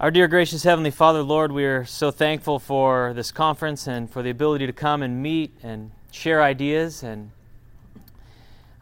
Our 0.00 0.12
dear 0.12 0.28
gracious 0.28 0.62
Heavenly 0.62 0.92
Father, 0.92 1.24
Lord, 1.24 1.50
we 1.50 1.64
are 1.64 1.84
so 1.84 2.12
thankful 2.12 2.60
for 2.60 3.12
this 3.14 3.32
conference 3.32 3.88
and 3.88 4.08
for 4.08 4.22
the 4.22 4.30
ability 4.30 4.68
to 4.68 4.72
come 4.72 5.02
and 5.02 5.20
meet 5.20 5.52
and 5.64 5.90
share 6.12 6.40
ideas. 6.40 7.02
And 7.02 7.32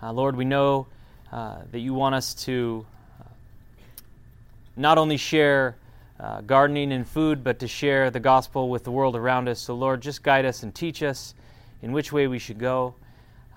uh, 0.03 0.13
Lord, 0.13 0.37
we 0.37 0.45
know 0.45 0.89
uh, 1.33 1.61
that 1.73 1.79
you 1.79 1.95
want 1.95 2.17
us 2.17 2.35
to 2.45 2.85
uh, 3.19 3.25
not 4.77 4.99
only 4.99 5.17
share 5.17 5.77
uh, 6.21 6.43
gardening 6.43 6.92
and 6.92 7.08
food, 7.08 7.42
but 7.42 7.60
to 7.60 7.67
share 7.67 8.10
the 8.10 8.21
gospel 8.21 8.69
with 8.69 8.85
the 8.85 8.90
world 8.90 9.17
around 9.17 9.48
us. 9.48 9.58
So, 9.58 9.74
Lord, 9.74 10.03
just 10.03 10.22
guide 10.22 10.44
us 10.44 10.64
and 10.64 10.74
teach 10.74 11.03
us 11.03 11.33
in 11.80 11.92
which 11.92 12.12
way 12.12 12.26
we 12.26 12.38
should 12.38 12.58
go. 12.58 12.94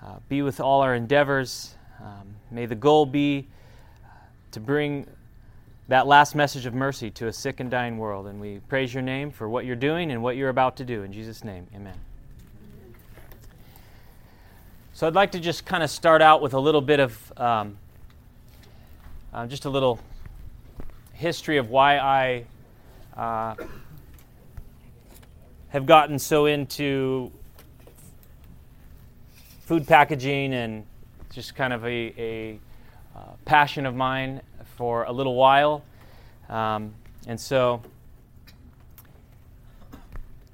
Uh, 0.02 0.14
be 0.30 0.40
with 0.40 0.60
all 0.60 0.80
our 0.80 0.94
endeavors. 0.94 1.74
Um, 2.00 2.36
may 2.50 2.64
the 2.64 2.74
goal 2.74 3.04
be 3.04 3.48
uh, 4.02 4.08
to 4.52 4.60
bring 4.60 5.06
that 5.90 6.06
last 6.06 6.36
message 6.36 6.66
of 6.66 6.72
mercy 6.72 7.10
to 7.10 7.26
a 7.26 7.32
sick 7.32 7.58
and 7.58 7.68
dying 7.68 7.98
world. 7.98 8.28
And 8.28 8.40
we 8.40 8.60
praise 8.68 8.94
your 8.94 9.02
name 9.02 9.32
for 9.32 9.48
what 9.48 9.64
you're 9.64 9.74
doing 9.74 10.12
and 10.12 10.22
what 10.22 10.36
you're 10.36 10.48
about 10.48 10.76
to 10.76 10.84
do. 10.84 11.02
In 11.02 11.12
Jesus' 11.12 11.42
name, 11.42 11.66
amen. 11.74 11.96
So 14.92 15.08
I'd 15.08 15.16
like 15.16 15.32
to 15.32 15.40
just 15.40 15.66
kind 15.66 15.82
of 15.82 15.90
start 15.90 16.22
out 16.22 16.42
with 16.42 16.54
a 16.54 16.60
little 16.60 16.80
bit 16.80 17.00
of 17.00 17.32
um, 17.36 17.76
uh, 19.34 19.48
just 19.48 19.64
a 19.64 19.68
little 19.68 19.98
history 21.12 21.56
of 21.56 21.70
why 21.70 21.98
I 21.98 22.44
uh, 23.16 23.56
have 25.70 25.86
gotten 25.86 26.20
so 26.20 26.46
into 26.46 27.32
food 29.62 29.88
packaging 29.88 30.54
and 30.54 30.86
just 31.32 31.56
kind 31.56 31.72
of 31.72 31.84
a, 31.84 32.14
a 32.16 32.60
uh, 33.16 33.22
passion 33.44 33.86
of 33.86 33.96
mine 33.96 34.40
for 34.80 35.04
a 35.04 35.12
little 35.12 35.34
while. 35.34 35.84
Um, 36.48 36.94
and 37.26 37.38
so, 37.38 37.82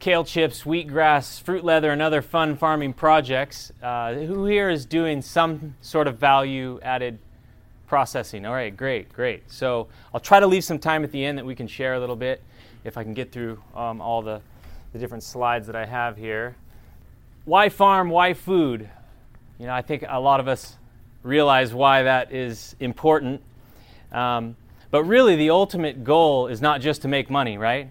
kale 0.01 0.25
chips, 0.25 0.65
wheatgrass, 0.65 1.41
fruit 1.41 1.65
leather, 1.65 1.93
and 1.93 2.03
other 2.03 2.23
fun 2.23 2.57
farming 2.57 2.95
projects. 2.95 3.71
Uh, 3.81 4.15
who 4.15 4.47
here 4.47 4.69
is 4.69 4.85
doing 4.85 5.23
some 5.23 5.77
sort 5.81 6.09
of 6.09 6.19
value 6.19 6.81
added 6.83 7.21
processing? 7.87 8.45
All 8.45 8.53
right, 8.53 8.77
great, 8.77 9.13
great. 9.13 9.49
So, 9.49 9.87
I'll 10.13 10.19
try 10.19 10.41
to 10.41 10.47
leave 10.49 10.65
some 10.65 10.81
time 10.81 11.05
at 11.05 11.13
the 11.13 11.25
end 11.25 11.39
that 11.39 11.47
we 11.47 11.55
can 11.55 11.69
share 11.69 11.95
a 11.95 12.01
little 12.01 12.17
bit 12.17 12.43
if 12.83 12.99
I 12.99 13.05
can 13.05 13.15
get 13.15 13.31
through 13.31 13.63
um, 13.77 14.01
all 14.01 14.23
the, 14.23 14.41
the 14.93 14.99
different 14.99 15.23
slides 15.23 15.69
that 15.69 15.77
I 15.77 15.87
have 15.87 16.17
here. 16.17 16.57
Why 17.45 17.69
farm? 17.69 18.11
Why 18.11 18.35
food? 18.35 18.91
You 19.61 19.67
know, 19.67 19.73
I 19.73 19.83
think 19.83 20.05
a 20.09 20.19
lot 20.19 20.41
of 20.41 20.49
us 20.49 20.75
realize 21.23 21.73
why 21.73 22.03
that 22.03 22.33
is 22.33 22.75
important. 22.81 23.41
Um, 24.17 24.57
but 24.91 25.05
really, 25.05 25.37
the 25.37 25.51
ultimate 25.51 26.03
goal 26.03 26.47
is 26.47 26.63
not 26.63 26.81
just 26.81 27.03
to 27.03 27.09
make 27.09 27.29
money, 27.29 27.59
right? 27.59 27.91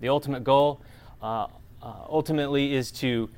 The 0.00 0.08
ultimate 0.08 0.42
goal 0.42 0.80
uh, 1.22 1.48
uh, 1.82 1.92
ultimately 2.08 2.74
is 2.74 2.90
to 2.92 3.28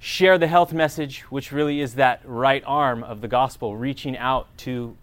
share 0.00 0.38
the 0.38 0.48
health 0.48 0.72
message, 0.72 1.20
which 1.30 1.52
really 1.52 1.80
is 1.80 1.94
that 1.94 2.20
right 2.24 2.64
arm 2.66 3.04
of 3.04 3.20
the 3.20 3.28
gospel, 3.28 3.76
reaching 3.76 4.18
out 4.18 4.48
to 4.58 4.96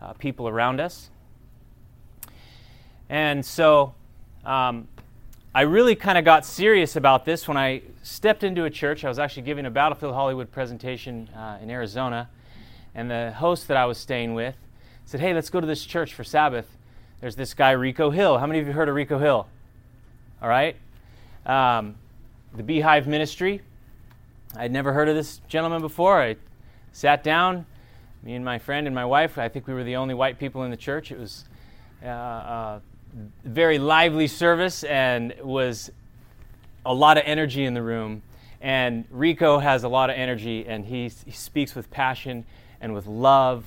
uh, 0.00 0.14
people 0.14 0.48
around 0.48 0.80
us. 0.80 1.10
And 3.10 3.44
so 3.44 3.94
um, 4.46 4.88
I 5.54 5.62
really 5.62 5.94
kind 5.96 6.16
of 6.16 6.24
got 6.24 6.46
serious 6.46 6.96
about 6.96 7.26
this 7.26 7.46
when 7.46 7.58
I 7.58 7.82
stepped 8.02 8.42
into 8.42 8.64
a 8.64 8.70
church. 8.70 9.04
I 9.04 9.08
was 9.08 9.18
actually 9.18 9.42
giving 9.42 9.66
a 9.66 9.70
Battlefield 9.70 10.14
Hollywood 10.14 10.50
presentation 10.50 11.28
uh, 11.36 11.58
in 11.60 11.68
Arizona, 11.68 12.30
and 12.94 13.10
the 13.10 13.32
host 13.32 13.68
that 13.68 13.76
I 13.76 13.84
was 13.84 13.98
staying 13.98 14.32
with 14.32 14.56
said, 15.10 15.18
Hey, 15.18 15.34
let's 15.34 15.50
go 15.50 15.60
to 15.60 15.66
this 15.66 15.84
church 15.84 16.14
for 16.14 16.22
Sabbath. 16.22 16.68
There's 17.20 17.34
this 17.34 17.52
guy, 17.52 17.72
Rico 17.72 18.10
Hill. 18.10 18.38
How 18.38 18.46
many 18.46 18.60
of 18.60 18.68
you 18.68 18.72
heard 18.72 18.88
of 18.88 18.94
Rico 18.94 19.18
Hill? 19.18 19.48
All 20.40 20.48
right. 20.48 20.76
Um, 21.44 21.96
the 22.54 22.62
Beehive 22.62 23.08
Ministry. 23.08 23.60
I'd 24.56 24.70
never 24.70 24.92
heard 24.92 25.08
of 25.08 25.16
this 25.16 25.40
gentleman 25.48 25.80
before. 25.80 26.22
I 26.22 26.36
sat 26.92 27.24
down, 27.24 27.66
me 28.22 28.36
and 28.36 28.44
my 28.44 28.60
friend 28.60 28.86
and 28.86 28.94
my 28.94 29.04
wife. 29.04 29.36
I 29.36 29.48
think 29.48 29.66
we 29.66 29.74
were 29.74 29.82
the 29.82 29.96
only 29.96 30.14
white 30.14 30.38
people 30.38 30.62
in 30.62 30.70
the 30.70 30.76
church. 30.76 31.10
It 31.10 31.18
was 31.18 31.44
uh, 32.04 32.06
a 32.06 32.82
very 33.42 33.80
lively 33.80 34.28
service 34.28 34.84
and 34.84 35.34
was 35.42 35.90
a 36.86 36.94
lot 36.94 37.18
of 37.18 37.24
energy 37.26 37.64
in 37.64 37.74
the 37.74 37.82
room. 37.82 38.22
And 38.60 39.06
Rico 39.10 39.58
has 39.58 39.82
a 39.82 39.88
lot 39.88 40.08
of 40.08 40.14
energy, 40.14 40.68
and 40.68 40.84
he, 40.84 41.10
he 41.24 41.32
speaks 41.32 41.74
with 41.74 41.90
passion 41.90 42.44
and 42.80 42.94
with 42.94 43.08
love. 43.08 43.64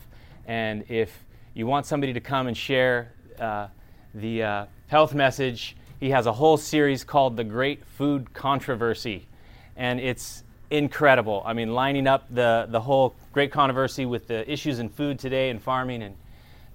And 0.47 0.89
if 0.89 1.25
you 1.53 1.67
want 1.67 1.85
somebody 1.85 2.13
to 2.13 2.19
come 2.19 2.47
and 2.47 2.57
share 2.57 3.11
uh, 3.39 3.67
the 4.15 4.43
uh, 4.43 4.65
health 4.87 5.13
message, 5.13 5.75
he 5.99 6.09
has 6.09 6.25
a 6.25 6.33
whole 6.33 6.57
series 6.57 7.03
called 7.03 7.37
The 7.37 7.43
Great 7.43 7.85
Food 7.85 8.33
Controversy. 8.33 9.27
And 9.75 9.99
it's 9.99 10.43
incredible. 10.71 11.43
I 11.45 11.53
mean, 11.53 11.73
lining 11.73 12.07
up 12.07 12.25
the, 12.33 12.67
the 12.69 12.81
whole 12.81 13.15
great 13.33 13.51
controversy 13.51 14.05
with 14.05 14.27
the 14.27 14.49
issues 14.51 14.79
in 14.79 14.89
food 14.89 15.19
today 15.19 15.51
and 15.51 15.61
farming 15.61 16.01
and, 16.01 16.15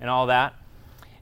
and 0.00 0.08
all 0.08 0.26
that. 0.26 0.54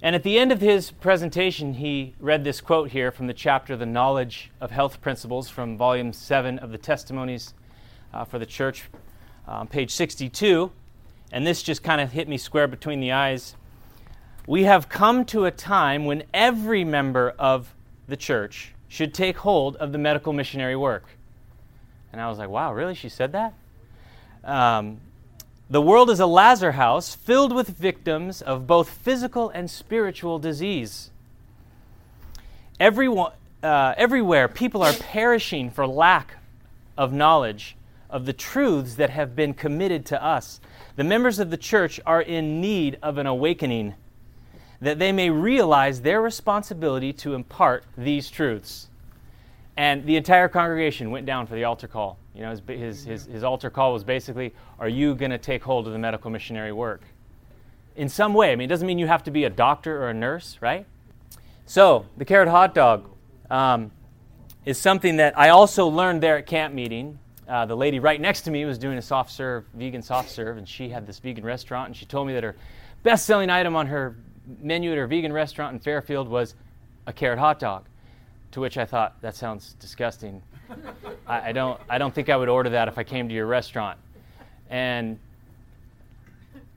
And 0.02 0.14
at 0.14 0.22
the 0.22 0.38
end 0.38 0.52
of 0.52 0.60
his 0.60 0.90
presentation, 0.90 1.74
he 1.74 2.14
read 2.20 2.44
this 2.44 2.60
quote 2.60 2.90
here 2.90 3.10
from 3.10 3.26
the 3.26 3.34
chapter 3.34 3.74
The 3.74 3.86
Knowledge 3.86 4.50
of 4.60 4.70
Health 4.70 5.00
Principles 5.00 5.48
from 5.48 5.78
volume 5.78 6.12
7 6.12 6.58
of 6.58 6.72
the 6.72 6.78
Testimonies 6.78 7.54
uh, 8.12 8.24
for 8.24 8.38
the 8.38 8.44
Church, 8.44 8.84
uh, 9.48 9.64
page 9.64 9.90
62 9.90 10.70
and 11.32 11.46
this 11.46 11.62
just 11.62 11.82
kind 11.82 12.00
of 12.00 12.12
hit 12.12 12.28
me 12.28 12.38
square 12.38 12.66
between 12.66 13.00
the 13.00 13.12
eyes. 13.12 13.56
We 14.46 14.64
have 14.64 14.88
come 14.88 15.24
to 15.26 15.44
a 15.44 15.50
time 15.50 16.04
when 16.04 16.22
every 16.32 16.84
member 16.84 17.34
of 17.38 17.74
the 18.06 18.16
church 18.16 18.72
should 18.88 19.12
take 19.12 19.38
hold 19.38 19.76
of 19.76 19.92
the 19.92 19.98
medical 19.98 20.32
missionary 20.32 20.76
work. 20.76 21.04
And 22.12 22.20
I 22.20 22.28
was 22.28 22.38
like, 22.38 22.48
wow, 22.48 22.72
really? 22.72 22.94
She 22.94 23.08
said 23.08 23.32
that? 23.32 23.54
Um, 24.44 25.00
the 25.68 25.82
world 25.82 26.10
is 26.10 26.20
a 26.20 26.26
Lazar 26.26 26.72
house 26.72 27.14
filled 27.14 27.52
with 27.52 27.68
victims 27.68 28.40
of 28.40 28.66
both 28.68 28.88
physical 28.88 29.50
and 29.50 29.68
spiritual 29.68 30.38
disease. 30.38 31.10
Everyone, 32.78 33.32
uh, 33.62 33.94
everywhere, 33.96 34.46
people 34.46 34.82
are 34.84 34.92
perishing 34.92 35.70
for 35.70 35.86
lack 35.86 36.36
of 36.96 37.12
knowledge 37.12 37.76
of 38.10 38.26
the 38.26 38.32
truths 38.32 38.94
that 38.94 39.10
have 39.10 39.34
been 39.34 39.54
committed 39.54 40.06
to 40.06 40.24
us 40.24 40.60
the 40.96 41.04
members 41.04 41.38
of 41.38 41.50
the 41.50 41.58
church 41.58 42.00
are 42.06 42.22
in 42.22 42.60
need 42.60 42.98
of 43.02 43.18
an 43.18 43.26
awakening 43.26 43.94
that 44.80 44.98
they 44.98 45.12
may 45.12 45.30
realize 45.30 46.00
their 46.00 46.20
responsibility 46.20 47.12
to 47.12 47.34
impart 47.34 47.84
these 47.96 48.30
truths. 48.30 48.88
And 49.76 50.06
the 50.06 50.16
entire 50.16 50.48
congregation 50.48 51.10
went 51.10 51.26
down 51.26 51.46
for 51.46 51.54
the 51.54 51.64
altar 51.64 51.86
call. 51.86 52.18
You 52.34 52.42
know, 52.42 52.50
his, 52.50 52.62
his, 52.66 53.04
his, 53.04 53.24
his 53.26 53.44
altar 53.44 53.68
call 53.68 53.92
was 53.92 54.04
basically, 54.04 54.54
Are 54.78 54.88
you 54.88 55.14
going 55.14 55.30
to 55.30 55.38
take 55.38 55.62
hold 55.62 55.86
of 55.86 55.92
the 55.92 55.98
medical 55.98 56.30
missionary 56.30 56.72
work? 56.72 57.02
In 57.94 58.08
some 58.08 58.32
way. 58.32 58.52
I 58.52 58.56
mean, 58.56 58.66
it 58.66 58.68
doesn't 58.68 58.86
mean 58.86 58.98
you 58.98 59.06
have 59.06 59.24
to 59.24 59.30
be 59.30 59.44
a 59.44 59.50
doctor 59.50 60.02
or 60.02 60.08
a 60.08 60.14
nurse, 60.14 60.58
right? 60.60 60.86
So, 61.66 62.06
the 62.16 62.24
carrot 62.24 62.48
hot 62.48 62.74
dog 62.74 63.10
um, 63.50 63.90
is 64.64 64.78
something 64.78 65.16
that 65.16 65.38
I 65.38 65.50
also 65.50 65.88
learned 65.88 66.22
there 66.22 66.38
at 66.38 66.46
camp 66.46 66.72
meeting 66.72 67.18
uh, 67.48 67.66
the 67.66 67.76
lady 67.76 67.98
right 67.98 68.20
next 68.20 68.42
to 68.42 68.50
me 68.50 68.64
was 68.64 68.78
doing 68.78 68.98
a 68.98 69.02
soft 69.02 69.30
serve, 69.30 69.64
vegan 69.74 70.02
soft 70.02 70.30
serve, 70.30 70.56
and 70.56 70.68
she 70.68 70.88
had 70.88 71.06
this 71.06 71.18
vegan 71.18 71.44
restaurant, 71.44 71.88
and 71.88 71.96
she 71.96 72.06
told 72.06 72.26
me 72.26 72.32
that 72.32 72.42
her 72.42 72.56
best 73.02 73.26
selling 73.26 73.50
item 73.50 73.76
on 73.76 73.86
her 73.86 74.16
menu 74.60 74.90
at 74.90 74.98
her 74.98 75.06
vegan 75.06 75.32
restaurant 75.32 75.74
in 75.74 75.80
Fairfield 75.80 76.28
was 76.28 76.54
a 77.06 77.12
carrot 77.12 77.38
hot 77.38 77.58
dog. 77.58 77.84
To 78.52 78.60
which 78.60 78.78
I 78.78 78.84
thought, 78.84 79.20
that 79.20 79.36
sounds 79.36 79.74
disgusting. 79.74 80.42
I, 81.26 81.50
I, 81.50 81.52
don't, 81.52 81.80
I 81.88 81.98
don't 81.98 82.14
think 82.14 82.28
I 82.28 82.36
would 82.36 82.48
order 82.48 82.70
that 82.70 82.88
if 82.88 82.96
I 82.96 83.04
came 83.04 83.28
to 83.28 83.34
your 83.34 83.46
restaurant. 83.46 83.98
And 84.70 85.18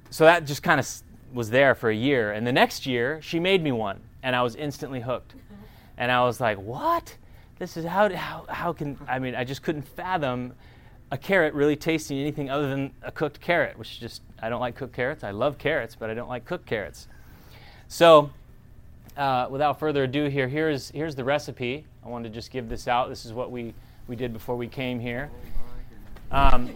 so 0.09 0.25
that 0.25 0.45
just 0.45 0.61
kind 0.61 0.79
of 0.79 0.87
was 1.33 1.49
there 1.49 1.75
for 1.75 1.89
a 1.89 1.95
year. 1.95 2.31
And 2.31 2.45
the 2.45 2.51
next 2.51 2.85
year, 2.85 3.21
she 3.21 3.39
made 3.39 3.63
me 3.63 3.71
one, 3.71 4.01
and 4.23 4.35
I 4.35 4.41
was 4.41 4.55
instantly 4.55 5.01
hooked. 5.01 5.35
And 5.97 6.11
I 6.11 6.23
was 6.23 6.39
like, 6.39 6.57
what? 6.57 7.15
This 7.59 7.75
is 7.75 7.85
how, 7.85 8.09
how, 8.15 8.45
how 8.47 8.73
can, 8.73 8.97
I 9.07 9.19
mean, 9.19 9.35
I 9.35 9.43
just 9.43 9.61
couldn't 9.61 9.83
fathom 9.83 10.53
a 11.11 11.17
carrot 11.17 11.53
really 11.53 11.75
tasting 11.75 12.17
anything 12.17 12.49
other 12.49 12.69
than 12.69 12.91
a 13.01 13.11
cooked 13.11 13.41
carrot, 13.41 13.77
which 13.77 13.91
is 13.91 13.97
just, 13.97 14.21
I 14.41 14.47
don't 14.47 14.61
like 14.61 14.75
cooked 14.75 14.93
carrots. 14.93 15.23
I 15.25 15.31
love 15.31 15.57
carrots, 15.57 15.95
but 15.95 16.09
I 16.09 16.13
don't 16.13 16.29
like 16.29 16.45
cooked 16.45 16.65
carrots. 16.65 17.07
So, 17.89 18.31
uh, 19.17 19.47
without 19.49 19.77
further 19.77 20.05
ado, 20.05 20.29
here, 20.29 20.47
here's, 20.47 20.89
here's 20.91 21.15
the 21.15 21.23
recipe. 21.23 21.85
I 22.05 22.07
wanted 22.07 22.29
to 22.29 22.35
just 22.35 22.49
give 22.51 22.69
this 22.69 22.87
out. 22.87 23.09
This 23.09 23.25
is 23.25 23.33
what 23.33 23.51
we, 23.51 23.73
we 24.07 24.15
did 24.15 24.31
before 24.31 24.55
we 24.55 24.67
came 24.67 24.99
here. 24.99 25.29
Um, 26.31 26.69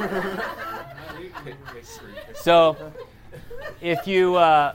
so, 2.34 2.92
if 3.80 4.06
you, 4.06 4.34
uh, 4.34 4.74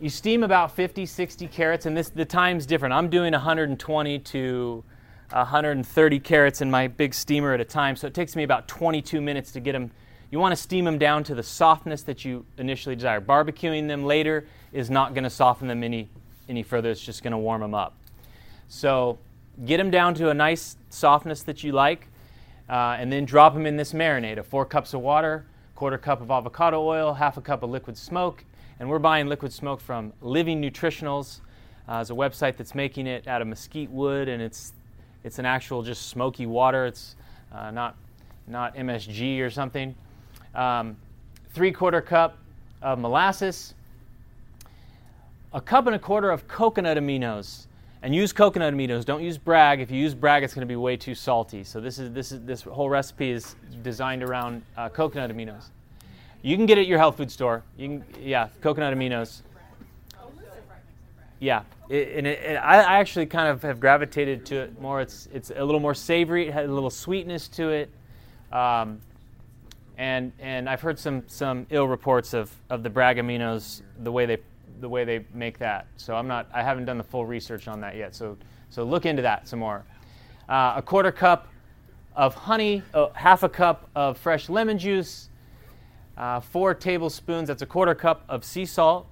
you 0.00 0.08
steam 0.08 0.44
about 0.44 0.74
50, 0.76 1.06
60 1.06 1.48
carrots, 1.48 1.86
and 1.86 1.96
this 1.96 2.10
the 2.10 2.24
time's 2.24 2.66
different. 2.66 2.92
I'm 2.94 3.08
doing 3.08 3.32
120 3.32 4.18
to 4.20 4.84
130 5.30 6.20
carrots 6.20 6.60
in 6.60 6.70
my 6.70 6.86
big 6.88 7.12
steamer 7.12 7.52
at 7.52 7.60
a 7.60 7.64
time, 7.64 7.96
so 7.96 8.06
it 8.06 8.14
takes 8.14 8.36
me 8.36 8.44
about 8.44 8.68
22 8.68 9.20
minutes 9.20 9.52
to 9.52 9.60
get 9.60 9.72
them. 9.72 9.90
You 10.30 10.38
want 10.38 10.52
to 10.52 10.56
steam 10.56 10.84
them 10.84 10.98
down 10.98 11.24
to 11.24 11.34
the 11.34 11.42
softness 11.42 12.02
that 12.02 12.24
you 12.24 12.44
initially 12.58 12.94
desire. 12.94 13.20
Barbecuing 13.20 13.88
them 13.88 14.04
later 14.04 14.46
is 14.72 14.90
not 14.90 15.14
going 15.14 15.24
to 15.24 15.30
soften 15.30 15.66
them 15.68 15.82
any 15.82 16.08
any 16.48 16.62
further. 16.62 16.90
It's 16.90 17.00
just 17.00 17.22
going 17.22 17.32
to 17.32 17.38
warm 17.38 17.60
them 17.60 17.74
up. 17.74 17.94
So 18.68 19.18
get 19.64 19.78
them 19.78 19.90
down 19.90 20.14
to 20.14 20.30
a 20.30 20.34
nice 20.34 20.76
softness 20.90 21.42
that 21.42 21.64
you 21.64 21.72
like, 21.72 22.06
uh, 22.68 22.96
and 22.98 23.12
then 23.12 23.24
drop 23.24 23.52
them 23.52 23.66
in 23.66 23.76
this 23.76 23.92
marinade 23.92 24.38
of 24.38 24.46
four 24.46 24.64
cups 24.64 24.94
of 24.94 25.00
water, 25.00 25.44
quarter 25.74 25.98
cup 25.98 26.20
of 26.20 26.30
avocado 26.30 26.82
oil, 26.82 27.14
half 27.14 27.36
a 27.36 27.40
cup 27.40 27.62
of 27.62 27.70
liquid 27.70 27.98
smoke. 27.98 28.44
And 28.80 28.88
we're 28.88 29.00
buying 29.00 29.26
liquid 29.26 29.52
smoke 29.52 29.80
from 29.80 30.12
Living 30.20 30.62
Nutritionals. 30.62 31.40
Uh, 31.88 31.98
it's 32.00 32.10
a 32.10 32.14
website 32.14 32.56
that's 32.56 32.76
making 32.76 33.08
it 33.08 33.26
out 33.26 33.42
of 33.42 33.48
mesquite 33.48 33.90
wood, 33.90 34.28
and 34.28 34.40
it's 34.40 34.72
it's 35.24 35.40
an 35.40 35.46
actual 35.46 35.82
just 35.82 36.08
smoky 36.08 36.46
water. 36.46 36.86
It's 36.86 37.16
uh, 37.52 37.72
not 37.72 37.96
not 38.46 38.76
MSG 38.76 39.40
or 39.40 39.50
something. 39.50 39.96
Um, 40.54 40.96
three 41.50 41.72
quarter 41.72 42.00
cup 42.00 42.38
of 42.80 43.00
molasses, 43.00 43.74
a 45.52 45.60
cup 45.60 45.86
and 45.86 45.96
a 45.96 45.98
quarter 45.98 46.30
of 46.30 46.46
coconut 46.46 46.96
aminos. 46.98 47.66
And 48.00 48.14
use 48.14 48.32
coconut 48.32 48.72
aminos. 48.72 49.04
Don't 49.04 49.24
use 49.24 49.36
Bragg. 49.38 49.80
If 49.80 49.90
you 49.90 49.98
use 49.98 50.14
Bragg, 50.14 50.44
it's 50.44 50.54
going 50.54 50.60
to 50.60 50.70
be 50.70 50.76
way 50.76 50.96
too 50.96 51.16
salty. 51.16 51.64
So 51.64 51.80
this 51.80 51.98
is 51.98 52.12
this 52.12 52.30
is 52.30 52.44
this 52.44 52.62
whole 52.62 52.88
recipe 52.88 53.32
is 53.32 53.56
designed 53.82 54.22
around 54.22 54.62
uh, 54.76 54.88
coconut 54.88 55.32
aminos. 55.32 55.70
You 56.42 56.56
can 56.56 56.66
get 56.66 56.78
it 56.78 56.82
at 56.82 56.86
your 56.86 56.98
health 56.98 57.16
food 57.16 57.30
store. 57.30 57.64
You 57.76 57.88
can, 57.88 58.04
yeah, 58.22 58.48
coconut 58.60 58.94
aminos. 58.94 59.42
Yeah, 61.40 61.62
it, 61.88 62.16
and 62.16 62.26
it, 62.26 62.40
it, 62.40 62.56
I 62.56 62.98
actually 62.98 63.26
kind 63.26 63.48
of 63.48 63.62
have 63.62 63.78
gravitated 63.78 64.44
to 64.46 64.56
it 64.56 64.80
more. 64.80 65.00
It's 65.00 65.28
it's 65.32 65.50
a 65.54 65.64
little 65.64 65.80
more 65.80 65.94
savory. 65.94 66.48
It 66.48 66.54
has 66.54 66.68
a 66.68 66.72
little 66.72 66.90
sweetness 66.90 67.48
to 67.48 67.68
it. 67.70 67.90
Um, 68.52 69.00
and 69.98 70.32
and 70.38 70.68
I've 70.68 70.80
heard 70.80 70.98
some 70.98 71.24
some 71.26 71.66
ill 71.70 71.86
reports 71.86 72.34
of, 72.34 72.54
of 72.70 72.82
the 72.82 72.90
Bragg 72.90 73.18
aminos, 73.18 73.82
the 74.00 74.10
way 74.10 74.26
they 74.26 74.38
the 74.80 74.88
way 74.88 75.04
they 75.04 75.24
make 75.34 75.58
that. 75.58 75.86
So 75.96 76.14
I'm 76.14 76.28
not 76.28 76.48
I 76.52 76.62
haven't 76.62 76.86
done 76.86 76.98
the 76.98 77.04
full 77.04 77.26
research 77.26 77.68
on 77.68 77.80
that 77.80 77.96
yet. 77.96 78.14
So 78.14 78.36
so 78.70 78.84
look 78.84 79.06
into 79.06 79.22
that 79.22 79.48
some 79.48 79.58
more. 79.58 79.84
Uh, 80.48 80.74
a 80.76 80.82
quarter 80.82 81.12
cup 81.12 81.48
of 82.16 82.34
honey, 82.34 82.82
uh, 82.94 83.08
half 83.12 83.42
a 83.42 83.48
cup 83.48 83.88
of 83.94 84.18
fresh 84.18 84.48
lemon 84.48 84.78
juice, 84.78 85.28
uh, 86.18 86.40
four 86.40 86.74
tablespoons. 86.74 87.48
That's 87.48 87.62
a 87.62 87.66
quarter 87.66 87.94
cup 87.94 88.24
of 88.28 88.44
sea 88.44 88.66
salt, 88.66 89.06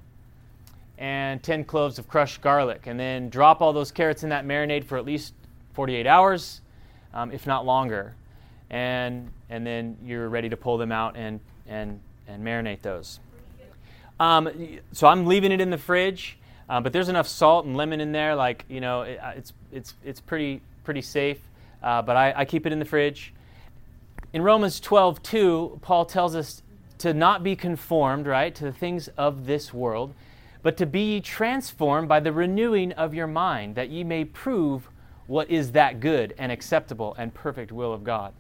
and 0.98 1.42
10 1.42 1.64
cloves 1.64 1.98
of 1.98 2.08
crushed 2.08 2.42
garlic. 2.42 2.86
And 2.86 3.00
then 3.00 3.30
drop 3.30 3.62
all 3.62 3.72
those 3.72 3.90
carrots 3.90 4.22
in 4.22 4.28
that 4.28 4.44
marinade 4.44 4.84
for 4.84 4.98
at 4.98 5.06
least 5.06 5.32
48 5.72 6.06
hours, 6.06 6.60
um, 7.14 7.32
if 7.32 7.46
not 7.46 7.64
longer 7.64 8.14
and 8.70 9.30
and 9.48 9.66
then 9.66 9.96
you're 10.04 10.28
ready 10.28 10.48
to 10.48 10.56
pull 10.56 10.78
them 10.78 10.92
out 10.92 11.16
and 11.16 11.40
and 11.66 12.00
and 12.28 12.44
marinate 12.44 12.82
those. 12.82 13.20
Um, 14.18 14.78
so 14.92 15.06
I'm 15.06 15.26
leaving 15.26 15.52
it 15.52 15.60
in 15.60 15.70
the 15.70 15.78
fridge, 15.78 16.38
uh, 16.68 16.80
but 16.80 16.92
there's 16.92 17.10
enough 17.10 17.28
salt 17.28 17.66
and 17.66 17.76
lemon 17.76 18.00
in 18.00 18.12
there, 18.12 18.34
like 18.34 18.64
you 18.68 18.80
know, 18.80 19.02
it, 19.02 19.18
uh, 19.18 19.32
it's 19.36 19.52
it's 19.72 19.94
it's 20.04 20.20
pretty 20.20 20.62
pretty 20.84 21.02
safe. 21.02 21.40
Uh, 21.82 22.02
but 22.02 22.16
I, 22.16 22.32
I, 22.38 22.44
keep 22.46 22.66
it 22.66 22.72
in 22.72 22.78
the 22.78 22.86
fridge. 22.86 23.34
In 24.32 24.42
Romans 24.42 24.80
12:2, 24.80 25.82
Paul 25.82 26.06
tells 26.06 26.34
us 26.34 26.62
to 26.98 27.12
not 27.12 27.42
be 27.42 27.56
conformed, 27.56 28.26
right, 28.26 28.54
to 28.54 28.64
the 28.64 28.72
things 28.72 29.08
of 29.16 29.46
this 29.46 29.72
world, 29.72 30.14
but 30.62 30.76
to 30.78 30.86
be 30.86 31.20
transformed 31.20 32.08
by 32.08 32.20
the 32.20 32.32
renewing 32.32 32.92
of 32.92 33.14
your 33.14 33.26
mind, 33.26 33.74
that 33.74 33.90
ye 33.90 34.02
may 34.02 34.24
prove 34.24 34.88
what 35.26 35.50
is 35.50 35.72
that 35.72 36.00
good 36.00 36.34
and 36.38 36.50
acceptable 36.50 37.14
and 37.18 37.34
perfect 37.34 37.72
will 37.72 37.92
of 37.92 38.04
God. 38.04 38.32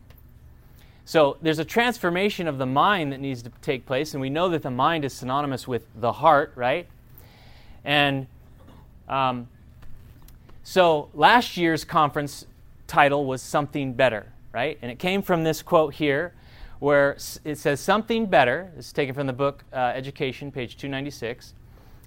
So 1.04 1.36
there's 1.40 1.60
a 1.60 1.64
transformation 1.64 2.48
of 2.48 2.58
the 2.58 2.66
mind 2.66 3.12
that 3.12 3.20
needs 3.20 3.42
to 3.42 3.50
take 3.62 3.86
place, 3.86 4.14
and 4.14 4.20
we 4.20 4.30
know 4.30 4.48
that 4.48 4.62
the 4.62 4.70
mind 4.70 5.04
is 5.04 5.12
synonymous 5.12 5.68
with 5.68 5.86
the 5.94 6.12
heart, 6.12 6.52
right? 6.56 6.88
And 7.84 8.26
um, 9.08 9.46
so 10.64 11.08
last 11.14 11.56
year's 11.56 11.84
conference 11.84 12.46
title 12.88 13.24
was 13.24 13.40
Something 13.40 13.92
Better, 13.92 14.26
right? 14.52 14.78
And 14.82 14.90
it 14.90 14.98
came 14.98 15.22
from 15.22 15.44
this 15.44 15.62
quote 15.62 15.94
here 15.94 16.32
where 16.78 17.16
it 17.44 17.58
says, 17.58 17.80
Something 17.80 18.26
better, 18.26 18.70
this 18.76 18.86
is 18.86 18.92
taken 18.92 19.14
from 19.14 19.26
the 19.26 19.32
book 19.32 19.64
uh, 19.72 19.92
Education, 19.94 20.52
page 20.52 20.76
296. 20.76 21.54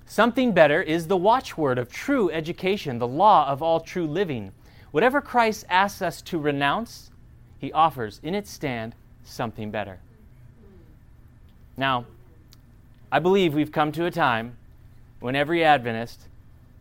Something 0.05 0.53
better 0.53 0.81
is 0.81 1.07
the 1.07 1.17
watchword 1.17 1.77
of 1.77 1.91
true 1.91 2.31
education, 2.31 2.97
the 2.97 3.07
law 3.07 3.47
of 3.47 3.61
all 3.61 3.79
true 3.79 4.07
living. 4.07 4.51
Whatever 4.91 5.21
Christ 5.21 5.65
asks 5.69 6.01
us 6.01 6.21
to 6.23 6.39
renounce, 6.39 7.11
he 7.59 7.71
offers 7.71 8.19
in 8.23 8.33
its 8.33 8.49
stand 8.49 8.95
something 9.23 9.69
better. 9.69 9.99
Now, 11.77 12.05
I 13.11 13.19
believe 13.19 13.53
we've 13.53 13.71
come 13.71 13.91
to 13.93 14.05
a 14.05 14.11
time 14.11 14.57
when 15.19 15.35
every 15.35 15.63
Adventist 15.63 16.27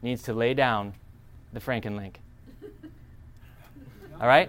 needs 0.00 0.22
to 0.22 0.32
lay 0.32 0.54
down 0.54 0.94
the 1.52 1.60
Frankenlink. 1.60 2.14
All 4.20 4.26
right? 4.26 4.48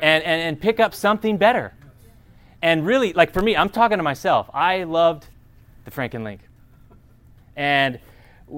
And, 0.00 0.24
and, 0.24 0.42
and 0.42 0.60
pick 0.60 0.80
up 0.80 0.94
something 0.94 1.36
better. 1.36 1.72
And 2.66 2.84
really, 2.84 3.12
like 3.12 3.32
for 3.32 3.40
me, 3.40 3.56
I'm 3.56 3.68
talking 3.68 3.98
to 3.98 4.02
myself. 4.02 4.50
I 4.52 4.82
loved 4.82 5.28
the 5.84 5.92
Frankenlink. 5.92 6.40
And, 7.54 8.00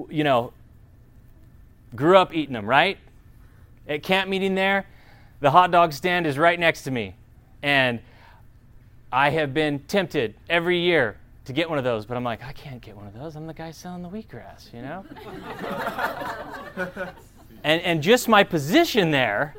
you 0.09 0.23
know, 0.23 0.51
grew 1.95 2.17
up 2.17 2.33
eating 2.33 2.53
them, 2.53 2.65
right? 2.65 2.97
At 3.87 4.01
camp 4.01 4.27
meeting 4.27 4.55
there, 4.55 4.87
the 5.41 5.51
hot 5.51 5.69
dog 5.69 5.93
stand 5.93 6.25
is 6.25 6.39
right 6.39 6.59
next 6.59 6.81
to 6.85 6.91
me. 6.91 7.17
And 7.61 7.99
I 9.11 9.29
have 9.29 9.53
been 9.53 9.77
tempted 9.81 10.33
every 10.49 10.79
year 10.79 11.17
to 11.45 11.53
get 11.53 11.69
one 11.69 11.77
of 11.77 11.83
those, 11.83 12.07
but 12.07 12.17
I'm 12.17 12.23
like, 12.23 12.43
I 12.43 12.51
can't 12.53 12.81
get 12.81 12.97
one 12.97 13.05
of 13.05 13.13
those. 13.13 13.35
I'm 13.35 13.45
the 13.45 13.53
guy 13.53 13.69
selling 13.69 14.01
the 14.01 14.09
wheatgrass, 14.09 14.73
you 14.73 14.81
know? 14.81 15.05
and, 17.63 17.79
and 17.83 18.01
just 18.01 18.27
my 18.27 18.43
position 18.43 19.11
there 19.11 19.55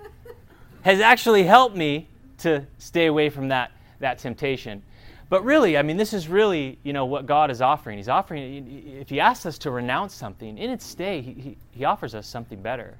has 0.82 0.99
actually 0.99 1.44
helped 1.44 1.76
me 1.76 2.08
to 2.38 2.67
stay 2.79 3.06
away 3.06 3.31
from 3.31 3.47
that, 3.47 3.70
that 4.00 4.19
temptation. 4.19 4.82
But 5.29 5.44
really, 5.44 5.79
I 5.79 5.82
mean, 5.82 5.97
this 5.97 6.12
is 6.12 6.29
really, 6.29 6.79
you 6.82 6.93
know, 6.93 7.06
what 7.06 7.25
God 7.25 7.52
is 7.52 7.62
offering. 7.62 7.99
He's 7.99 8.08
offering, 8.08 8.99
if 9.00 9.08
He 9.08 9.20
asks 9.20 9.47
us 9.47 9.58
to 9.58 9.70
renounce 9.70 10.12
something, 10.12 10.58
in 10.58 10.70
its 10.70 10.85
stay, 10.85 11.20
He, 11.20 11.32
he, 11.32 11.56
he 11.70 11.85
offers 11.85 12.14
us 12.14 12.26
something 12.26 12.61
better. 12.61 12.99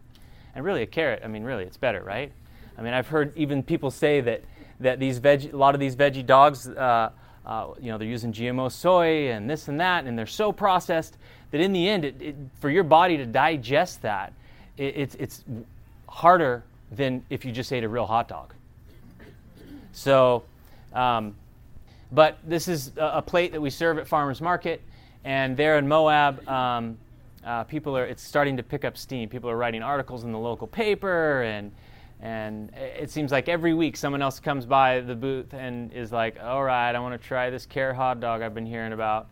And 0.55 0.65
really, 0.65 0.83
a 0.83 0.87
carrot, 0.87 1.23
I 1.25 1.29
mean, 1.29 1.43
really, 1.43 1.65
it's 1.65 1.77
better, 1.77 2.03
right? 2.03 2.31
I 2.79 2.83
mean, 2.83 2.95
I've 2.95 3.09
heard 3.09 3.37
even 3.37 3.63
people 3.63 3.91
say 3.91 4.21
that, 4.21 4.43
that 4.79 5.01
these 5.01 5.19
veg, 5.19 5.53
a 5.53 5.57
lot 5.57 5.75
of 5.75 5.81
these 5.81 5.97
veggie 5.97 6.25
dogs, 6.25 6.69
uh, 6.69 7.11
uh, 7.45 7.67
you 7.81 7.91
know, 7.91 7.99
they're 7.99 8.07
using 8.07 8.33
GMO 8.33 8.71
soy 8.71 9.31
and 9.31 9.51
this 9.51 9.69
and 9.69 9.81
that, 9.81 10.05
and 10.05 10.17
they're 10.17 10.27
so 10.27 10.53
processed 10.53 11.17
that 11.51 11.61
in 11.61 11.73
the 11.73 11.89
end, 11.89 12.05
it, 12.05 12.23
it, 12.23 12.37
for 12.61 12.71
your 12.71 12.85
body 12.85 13.17
to 13.17 13.27
digest 13.27 14.03
that, 14.03 14.33
it, 14.77 14.97
it's, 14.97 15.15
it's 15.17 15.45
harder 16.09 16.63
than 16.93 17.25
if 17.29 17.45
you 17.45 17.53
just 17.53 17.73
ate 17.73 17.85
a 17.85 17.89
real 17.89 18.07
hot 18.07 18.29
dog. 18.29 18.55
So, 19.93 20.45
um, 20.93 21.37
but 22.13 22.39
this 22.45 22.69
is 22.69 22.93
a, 22.97 23.19
a, 23.19 23.23
plate 23.23 23.53
that 23.53 23.61
we 23.61 23.71
serve 23.71 23.99
at 23.99 24.09
farmers 24.09 24.41
market, 24.41 24.83
and 25.25 25.57
there 25.57 25.79
in 25.79 25.87
Moab, 25.87 26.47
um, 26.49 26.99
uh, 27.45 27.65
people 27.65 27.97
are 27.97 28.05
it's 28.05 28.23
starting 28.23 28.57
to 28.57 28.63
pick 28.63 28.85
up 28.85 28.97
steam. 28.97 29.29
People 29.29 29.49
are 29.51 29.57
writing 29.57 29.83
articles 29.83 30.25
in 30.25 30.33
the 30.33 30.39
local 30.39 30.67
paper 30.67 31.43
and 31.43 31.73
and 32.23 32.71
it 32.75 33.11
seems 33.11 33.33
like 33.33 33.49
every 33.49 33.73
week 33.73 33.97
someone 33.97 34.21
else 34.21 34.41
comes 34.41 34.67
by 34.67 35.01
the 35.01 35.15
booth 35.15 35.55
and 35.55 35.91
is 35.93 36.13
like, 36.13 36.37
all 36.43 36.63
right, 36.63 36.95
I 36.95 36.99
want 36.99 37.21
to 37.21 37.27
try 37.27 37.49
this 37.49 37.65
carrot 37.65 37.97
hot 37.97 38.21
dog 38.21 38.43
I've 38.43 38.55
been 38.55 38.67
hearing 38.67 38.93
about. 38.93 39.29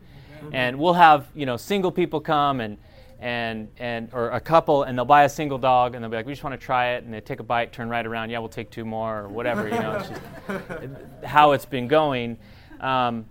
And 0.53 0.79
we'll 0.79 0.95
have, 0.95 1.27
you 1.35 1.45
know, 1.45 1.57
single 1.57 1.91
people 1.91 2.21
come 2.21 2.61
and, 2.61 2.79
and, 3.21 3.69
and, 3.79 4.11
or 4.13 4.31
a 4.31 4.41
couple 4.41 4.85
and 4.85 4.97
they'll 4.97 5.05
buy 5.05 5.25
a 5.25 5.29
single 5.29 5.59
dog 5.59 5.95
and 5.95 6.03
they'll 6.03 6.11
be 6.11 6.17
like, 6.17 6.27
we 6.27 6.33
just 6.33 6.45
want 6.45 6.59
to 6.59 6.65
try 6.65 6.91
it. 6.91 7.05
And 7.05 7.13
they 7.13 7.21
take 7.21 7.41
a 7.41 7.43
bite, 7.43 7.73
turn 7.73 7.89
right 7.89 8.07
around. 8.07 8.31
Yeah, 8.31 8.39
we'll 8.39 8.49
take 8.49 8.71
two 8.71 8.85
more 8.85 9.21
or 9.21 9.29
whatever, 9.29 9.65
you 9.69 9.79
know, 9.79 9.97
it's 9.97 10.09
just 10.09 11.25
how 11.25 11.53
it's 11.53 11.67
been 11.67 11.89
going. 11.89 12.39
Um, 12.81 13.27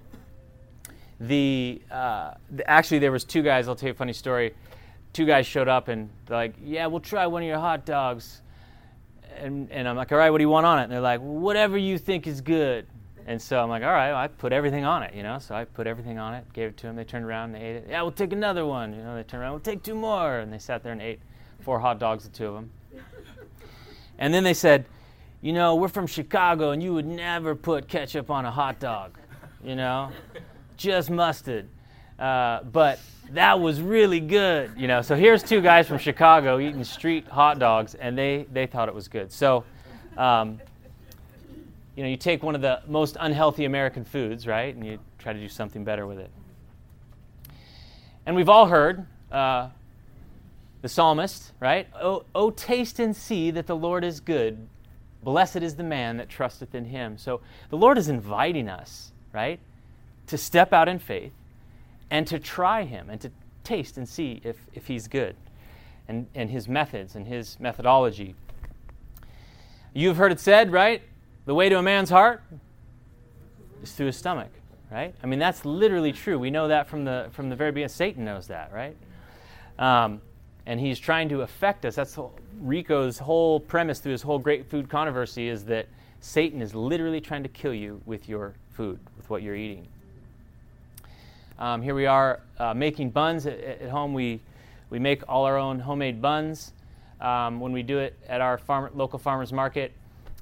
the, 1.20 1.82
uh, 1.90 2.34
the, 2.52 2.70
actually 2.70 3.00
there 3.00 3.12
was 3.12 3.24
two 3.24 3.42
guys, 3.42 3.68
I'll 3.68 3.76
tell 3.76 3.88
you 3.88 3.94
a 3.94 3.96
funny 3.96 4.14
story. 4.14 4.54
Two 5.14 5.26
guys 5.26 5.48
showed 5.48 5.68
up 5.68 5.88
and 5.88 6.10
they're 6.26 6.38
like, 6.38 6.56
yeah, 6.64 6.86
we'll 6.88 7.00
try 7.00 7.26
one 7.28 7.42
of 7.42 7.48
your 7.48 7.60
hot 7.60 7.86
dogs 7.86 8.42
and, 9.38 9.72
and 9.72 9.88
I'm 9.88 9.96
like, 9.96 10.12
all 10.12 10.18
right, 10.18 10.30
what 10.30 10.40
do 10.40 10.44
you 10.44 10.50
want 10.50 10.66
on 10.66 10.80
it? 10.80 10.84
And 10.84 10.92
they're 10.92 11.02
like, 11.02 11.22
whatever 11.22 11.78
you 11.78 11.98
think 11.98 12.28
is 12.28 12.42
good. 12.42 12.88
And 13.28 13.42
so 13.42 13.62
I'm 13.62 13.68
like, 13.68 13.84
all 13.84 13.92
right, 13.92 14.12
well, 14.12 14.18
I 14.18 14.28
put 14.28 14.54
everything 14.54 14.86
on 14.86 15.04
it, 15.04 15.14
you 15.14 15.22
know. 15.22 15.38
So 15.38 15.54
I 15.54 15.66
put 15.66 15.86
everything 15.86 16.18
on 16.18 16.34
it, 16.34 16.46
gave 16.54 16.70
it 16.70 16.78
to 16.78 16.88
them. 16.88 16.96
They 16.96 17.04
turned 17.04 17.26
around 17.26 17.54
and 17.54 17.56
they 17.56 17.68
ate 17.68 17.76
it. 17.76 17.88
Yeah, 17.90 18.02
we'll 18.02 18.12
take 18.12 18.32
another 18.32 18.66
one. 18.66 18.94
You 18.94 19.04
know, 19.04 19.16
they 19.16 19.24
turned 19.24 19.44
around, 19.44 19.52
we'll 19.52 19.60
take 19.60 19.84
two 19.84 19.96
more. 19.96 20.40
And 20.40 20.52
they 20.52 20.60
sat 20.60 20.82
there 20.82 20.94
and 20.94 21.02
ate 21.02 21.20
four 21.60 21.78
hot 21.80 22.00
dogs, 22.00 22.24
the 22.24 22.30
two 22.30 22.48
of 22.48 22.54
them. 22.54 22.72
And 24.18 24.34
then 24.34 24.46
they 24.46 24.54
said, 24.54 24.86
you 25.42 25.52
know, 25.52 25.76
we're 25.76 25.90
from 25.90 26.08
Chicago 26.08 26.72
and 26.72 26.82
you 26.82 26.94
would 26.94 27.06
never 27.06 27.54
put 27.54 27.90
ketchup 27.90 28.32
on 28.32 28.46
a 28.46 28.52
hot 28.52 28.80
dog, 28.80 29.18
you 29.62 29.76
know, 29.76 30.10
just 30.78 31.10
mustard. 31.10 31.68
Uh, 32.18 32.64
but 32.64 33.00
that 33.32 33.60
was 33.60 33.82
really 33.82 34.22
good. 34.22 34.72
You 34.78 34.88
know, 34.88 35.02
so 35.02 35.16
here's 35.16 35.44
two 35.44 35.62
guys 35.62 35.88
from 35.88 35.98
Chicago 35.98 36.60
eating 36.60 36.84
street 36.84 37.28
hot 37.28 37.60
dogs, 37.60 37.94
and 37.94 38.18
they, 38.18 38.48
they 38.52 38.66
thought 38.66 38.88
it 38.88 38.96
was 38.96 39.08
good. 39.08 39.32
So, 39.32 39.66
um, 40.16 40.60
you 41.98 42.04
know, 42.04 42.10
you 42.10 42.16
take 42.16 42.44
one 42.44 42.54
of 42.54 42.62
the 42.62 42.80
most 42.88 43.18
unhealthy 43.20 43.66
American 43.66 44.06
foods, 44.06 44.46
right, 44.46 44.74
and 44.74 44.86
you 44.86 45.00
try 45.18 45.34
to 45.34 45.40
do 45.40 45.50
something 45.50 45.84
better 45.84 46.06
with 46.06 46.20
it. 46.20 46.30
And 48.28 48.36
we've 48.36 48.50
all 48.50 48.68
heard, 48.68 49.08
uh, 49.32 49.70
the 50.84 50.90
psalmist, 50.90 51.54
right? 51.60 51.88
Oh, 52.00 52.24
oh, 52.36 52.52
taste 52.52 53.00
and 53.00 53.16
see 53.16 53.50
that 53.50 53.66
the 53.66 53.76
Lord 53.76 54.04
is 54.04 54.20
good. 54.20 54.68
Blessed 55.24 55.58
is 55.58 55.76
the 55.76 55.84
man 55.84 56.18
that 56.18 56.30
trusteth 56.30 56.76
in 56.76 56.86
him. 56.86 57.18
So 57.18 57.42
the 57.72 57.78
Lord 57.78 57.98
is 57.98 58.10
inviting 58.10 58.70
us, 58.70 59.12
right, 59.34 59.60
to 60.28 60.38
step 60.38 60.74
out 60.74 60.88
in 60.88 61.00
faith 61.00 61.34
and 62.12 62.28
to 62.28 62.38
try 62.38 62.84
him 62.84 63.10
and 63.10 63.20
to 63.22 63.32
taste 63.64 63.98
and 63.98 64.08
see 64.08 64.40
if, 64.44 64.58
if 64.72 64.86
he's 64.86 65.08
good 65.08 65.36
and, 66.08 66.28
and 66.36 66.52
his 66.52 66.68
methods 66.68 67.16
and 67.16 67.26
his 67.26 67.60
methodology. 67.60 68.36
You've 69.96 70.18
heard 70.18 70.32
it 70.32 70.40
said, 70.40 70.72
right? 70.72 71.02
The 71.48 71.56
way 71.56 71.70
to 71.70 71.78
a 71.78 71.82
man's 71.82 72.10
heart 72.10 72.44
is 73.82 73.94
through 73.94 74.08
his 74.08 74.18
stomach, 74.18 74.50
right? 74.92 75.16
I 75.24 75.28
mean, 75.28 75.40
that's 75.40 75.64
literally 75.64 76.12
true. 76.12 76.38
We 76.38 76.52
know 76.52 76.68
that 76.68 76.90
from 76.90 77.06
the, 77.06 77.30
from 77.32 77.48
the 77.48 77.56
very 77.56 77.72
beginning. 77.72 77.88
Satan 77.88 78.26
knows 78.26 78.48
that, 78.48 78.74
right? 78.74 78.98
Um, 79.80 80.20
and 80.66 80.78
he's 80.78 81.00
trying 81.00 81.30
to 81.30 81.44
affect 81.44 81.86
us. 81.86 81.96
That's 81.96 82.20
Rico's 82.60 83.18
whole 83.18 83.62
premise 83.62 84.00
through 84.00 84.12
his 84.12 84.22
whole 84.22 84.40
great 84.40 84.70
food 84.70 84.90
controversy 84.90 85.48
is 85.48 85.64
that 85.66 85.88
Satan 86.20 86.62
is 86.62 86.76
literally 86.76 87.22
trying 87.22 87.44
to 87.44 87.50
kill 87.50 87.74
you 87.74 88.02
with 88.06 88.28
your 88.28 88.54
food, 88.74 89.00
with 89.16 89.30
what 89.30 89.42
you're 89.42 89.56
eating. 89.56 89.88
Um, 91.60 91.82
here 91.82 91.96
we 91.96 92.08
are 92.08 92.42
uh, 92.60 92.74
making 92.74 93.12
buns 93.12 93.46
at, 93.46 93.58
at, 93.58 93.90
home. 93.90 94.14
We, 94.14 94.42
we 94.90 95.00
make 95.00 95.24
all 95.30 95.46
our 95.46 95.58
own 95.58 95.80
homemade 95.80 96.22
buns. 96.22 96.74
Um, 97.22 97.62
when 97.62 97.72
we 97.72 97.84
do 97.84 98.00
it 98.00 98.20
at 98.28 98.42
our 98.42 98.58
farm, 98.58 98.92
local 98.94 99.18
farmers 99.18 99.54
market, 99.54 99.94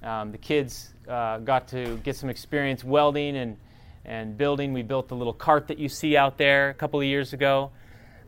um, 0.06 0.32
the 0.32 0.38
kids 0.38 0.94
uh, 1.10 1.40
got 1.40 1.68
to 1.70 1.98
get 1.98 2.16
some 2.16 2.30
experience 2.30 2.84
welding 2.84 3.38
and, 3.38 3.58
and 4.06 4.38
building. 4.38 4.72
We 4.72 4.84
built 4.84 5.08
the 5.08 5.16
little 5.16 5.34
cart 5.34 5.68
that 5.68 5.80
you 5.80 5.90
see 5.90 6.16
out 6.16 6.38
there 6.38 6.70
a 6.70 6.74
couple 6.76 7.00
of 7.00 7.06
years 7.06 7.34
ago. 7.34 7.72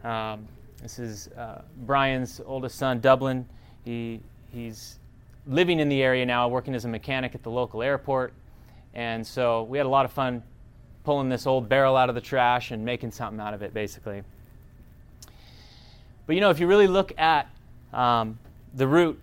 Um, 0.04 0.48
this 0.82 1.00
is 1.00 1.28
uh, 1.30 1.62
Brian's 1.86 2.42
oldest 2.46 2.78
son, 2.78 3.00
Dublin. 3.00 3.46
He, 3.86 4.22
he's 4.52 5.00
living 5.46 5.80
in 5.80 5.88
the 5.88 6.02
area 6.02 6.26
now, 6.26 6.48
working 6.48 6.76
as 6.76 6.86
a 6.86 6.88
mechanic 6.88 7.36
at 7.36 7.44
the 7.44 7.52
local 7.52 7.84
airport. 7.84 8.34
And 8.94 9.26
so 9.26 9.64
we 9.64 9.78
had 9.78 9.86
a 9.86 9.90
lot 9.90 10.06
of 10.06 10.12
fun 10.12 10.44
pulling 11.04 11.30
this 11.30 11.46
old 11.46 11.70
barrel 11.70 11.96
out 11.96 12.10
of 12.10 12.16
the 12.16 12.22
trash 12.22 12.72
and 12.72 12.84
making 12.84 13.12
something 13.12 13.40
out 13.40 13.54
of 13.54 13.62
it, 13.62 13.74
basically. 13.74 14.24
But 16.26 16.36
you 16.36 16.42
know, 16.42 16.50
if 16.50 16.60
you 16.60 16.68
really 16.68 16.88
look 16.88 17.18
at 17.18 17.48
um, 17.94 18.40
the 18.74 18.88
root 18.88 19.20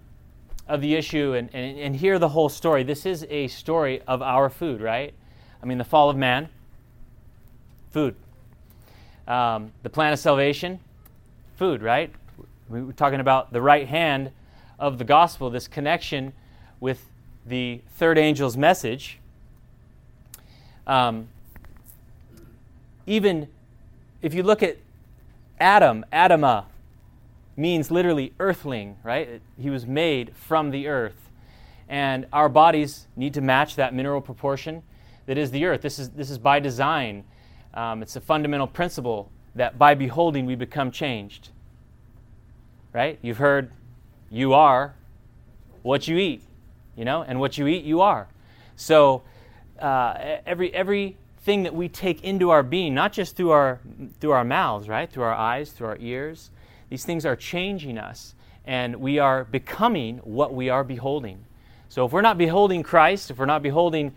of 0.66 0.80
the 0.80 0.94
issue 0.94 1.35
and, 1.35 1.50
and, 1.52 1.78
and 1.78 1.97
hear 1.97 2.18
the 2.18 2.30
whole 2.30 2.49
story, 2.49 2.83
this 2.83 3.04
is 3.04 3.26
a 3.28 3.49
story 3.49 4.00
of 4.06 4.23
our 4.23 4.49
food, 4.49 4.80
right? 4.80 5.12
I 5.62 5.66
mean, 5.66 5.78
the 5.78 5.85
fall 5.85 6.11
of 6.11 6.16
man, 6.16 6.49
food. 7.90 8.14
Um, 9.26 9.73
the 9.83 9.90
plan 9.90 10.12
of 10.12 10.18
salvation, 10.18 10.80
food, 11.56 11.83
right? 11.83 12.12
We 12.68 12.83
were 12.83 12.92
talking 12.92 13.21
about 13.21 13.52
the 13.52 13.62
right 13.62 13.87
hand 13.87 14.30
of 14.78 14.99
the 14.99 15.04
gospel, 15.04 15.50
this 15.50 15.68
connection 15.68 16.33
with 16.80 17.09
the 17.47 17.80
third 17.97 18.18
angel's 18.18 18.56
message. 18.56 19.18
Um, 20.87 21.28
even 23.06 23.49
if 24.23 24.35
you 24.35 24.42
look 24.42 24.62
at 24.62 24.78
Adam, 25.61 26.04
Adama 26.12 26.64
means 27.56 27.90
literally 27.90 28.32
earthling, 28.40 28.96
right? 29.02 29.40
He 29.58 29.70
was 29.70 29.87
made 29.87 30.34
from 30.34 30.70
the 30.70 30.88
earth. 30.88 31.30
And 31.88 32.26
our 32.32 32.49
bodies 32.49 33.06
need 33.16 33.34
to 33.34 33.40
match 33.40 33.76
that 33.76 33.94
mineral 33.94 34.20
proportion 34.20 34.82
that 35.26 35.38
is 35.38 35.50
the 35.50 35.64
earth. 35.66 35.82
This 35.82 35.99
is, 35.99 36.11
this 36.11 36.30
is 36.30 36.38
by 36.38 36.61
design. 36.61 37.25
Um, 37.75 38.02
it's 38.02 38.16
a 38.16 38.20
fundamental 38.20 38.66
principle 38.66 39.30
that 39.54 39.78
by 39.78 39.94
beholding 39.94 40.46
we 40.46 40.54
become 40.54 40.90
changed. 40.90 41.50
Right? 42.92 43.18
You've 43.23 43.38
heard, 43.38 43.70
you 44.30 44.54
are 44.54 44.94
what 45.82 46.08
you 46.08 46.16
eat, 46.16 46.42
you 46.96 47.04
know, 47.04 47.23
and 47.23 47.38
what 47.38 47.58
you 47.58 47.66
eat, 47.66 47.84
you 47.84 48.00
are. 48.00 48.26
So 48.75 49.23
uh, 49.78 50.38
every 50.46 50.75
everything 50.75 51.64
that 51.64 51.75
we 51.75 51.88
take 51.88 52.25
into 52.25 52.50
our 52.50 52.62
being, 52.62 52.94
not 52.94 53.12
just 53.12 53.37
through 53.37 53.50
our 53.50 53.80
through 54.20 54.32
our 54.32 54.44
mouths, 54.44 54.88
right, 54.88 55.11
through 55.11 55.25
our 55.25 55.34
eyes, 55.34 55.70
through 55.70 55.88
our 55.88 55.99
ears, 56.00 56.50
these 56.94 57.04
things 57.04 57.26
are 57.26 57.34
changing 57.34 57.98
us, 57.98 58.36
and 58.64 58.94
we 58.94 59.18
are 59.18 59.42
becoming 59.42 60.18
what 60.18 60.54
we 60.54 60.68
are 60.68 60.84
beholding. 60.84 61.44
So 61.88 62.06
if 62.06 62.12
we're 62.12 62.20
not 62.20 62.38
beholding 62.38 62.84
Christ, 62.84 63.32
if 63.32 63.38
we're 63.38 63.46
not 63.46 63.64
beholding 63.64 64.14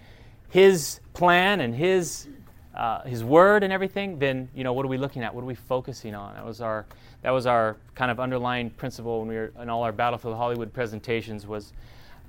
His 0.50 1.00
plan 1.16 1.60
and 1.60 1.74
His 1.74 2.28
uh, 2.76 3.02
his 3.06 3.24
word 3.24 3.64
and 3.64 3.74
everything, 3.74 4.20
then 4.20 4.48
you 4.54 4.64
know 4.64 4.74
what 4.74 4.86
are 4.86 4.90
we 4.90 5.00
looking 5.00 5.24
at? 5.24 5.34
What 5.34 5.42
are 5.42 5.48
we 5.48 5.56
focusing 5.56 6.14
on? 6.14 6.36
That 6.36 6.46
was 6.46 6.62
our 6.62 6.86
that 7.24 7.32
was 7.32 7.48
our 7.48 7.78
kind 7.96 8.12
of 8.12 8.20
underlying 8.20 8.70
principle 8.70 9.22
when 9.22 9.30
we 9.30 9.36
were 9.36 9.52
in 9.60 9.70
all 9.70 9.82
our 9.82 9.92
Battlefield 9.92 10.36
Hollywood 10.36 10.72
presentations. 10.72 11.48
Was 11.48 11.74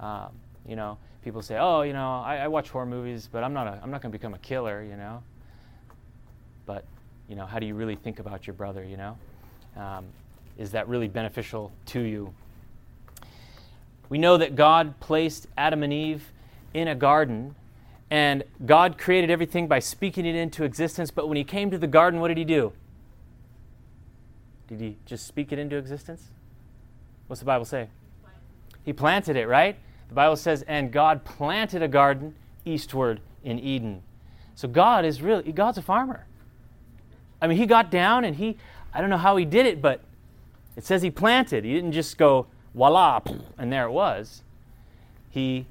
uh, 0.00 0.28
you 0.66 0.76
know 0.76 0.96
people 1.22 1.42
say, 1.42 1.58
oh 1.58 1.82
you 1.82 1.92
know 1.92 2.22
I, 2.24 2.36
I 2.36 2.48
watch 2.48 2.70
horror 2.70 2.86
movies, 2.86 3.28
but 3.30 3.44
I'm 3.44 3.52
not 3.52 3.66
a, 3.66 3.78
I'm 3.82 3.90
not 3.90 4.00
going 4.00 4.10
to 4.10 4.18
become 4.18 4.32
a 4.32 4.38
killer, 4.38 4.82
you 4.82 4.96
know. 4.96 5.22
But 6.64 6.86
you 7.28 7.36
know 7.36 7.44
how 7.44 7.58
do 7.58 7.66
you 7.66 7.74
really 7.74 7.96
think 7.96 8.18
about 8.18 8.46
your 8.46 8.54
brother? 8.54 8.82
You 8.82 8.96
know, 8.96 9.18
um, 9.76 10.06
is 10.58 10.72
that 10.72 10.88
really 10.88 11.08
beneficial 11.08 11.72
to 11.86 12.00
you? 12.00 12.34
We 14.08 14.18
know 14.18 14.36
that 14.36 14.56
God 14.56 14.98
placed 15.00 15.46
Adam 15.56 15.82
and 15.82 15.92
Eve 15.92 16.32
in 16.74 16.88
a 16.88 16.94
garden 16.94 17.54
and 18.10 18.42
God 18.64 18.96
created 18.96 19.30
everything 19.30 19.68
by 19.68 19.80
speaking 19.80 20.24
it 20.24 20.34
into 20.34 20.64
existence, 20.64 21.10
but 21.10 21.28
when 21.28 21.36
he 21.36 21.44
came 21.44 21.70
to 21.70 21.78
the 21.78 21.86
garden, 21.86 22.20
what 22.20 22.28
did 22.28 22.38
he 22.38 22.44
do? 22.44 22.72
Did 24.66 24.80
he 24.80 24.96
just 25.04 25.26
speak 25.26 25.52
it 25.52 25.58
into 25.58 25.76
existence? 25.76 26.28
What's 27.26 27.40
the 27.40 27.46
Bible 27.46 27.66
say? 27.66 27.88
He 28.84 28.92
planted 28.94 29.36
it, 29.36 29.46
right? 29.46 29.76
The 30.08 30.14
Bible 30.14 30.36
says, 30.36 30.62
and 30.62 30.90
God 30.90 31.24
planted 31.24 31.82
a 31.82 31.88
garden 31.88 32.34
eastward 32.64 33.20
in 33.44 33.58
Eden. 33.58 34.02
So 34.54 34.68
God 34.68 35.04
is 35.04 35.20
really, 35.20 35.52
God's 35.52 35.76
a 35.76 35.82
farmer. 35.82 36.26
I 37.40 37.46
mean, 37.46 37.58
he 37.58 37.66
got 37.66 37.90
down 37.90 38.24
and 38.24 38.36
he, 38.36 38.56
I 38.92 39.00
don't 39.02 39.10
know 39.10 39.18
how 39.18 39.36
he 39.36 39.44
did 39.44 39.66
it, 39.66 39.82
but 39.82 40.00
it 40.78 40.84
says 40.84 41.02
he 41.02 41.10
planted. 41.10 41.64
He 41.64 41.74
didn't 41.74 41.90
just 41.90 42.16
go, 42.16 42.46
voila, 42.72 43.20
and 43.58 43.72
there 43.72 43.86
it 43.86 43.90
was. 43.90 44.44
He 45.28 45.66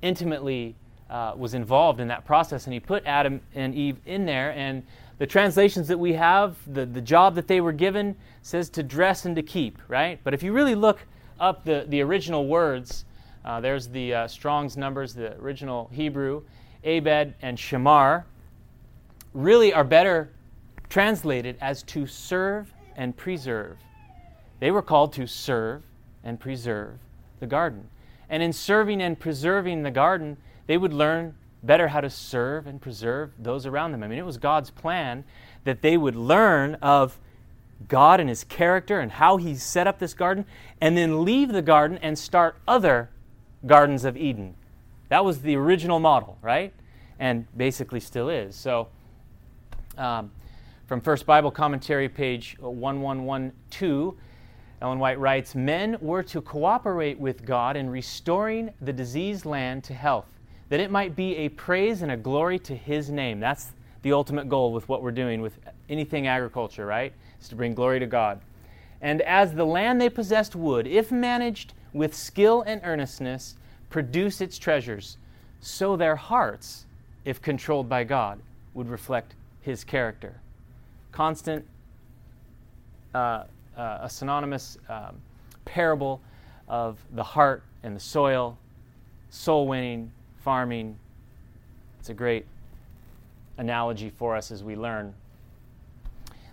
intimately 0.00 0.74
uh, 1.10 1.34
was 1.36 1.52
involved 1.52 2.00
in 2.00 2.08
that 2.08 2.24
process, 2.24 2.64
and 2.64 2.72
he 2.72 2.80
put 2.80 3.04
Adam 3.04 3.42
and 3.54 3.74
Eve 3.74 3.98
in 4.06 4.24
there. 4.24 4.52
And 4.52 4.82
the 5.18 5.26
translations 5.26 5.86
that 5.88 5.98
we 5.98 6.14
have, 6.14 6.56
the, 6.72 6.86
the 6.86 7.02
job 7.02 7.34
that 7.34 7.46
they 7.46 7.60
were 7.60 7.72
given, 7.72 8.16
says 8.40 8.70
to 8.70 8.82
dress 8.82 9.26
and 9.26 9.36
to 9.36 9.42
keep, 9.42 9.78
right? 9.88 10.18
But 10.24 10.32
if 10.32 10.42
you 10.42 10.54
really 10.54 10.74
look 10.74 11.04
up 11.38 11.62
the, 11.66 11.84
the 11.88 12.00
original 12.00 12.46
words, 12.46 13.04
uh, 13.44 13.60
there's 13.60 13.88
the 13.88 14.14
uh, 14.14 14.26
Strong's 14.26 14.78
numbers, 14.78 15.12
the 15.12 15.36
original 15.36 15.90
Hebrew, 15.92 16.44
Abed 16.82 17.34
and 17.42 17.58
Shamar, 17.58 18.24
really 19.34 19.74
are 19.74 19.84
better 19.84 20.30
translated 20.88 21.58
as 21.60 21.82
to 21.82 22.06
serve 22.06 22.72
and 22.96 23.14
preserve. 23.14 23.76
They 24.60 24.70
were 24.70 24.82
called 24.82 25.12
to 25.14 25.26
serve 25.26 25.82
and 26.22 26.40
preserve 26.40 26.98
the 27.40 27.46
garden. 27.46 27.88
And 28.28 28.42
in 28.42 28.52
serving 28.52 29.02
and 29.02 29.18
preserving 29.18 29.82
the 29.82 29.90
garden, 29.90 30.36
they 30.66 30.78
would 30.78 30.92
learn 30.92 31.34
better 31.62 31.88
how 31.88 32.00
to 32.00 32.10
serve 32.10 32.66
and 32.66 32.80
preserve 32.80 33.32
those 33.38 33.66
around 33.66 33.92
them. 33.92 34.02
I 34.02 34.08
mean, 34.08 34.18
it 34.18 34.26
was 34.26 34.38
God's 34.38 34.70
plan 34.70 35.24
that 35.64 35.82
they 35.82 35.96
would 35.96 36.16
learn 36.16 36.74
of 36.76 37.18
God 37.88 38.20
and 38.20 38.28
His 38.28 38.44
character 38.44 39.00
and 39.00 39.12
how 39.12 39.36
He 39.36 39.54
set 39.54 39.86
up 39.86 39.98
this 39.98 40.14
garden, 40.14 40.44
and 40.80 40.96
then 40.96 41.24
leave 41.24 41.52
the 41.52 41.62
garden 41.62 41.98
and 42.02 42.18
start 42.18 42.56
other 42.66 43.10
gardens 43.66 44.04
of 44.04 44.16
Eden. 44.16 44.54
That 45.08 45.24
was 45.24 45.42
the 45.42 45.56
original 45.56 46.00
model, 46.00 46.38
right? 46.42 46.72
And 47.18 47.46
basically 47.56 48.00
still 48.00 48.28
is. 48.28 48.56
So, 48.56 48.88
um, 49.96 50.30
from 50.86 51.00
First 51.00 51.24
Bible 51.24 51.50
Commentary, 51.50 52.08
page 52.08 52.56
1112, 52.58 54.14
Ellen 54.84 54.98
White 54.98 55.18
writes 55.18 55.54
Men 55.54 55.96
were 56.02 56.22
to 56.24 56.42
cooperate 56.42 57.18
with 57.18 57.46
God 57.46 57.74
in 57.74 57.88
restoring 57.88 58.70
the 58.82 58.92
diseased 58.92 59.46
land 59.46 59.82
to 59.84 59.94
health 59.94 60.26
that 60.68 60.78
it 60.78 60.90
might 60.90 61.16
be 61.16 61.36
a 61.36 61.48
praise 61.48 62.02
and 62.02 62.12
a 62.12 62.18
glory 62.18 62.58
to 62.58 62.76
His 62.76 63.08
name. 63.08 63.40
That's 63.40 63.72
the 64.02 64.12
ultimate 64.12 64.50
goal 64.50 64.74
with 64.74 64.86
what 64.86 65.02
we're 65.02 65.10
doing 65.10 65.40
with 65.40 65.58
anything 65.88 66.26
agriculture, 66.26 66.84
right? 66.84 67.14
Is 67.40 67.48
to 67.48 67.54
bring 67.54 67.72
glory 67.72 67.98
to 67.98 68.06
God. 68.06 68.42
And 69.00 69.22
as 69.22 69.54
the 69.54 69.64
land 69.64 70.02
they 70.02 70.10
possessed 70.10 70.54
would, 70.54 70.86
if 70.86 71.10
managed 71.10 71.72
with 71.94 72.14
skill 72.14 72.60
and 72.66 72.82
earnestness, 72.84 73.56
produce 73.88 74.42
its 74.42 74.58
treasures, 74.58 75.16
so 75.60 75.96
their 75.96 76.16
hearts, 76.16 76.84
if 77.24 77.40
controlled 77.40 77.88
by 77.88 78.04
God, 78.04 78.38
would 78.74 78.90
reflect 78.90 79.34
His 79.62 79.82
character. 79.82 80.42
Constant, 81.10 81.64
uh, 83.14 83.44
uh, 83.76 83.98
a 84.02 84.10
synonymous 84.10 84.78
um, 84.88 85.16
parable 85.64 86.20
of 86.68 86.98
the 87.12 87.22
heart 87.22 87.62
and 87.82 87.94
the 87.94 88.00
soil, 88.00 88.58
soul 89.30 89.66
winning, 89.66 90.10
farming. 90.42 90.96
It's 92.00 92.08
a 92.08 92.14
great 92.14 92.46
analogy 93.58 94.10
for 94.10 94.36
us 94.36 94.50
as 94.50 94.62
we 94.62 94.76
learn. 94.76 95.14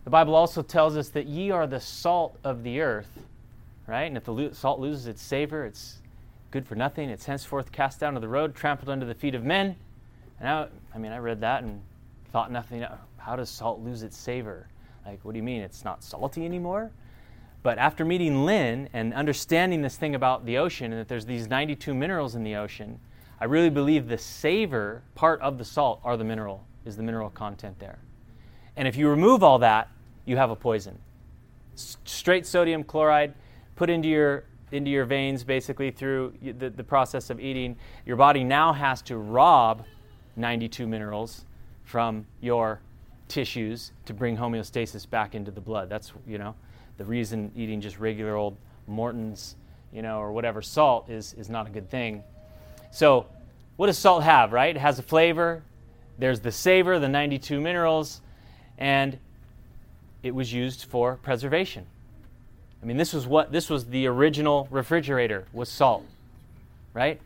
The 0.03 0.09
Bible 0.09 0.35
also 0.35 0.61
tells 0.61 0.97
us 0.97 1.09
that 1.09 1.27
ye 1.27 1.51
are 1.51 1.67
the 1.67 1.79
salt 1.79 2.37
of 2.43 2.63
the 2.63 2.81
earth, 2.81 3.19
right? 3.87 4.05
And 4.05 4.17
if 4.17 4.23
the 4.23 4.49
salt 4.53 4.79
loses 4.79 5.07
its 5.07 5.21
savor, 5.21 5.65
it's 5.65 5.99
good 6.49 6.65
for 6.65 6.75
nothing. 6.75 7.09
It's 7.09 7.25
henceforth 7.25 7.71
cast 7.71 7.99
down 7.99 8.15
to 8.15 8.19
the 8.19 8.27
road, 8.27 8.55
trampled 8.55 8.89
under 8.89 9.05
the 9.05 9.13
feet 9.13 9.35
of 9.35 9.43
men. 9.43 9.75
And 10.39 10.49
I, 10.49 10.67
I 10.95 10.97
mean, 10.97 11.11
I 11.11 11.17
read 11.17 11.41
that 11.41 11.63
and 11.63 11.81
thought 12.31 12.51
nothing. 12.51 12.85
How 13.17 13.35
does 13.35 13.49
salt 13.49 13.79
lose 13.81 14.01
its 14.01 14.17
savor? 14.17 14.67
Like, 15.05 15.19
what 15.23 15.33
do 15.33 15.37
you 15.37 15.43
mean? 15.43 15.61
It's 15.61 15.83
not 15.83 16.03
salty 16.03 16.45
anymore? 16.45 16.91
But 17.63 17.77
after 17.77 18.03
meeting 18.03 18.46
Lynn 18.46 18.89
and 18.94 19.13
understanding 19.13 19.82
this 19.82 19.96
thing 19.96 20.15
about 20.15 20.46
the 20.46 20.58
ocean 20.58 20.91
and 20.91 21.00
that 21.00 21.08
there's 21.08 21.25
these 21.25 21.48
92 21.48 21.94
minerals 21.94 22.36
in 22.36 22.44
the 22.44 22.56
ocean, 22.56 23.00
I 23.39 23.46
really 23.46 23.70
believe 23.70 24.08
the 24.08 24.18
savor 24.18 25.03
part 25.15 25.41
of 25.41 25.58
the 25.58 25.65
salt 25.65 26.01
are 26.03 26.18
the 26.18 26.24
mineral, 26.24 26.65
is 26.86 26.98
the 26.98 27.03
mineral 27.03 27.30
content 27.30 27.80
there. 27.80 28.00
And 28.75 28.88
if 28.88 28.96
you 28.96 29.10
remove 29.10 29.44
all 29.44 29.60
that, 29.60 29.89
you 30.25 30.38
have 30.38 30.50
a 30.50 30.56
poison. 30.56 30.98
Straight 31.75 32.46
sodium 32.46 32.84
chloride 32.84 33.34
put 33.75 33.89
into 33.89 34.08
your 34.08 34.46
into 34.72 34.89
your 34.89 35.03
veins 35.03 35.44
basically 35.44 35.91
through 35.91 36.34
the, 36.41 36.70
the 36.70 36.84
process 36.84 37.30
of 37.30 37.39
eating. 37.41 37.75
Your 38.06 38.15
body 38.15 38.44
now 38.44 38.72
has 38.72 39.01
to 39.03 39.18
rob 39.18 39.84
92 40.38 40.88
minerals 40.88 41.44
from 41.84 42.25
your 42.39 42.80
tissues 43.27 43.91
to 44.06 44.13
bring 44.13 44.38
homeostasis 44.38 45.10
back 45.10 45.36
into 45.36 45.51
the 45.51 45.60
blood. 45.60 45.89
That's, 45.89 46.13
you 46.25 46.38
know, 46.38 46.56
the 47.01 47.05
reason 47.05 47.51
eating 47.55 47.81
just 47.81 47.98
regular 47.98 48.36
old 48.36 48.55
Morton's, 48.86 49.55
you 49.91 50.03
know, 50.03 50.20
or 50.20 50.31
whatever 50.31 50.62
salt 50.62 51.10
is, 51.10 51.34
is 51.34 51.50
not 51.50 51.65
a 51.65 51.72
good 51.72 51.89
thing. 51.89 52.24
So, 52.91 53.25
what 53.75 53.88
does 53.88 53.98
salt 53.98 54.22
have, 54.22 54.53
right? 54.53 54.75
It 54.75 54.79
has 54.79 55.00
a 55.00 55.01
flavor, 55.01 55.63
there's 56.20 56.41
the 56.41 56.51
savor, 56.51 57.00
the 57.00 57.10
92 57.10 57.60
minerals, 57.60 58.22
and 58.77 59.17
it 60.22 60.36
was 60.36 60.53
used 60.53 60.86
for 60.86 61.15
preservation. 61.15 61.88
I 62.84 62.86
mean, 62.86 62.98
this 62.98 63.13
was 63.13 63.25
what 63.25 63.51
this 63.51 63.67
was 63.67 63.86
the 63.86 64.05
original 64.05 64.67
refrigerator 64.70 65.46
was 65.53 65.70
salt, 65.70 66.05
right? 66.93 67.20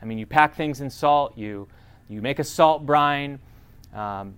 I 0.00 0.04
mean, 0.04 0.18
you 0.18 0.26
pack 0.26 0.54
things 0.54 0.80
in 0.80 0.90
salt, 0.90 1.36
you 1.36 1.66
you 2.08 2.22
make 2.22 2.38
a 2.38 2.44
salt 2.44 2.86
brine, 2.86 3.40
um, 3.92 4.34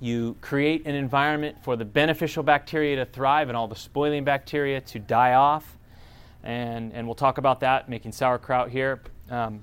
you 0.00 0.36
create 0.40 0.86
an 0.86 0.94
environment 0.94 1.56
for 1.62 1.76
the 1.76 1.84
beneficial 1.84 2.42
bacteria 2.42 2.96
to 2.96 3.04
thrive 3.04 3.48
and 3.48 3.56
all 3.56 3.66
the 3.66 3.76
spoiling 3.76 4.24
bacteria 4.24 4.80
to 4.80 4.98
die 4.98 5.34
off. 5.34 5.76
And, 6.44 6.92
and 6.92 7.06
we'll 7.06 7.16
talk 7.16 7.38
about 7.38 7.60
that, 7.60 7.88
making 7.88 8.12
sauerkraut 8.12 8.70
here. 8.70 9.02
Um, 9.28 9.60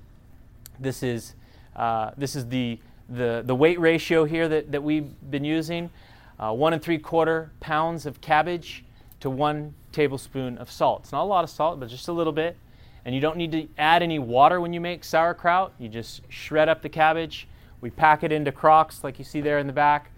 this 0.79 1.03
is, 1.03 1.35
uh, 1.75 2.11
this 2.17 2.35
is 2.35 2.47
the, 2.47 2.79
the, 3.09 3.43
the 3.45 3.55
weight 3.55 3.79
ratio 3.79 4.25
here 4.25 4.49
that, 4.49 4.71
that 4.73 4.83
we've 4.83 5.09
been 5.31 5.45
using. 5.45 5.89
Uh, 6.37 6.51
one 6.51 6.73
and 6.73 6.81
three 6.81 6.97
quarter 6.97 7.51
pounds 7.61 8.05
of 8.05 8.19
cabbage 8.19 8.83
to 9.21 9.29
one 9.29 9.73
tablespoon 9.93 10.57
of 10.57 10.69
salt. 10.69 11.01
It's 11.03 11.13
not 11.13 11.21
a 11.21 11.23
lot 11.23 11.45
of 11.45 11.49
salt, 11.49 11.79
but 11.79 11.87
just 11.87 12.09
a 12.09 12.13
little 12.13 12.33
bit. 12.33 12.57
And 13.05 13.15
you 13.15 13.21
don't 13.21 13.37
need 13.37 13.53
to 13.53 13.67
add 13.77 14.03
any 14.03 14.19
water 14.19 14.59
when 14.59 14.73
you 14.73 14.81
make 14.81 15.05
sauerkraut. 15.05 15.73
You 15.79 15.87
just 15.87 16.21
shred 16.27 16.67
up 16.67 16.81
the 16.81 16.89
cabbage. 16.89 17.47
We 17.79 17.89
pack 17.89 18.23
it 18.23 18.33
into 18.33 18.51
crocks 18.51 19.01
like 19.03 19.17
you 19.17 19.23
see 19.23 19.39
there 19.39 19.59
in 19.59 19.67
the 19.67 19.73
back 19.73 20.11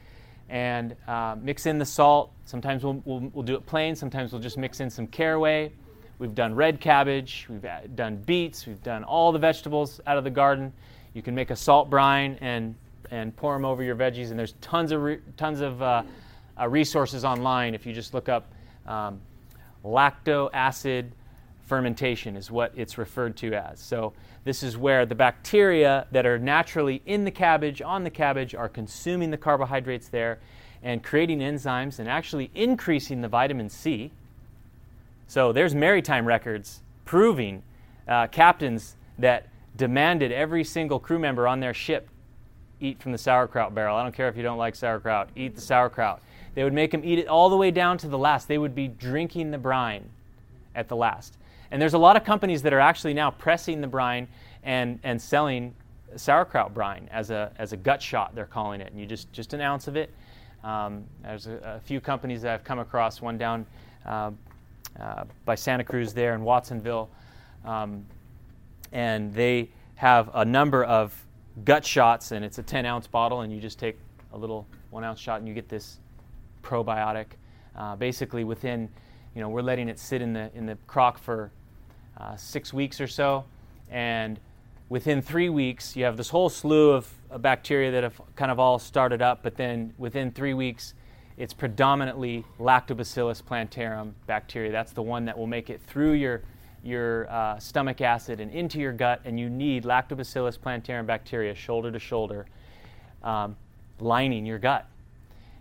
and 0.50 0.96
uh, 1.08 1.36
mix 1.42 1.66
in 1.66 1.78
the 1.78 1.86
salt. 1.86 2.32
Sometimes 2.46 2.84
we'll, 2.84 3.02
we'll, 3.06 3.32
we'll, 3.34 3.44
do 3.44 3.56
it 3.56 3.66
plain, 3.66 3.96
sometimes 3.96 4.32
we'll 4.32 4.42
just 4.42 4.58
mix 4.58 4.80
in 4.80 4.90
some 4.90 5.08
caraway. 5.08 5.72
We've 6.20 6.34
done 6.34 6.56
red 6.56 6.80
cabbage, 6.80 7.46
we've 7.50 7.66
done 7.96 8.18
beets, 8.18 8.66
we've 8.66 8.82
done 8.82 9.04
all 9.04 9.32
the 9.32 9.40
vegetables 9.40 10.02
out 10.08 10.18
of 10.18 10.24
the 10.24 10.30
garden. 10.30 10.74
You 11.14 11.22
can 11.22 11.36
make 11.36 11.52
a 11.52 11.56
salt 11.56 11.90
brine 11.90 12.38
and, 12.42 12.76
and 13.12 13.36
pour 13.36 13.54
them 13.54 13.66
over 13.66 13.84
your 13.84 13.96
veggies, 13.96 14.30
and 14.30 14.40
there's 14.40 14.54
tons 14.62 14.92
of, 14.92 15.04
re- 15.04 15.20
tons 15.36 15.62
of 15.62 15.82
uh, 15.82 16.04
uh, 16.60 16.68
resources 16.68 17.24
online 17.24 17.76
if 17.76 17.86
you 17.86 17.94
just 17.94 18.14
look 18.14 18.30
up 18.30 18.52
um, 18.88 19.20
lacto 19.84 20.50
acid 20.54 21.12
fermentation 21.68 22.36
is 22.38 22.50
what 22.50 22.72
it's 22.76 22.98
referred 22.98 23.36
to 23.38 23.54
as. 23.54 23.80
So 23.80 24.14
this 24.48 24.64
is 24.64 24.78
where 24.78 25.06
the 25.06 25.16
bacteria 25.16 26.08
that 26.12 26.26
are 26.26 26.40
naturally 26.40 27.02
in 27.06 27.26
the 27.26 27.32
cabbage, 27.32 27.82
on 27.82 28.04
the 28.04 28.10
cabbage, 28.10 28.56
are 28.56 28.70
consuming 28.70 29.30
the 29.30 29.38
carbohydrates 29.38 30.08
there 30.08 30.40
and 30.82 31.04
creating 31.04 31.40
enzymes 31.40 32.00
and 32.00 32.08
actually 32.08 32.50
increasing 32.56 33.22
the 33.22 33.28
vitamin 33.28 33.70
C. 33.70 34.12
So 35.28 35.52
there's 35.52 35.76
maritime 35.76 36.26
records 36.26 36.82
proving 37.04 37.62
uh, 38.08 38.28
captains 38.28 38.96
that 39.20 39.48
demanded 39.76 40.32
every 40.32 40.64
single 40.64 41.00
crew 41.00 41.20
member 41.20 41.48
on 41.48 41.60
their 41.60 41.74
ship 41.74 42.08
eat 42.80 43.02
from 43.02 43.12
the 43.12 43.18
sauerkraut 43.18 43.74
barrel. 43.76 43.98
I 43.98 44.04
don't 44.04 44.16
care 44.16 44.30
if 44.30 44.38
you 44.38 44.44
don't 44.44 44.58
like 44.58 44.76
sauerkraut, 44.76 45.30
eat 45.36 45.56
the 45.56 45.62
sauerkraut. 45.62 46.22
They 46.54 46.64
would 46.64 46.74
make 46.74 46.92
them 46.92 47.02
eat 47.04 47.20
it 47.20 47.28
all 47.28 47.50
the 47.50 47.58
way 47.58 47.72
down 47.72 47.98
to 48.00 48.08
the 48.08 48.18
last. 48.18 48.48
They 48.48 48.58
would 48.58 48.76
be 48.76 48.88
drinking 48.88 49.52
the 49.52 49.58
brine 49.58 50.10
at 50.74 50.88
the 50.88 50.96
last. 50.96 51.38
And 51.72 51.82
there's 51.82 51.94
a 51.94 51.98
lot 51.98 52.16
of 52.16 52.24
companies 52.24 52.62
that 52.64 52.74
are 52.74 52.80
actually 52.80 53.14
now 53.14 53.32
pressing 53.32 53.82
the 53.82 53.88
brine 53.88 54.28
and, 54.64 55.00
and 55.04 55.22
selling 55.22 55.74
sauerkraut 56.16 56.74
brine 56.74 57.08
as 57.12 57.30
a, 57.30 57.52
as 57.58 57.74
a 57.74 57.78
gut 57.78 58.02
shot, 58.02 58.34
they're 58.36 58.46
calling 58.46 58.82
it. 58.82 58.92
And 58.92 59.00
you 59.00 59.06
just, 59.06 59.32
just 59.34 59.54
an 59.54 59.62
ounce 59.62 59.88
of 59.88 59.96
it. 59.96 60.14
Um, 60.64 61.04
there's 61.22 61.48
a, 61.48 61.58
a, 61.64 61.80
few 61.80 62.02
companies 62.02 62.42
that 62.42 62.54
I've 62.54 62.64
come 62.64 62.80
across, 62.80 63.22
one 63.22 63.38
down 63.38 63.66
uh, 64.06 64.32
uh, 65.00 65.26
by 65.46 65.56
Santa 65.56 65.84
Cruz 65.84 66.14
there 66.14 66.34
in 66.34 66.44
Watsonville. 66.44 67.10
Um, 67.64 68.06
and 68.92 69.34
they 69.34 69.70
have 69.96 70.30
a 70.34 70.46
number 70.46 70.84
of 70.84 71.14
gut 71.64 71.86
shots, 71.86 72.32
and 72.32 72.44
it's 72.44 72.58
a 72.58 72.64
10 72.64 72.86
ounce 72.86 73.08
bottle, 73.08 73.42
and 73.42 73.54
you 73.54 73.60
just 73.60 73.80
take 73.80 73.98
a 74.34 74.38
little 74.38 74.66
one 74.90 75.04
ounce 75.04 75.20
shot 75.20 75.40
and 75.40 75.48
you 75.48 75.54
get 75.54 75.70
this 75.70 76.00
probiotic. 76.64 77.26
Uh, 77.76 77.96
basically, 77.96 78.44
within, 78.44 78.90
you 79.38 79.44
know, 79.44 79.50
we're 79.50 79.62
letting 79.62 79.88
it 79.88 80.00
sit 80.00 80.20
in 80.20 80.34
the, 80.34 80.50
in 80.56 80.66
the 80.66 80.76
crock 80.88 81.20
for 81.20 81.52
uh, 82.20 82.36
six 82.36 82.74
weeks 82.74 83.00
or 83.00 83.06
so. 83.06 83.46
And 83.92 84.40
within 84.90 85.22
three 85.22 85.50
weeks, 85.50 85.96
you 85.96 86.06
have 86.06 86.18
this 86.18 86.30
whole 86.30 86.50
slew 86.50 86.90
of, 86.90 87.08
of 87.30 87.44
bacteria 87.44 87.92
that 87.92 88.02
have 88.02 88.20
kind 88.36 88.50
of 88.50 88.60
all 88.60 88.80
started 88.80 89.22
up, 89.22 89.44
but 89.44 89.56
then 89.56 89.94
within 90.00 90.32
three 90.32 90.56
weeks, 90.56 90.96
it's 91.38 91.54
predominantly 91.54 92.46
Lactobacillus 92.60 93.46
plantarum 93.46 94.16
bacteria. 94.26 94.72
That's 94.72 94.92
the 94.92 95.04
one 95.04 95.26
that 95.26 95.38
will 95.38 95.46
make 95.46 95.70
it 95.70 95.82
through 95.84 96.14
your, 96.14 96.42
your 96.84 97.30
uh, 97.30 97.60
stomach 97.60 98.02
acid 98.02 98.40
and 98.40 98.52
into 98.52 98.80
your 98.80 98.92
gut, 98.92 99.22
and 99.24 99.40
you 99.40 99.52
need 99.52 99.84
Lactobacillus 99.84 100.60
plantarum 100.60 101.06
bacteria 101.06 101.54
shoulder 101.54 101.92
to 101.92 102.00
shoulder 102.00 102.48
um, 103.24 103.56
lining 104.00 104.48
your 104.48 104.58
gut. 104.58 104.88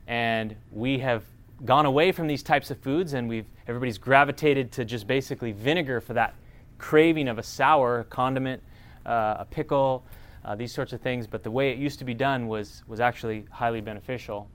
And 0.06 0.56
we 0.72 0.98
have 1.00 1.24
gone 1.66 1.84
away 1.84 2.10
from 2.10 2.26
these 2.26 2.42
types 2.42 2.70
of 2.70 2.78
foods, 2.78 3.12
and 3.12 3.28
we've 3.28 3.44
everybody's 3.68 3.98
gravitated 3.98 4.72
to 4.72 4.84
just 4.84 5.06
basically 5.06 5.52
vinegar 5.52 6.00
for 6.00 6.14
that 6.14 6.34
craving 6.78 7.28
of 7.28 7.38
a 7.38 7.42
sour 7.42 8.04
condiment, 8.04 8.62
uh, 9.04 9.36
a 9.38 9.44
pickle, 9.44 10.04
uh, 10.44 10.54
these 10.54 10.72
sorts 10.72 10.92
of 10.92 11.00
things. 11.00 11.26
But 11.26 11.42
the 11.42 11.50
way 11.50 11.70
it 11.70 11.78
used 11.78 11.98
to 11.98 12.04
be 12.04 12.14
done 12.14 12.48
was, 12.48 12.82
was 12.86 13.00
actually 13.00 13.46
highly 13.50 13.80
beneficial. 13.80 14.48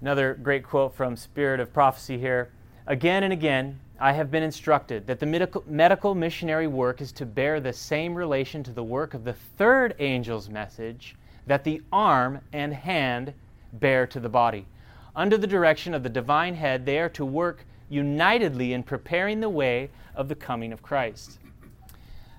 Another 0.00 0.34
great 0.34 0.64
quote 0.64 0.94
from 0.94 1.16
Spirit 1.16 1.60
of 1.60 1.72
Prophecy 1.72 2.18
here. 2.18 2.52
Again 2.86 3.22
and 3.22 3.32
again, 3.32 3.78
I 4.00 4.12
have 4.12 4.32
been 4.32 4.42
instructed 4.42 5.06
that 5.06 5.20
the 5.20 5.26
medical, 5.26 5.62
medical 5.68 6.14
missionary 6.14 6.66
work 6.66 7.00
is 7.00 7.12
to 7.12 7.26
bear 7.26 7.60
the 7.60 7.72
same 7.72 8.14
relation 8.14 8.64
to 8.64 8.72
the 8.72 8.82
work 8.82 9.14
of 9.14 9.22
the 9.22 9.34
third 9.34 9.94
angel's 10.00 10.48
message 10.48 11.14
that 11.46 11.62
the 11.62 11.82
arm 11.92 12.40
and 12.52 12.74
hand 12.74 13.32
bear 13.74 14.06
to 14.08 14.18
the 14.18 14.28
body. 14.28 14.66
Under 15.14 15.36
the 15.36 15.46
direction 15.46 15.94
of 15.94 16.02
the 16.02 16.08
divine 16.08 16.54
head, 16.54 16.84
they 16.84 16.98
are 16.98 17.08
to 17.10 17.24
work 17.24 17.64
unitedly 17.92 18.72
in 18.72 18.82
preparing 18.82 19.40
the 19.40 19.48
way 19.48 19.90
of 20.14 20.28
the 20.28 20.34
coming 20.34 20.72
of 20.72 20.82
Christ. 20.82 21.38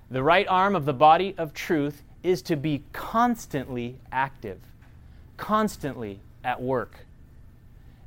The 0.10 0.24
right 0.24 0.48
arm 0.48 0.76
of 0.76 0.86
the 0.86 0.94
body 0.94 1.36
of 1.38 1.54
truth 1.54 2.02
is 2.24 2.42
to 2.44 2.56
be 2.56 2.84
constantly 2.92 4.00
active, 4.12 4.60
constantly 5.38 6.20
at 6.44 6.62
work, 6.62 7.06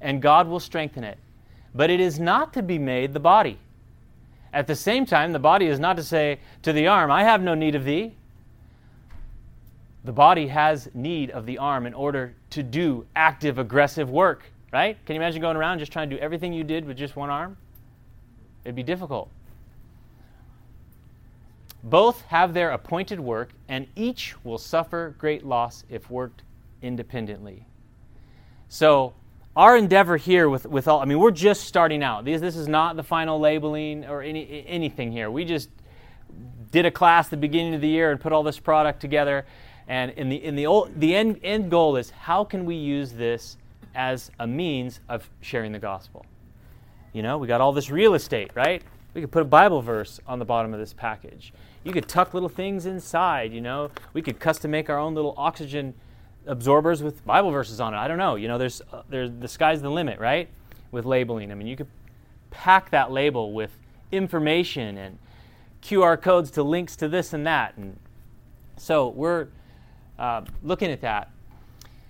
and 0.00 0.20
God 0.20 0.48
will 0.48 0.60
strengthen 0.60 1.04
it. 1.04 1.18
But 1.74 1.90
it 1.90 2.00
is 2.00 2.18
not 2.18 2.52
to 2.54 2.62
be 2.62 2.78
made 2.78 3.12
the 3.12 3.20
body. 3.20 3.58
At 4.52 4.66
the 4.66 4.74
same 4.74 5.06
time, 5.06 5.32
the 5.32 5.38
body 5.38 5.66
is 5.66 5.78
not 5.78 5.96
to 5.96 6.02
say 6.02 6.40
to 6.62 6.72
the 6.72 6.86
arm, 6.86 7.10
I 7.10 7.24
have 7.24 7.42
no 7.42 7.54
need 7.54 7.74
of 7.74 7.84
thee. 7.84 8.14
The 10.04 10.12
body 10.12 10.48
has 10.48 10.88
need 10.94 11.30
of 11.30 11.46
the 11.46 11.58
arm 11.58 11.86
in 11.86 11.94
order 11.94 12.34
to 12.50 12.62
do 12.62 13.06
active, 13.14 13.58
aggressive 13.58 14.08
work, 14.08 14.44
right? 14.76 15.06
Can 15.06 15.16
you 15.16 15.22
imagine 15.22 15.40
going 15.40 15.56
around 15.56 15.78
just 15.78 15.90
trying 15.90 16.10
to 16.10 16.16
do 16.16 16.20
everything 16.20 16.52
you 16.52 16.62
did 16.62 16.84
with 16.84 16.98
just 16.98 17.16
one 17.16 17.30
arm? 17.30 17.56
It'd 18.62 18.76
be 18.76 18.82
difficult. 18.82 19.30
Both 21.82 22.20
have 22.26 22.52
their 22.52 22.72
appointed 22.72 23.18
work, 23.18 23.52
and 23.68 23.86
each 23.96 24.34
will 24.44 24.58
suffer 24.58 25.14
great 25.16 25.46
loss 25.46 25.84
if 25.88 26.10
worked 26.10 26.42
independently. 26.82 27.64
So, 28.68 29.14
our 29.56 29.78
endeavor 29.78 30.18
here 30.18 30.50
with, 30.50 30.66
with 30.66 30.86
all, 30.88 31.00
I 31.00 31.06
mean, 31.06 31.20
we're 31.20 31.30
just 31.30 31.64
starting 31.64 32.02
out. 32.02 32.26
This, 32.26 32.42
this 32.42 32.56
is 32.56 32.68
not 32.68 32.96
the 32.96 33.02
final 33.02 33.40
labeling 33.40 34.04
or 34.04 34.20
any, 34.20 34.62
anything 34.68 35.10
here. 35.10 35.30
We 35.30 35.46
just 35.46 35.70
did 36.70 36.84
a 36.84 36.90
class 36.90 37.28
at 37.28 37.30
the 37.30 37.38
beginning 37.38 37.74
of 37.74 37.80
the 37.80 37.88
year 37.88 38.10
and 38.10 38.20
put 38.20 38.30
all 38.30 38.42
this 38.42 38.58
product 38.58 39.00
together. 39.00 39.46
And 39.88 40.10
in 40.10 40.28
the, 40.28 40.44
in 40.44 40.54
the, 40.54 40.66
old, 40.66 41.00
the 41.00 41.16
end, 41.16 41.40
end 41.42 41.70
goal 41.70 41.96
is 41.96 42.10
how 42.10 42.44
can 42.44 42.66
we 42.66 42.74
use 42.74 43.12
this 43.12 43.56
as 43.96 44.30
a 44.38 44.46
means 44.46 45.00
of 45.08 45.28
sharing 45.40 45.72
the 45.72 45.78
gospel. 45.78 46.24
You 47.12 47.22
know, 47.22 47.38
we 47.38 47.48
got 47.48 47.60
all 47.60 47.72
this 47.72 47.90
real 47.90 48.14
estate, 48.14 48.50
right? 48.54 48.82
We 49.14 49.22
could 49.22 49.32
put 49.32 49.42
a 49.42 49.46
Bible 49.46 49.80
verse 49.80 50.20
on 50.26 50.38
the 50.38 50.44
bottom 50.44 50.74
of 50.74 50.78
this 50.78 50.92
package. 50.92 51.52
You 51.82 51.92
could 51.92 52.06
tuck 52.06 52.34
little 52.34 52.50
things 52.50 52.84
inside, 52.84 53.52
you 53.52 53.62
know. 53.62 53.90
We 54.12 54.20
could 54.20 54.38
custom 54.38 54.70
make 54.70 54.90
our 54.90 54.98
own 54.98 55.14
little 55.14 55.34
oxygen 55.38 55.94
absorbers 56.46 57.02
with 57.02 57.24
Bible 57.24 57.50
verses 57.50 57.80
on 57.80 57.94
it. 57.94 57.96
I 57.96 58.06
don't 58.06 58.18
know. 58.18 58.34
You 58.34 58.48
know, 58.48 58.58
there's, 58.58 58.82
uh, 58.92 59.02
there's 59.08 59.30
the 59.40 59.48
sky's 59.48 59.80
the 59.80 59.90
limit, 59.90 60.18
right? 60.18 60.48
With 60.92 61.06
labeling. 61.06 61.50
I 61.50 61.54
mean, 61.54 61.66
you 61.66 61.76
could 61.76 61.88
pack 62.50 62.90
that 62.90 63.10
label 63.10 63.52
with 63.52 63.70
information 64.12 64.98
and 64.98 65.18
QR 65.82 66.20
codes 66.20 66.50
to 66.52 66.62
links 66.62 66.96
to 66.96 67.08
this 67.08 67.32
and 67.32 67.46
that. 67.46 67.76
And 67.76 67.98
so 68.76 69.08
we're 69.08 69.48
uh, 70.18 70.42
looking 70.62 70.90
at 70.90 71.00
that. 71.00 71.30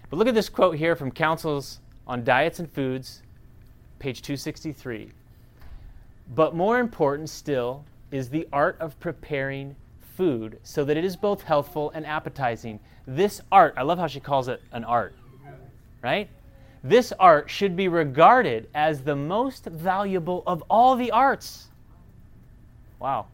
But 0.09 0.19
look 0.19 0.29
at 0.29 0.35
this 0.35 0.49
quote 0.49 0.77
here 0.77 0.95
from 0.95 1.11
Counsels 1.11 1.81
on 2.07 2.23
Diets 2.23 2.61
and 2.61 2.71
Foods, 2.71 3.23
page 3.99 4.23
263. 4.23 5.11
But 6.35 6.55
more 6.55 6.79
important 6.79 7.29
still 7.29 7.85
is 8.11 8.29
the 8.29 8.47
art 8.53 8.77
of 8.81 8.99
preparing 9.01 9.75
food 10.17 10.59
so 10.63 10.85
that 10.85 10.97
it 10.97 11.05
is 11.05 11.17
both 11.17 11.43
healthful 11.43 11.91
and 11.91 12.07
appetizing. 12.07 12.79
This 13.07 13.41
art, 13.51 13.75
I 13.77 13.83
love 13.83 13.99
how 13.99 14.07
she 14.07 14.21
calls 14.21 14.49
it 14.49 14.63
an 14.73 14.85
art, 14.85 15.15
right? 16.03 16.29
This 16.85 17.13
art 17.19 17.51
should 17.51 17.75
be 17.75 17.89
regarded 17.89 18.69
as 18.75 19.03
the 19.03 19.17
most 19.17 19.67
valuable 19.67 20.45
of 20.47 20.63
all 20.71 20.95
the 20.95 21.11
arts. 21.11 21.69
Wow. 23.01 23.27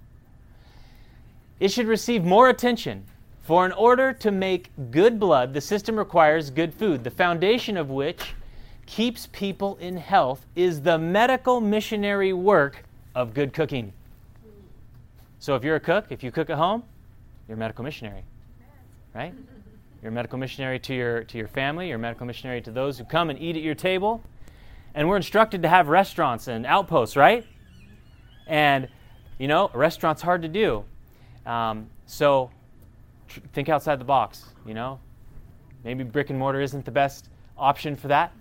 It 1.61 1.71
should 1.71 1.87
receive 1.87 2.25
more 2.25 2.49
attention, 2.49 3.05
for 3.43 3.67
in 3.67 3.73
order 3.73 4.13
to 4.13 4.31
make 4.31 4.71
good 4.91 5.19
blood, 5.19 5.53
the 5.53 5.61
system 5.61 5.99
requires 5.99 6.49
good 6.51 6.73
food, 6.73 7.03
the 7.03 7.11
foundation 7.11 7.77
of 7.77 7.91
which 7.91 8.35
keeps 8.87 9.29
people 9.33 9.77
in 9.81 9.97
health 9.97 10.47
is 10.55 10.83
the 10.83 10.99
medical 10.99 11.61
missionary 11.61 12.33
work 12.33 12.85
of 13.15 13.35
good 13.35 13.53
cooking. 13.53 13.93
So 15.41 15.57
if 15.57 15.65
you're 15.65 15.77
a 15.77 15.81
cook, 15.81 16.07
if 16.11 16.23
you 16.23 16.31
cook 16.31 16.51
at 16.51 16.57
home, 16.57 16.85
you're 17.49 17.57
a 17.57 17.59
medical 17.59 17.85
missionary, 17.85 18.23
right? 19.15 19.35
You're 20.01 20.11
a 20.13 20.15
medical 20.15 20.39
missionary 20.39 20.79
to 20.81 20.95
your, 20.95 21.25
to 21.25 21.39
your 21.39 21.49
family, 21.49 21.89
you're 21.89 21.97
a 21.97 22.01
medical 22.01 22.27
missionary 22.27 22.61
to 22.63 22.71
those 22.71 22.97
who 22.97 23.05
come 23.05 23.29
and 23.29 23.39
eat 23.41 23.57
at 23.57 23.63
your 23.63 23.75
table. 23.75 24.23
And 24.95 25.09
we're 25.09 25.17
instructed 25.17 25.63
to 25.63 25.69
have 25.69 25.89
restaurants 25.89 26.47
and 26.47 26.65
outposts, 26.65 27.17
right? 27.17 27.45
And, 28.47 28.89
you 29.39 29.49
know, 29.49 29.71
a 29.73 29.79
restaurant's 29.79 30.23
hard 30.23 30.43
to 30.43 30.49
do. 30.49 30.85
Um, 31.45 31.89
so 32.07 32.51
think 33.53 33.69
outside 33.69 34.01
the 34.01 34.05
box, 34.05 34.45
you 34.67 34.75
know? 34.75 34.99
Maybe 35.85 36.05
brick 36.05 36.31
and 36.31 36.39
mortar 36.39 36.61
isn't 36.61 36.85
the 36.85 36.91
best 36.91 37.29
option 37.57 37.97
for 37.97 38.09
that 38.09 38.33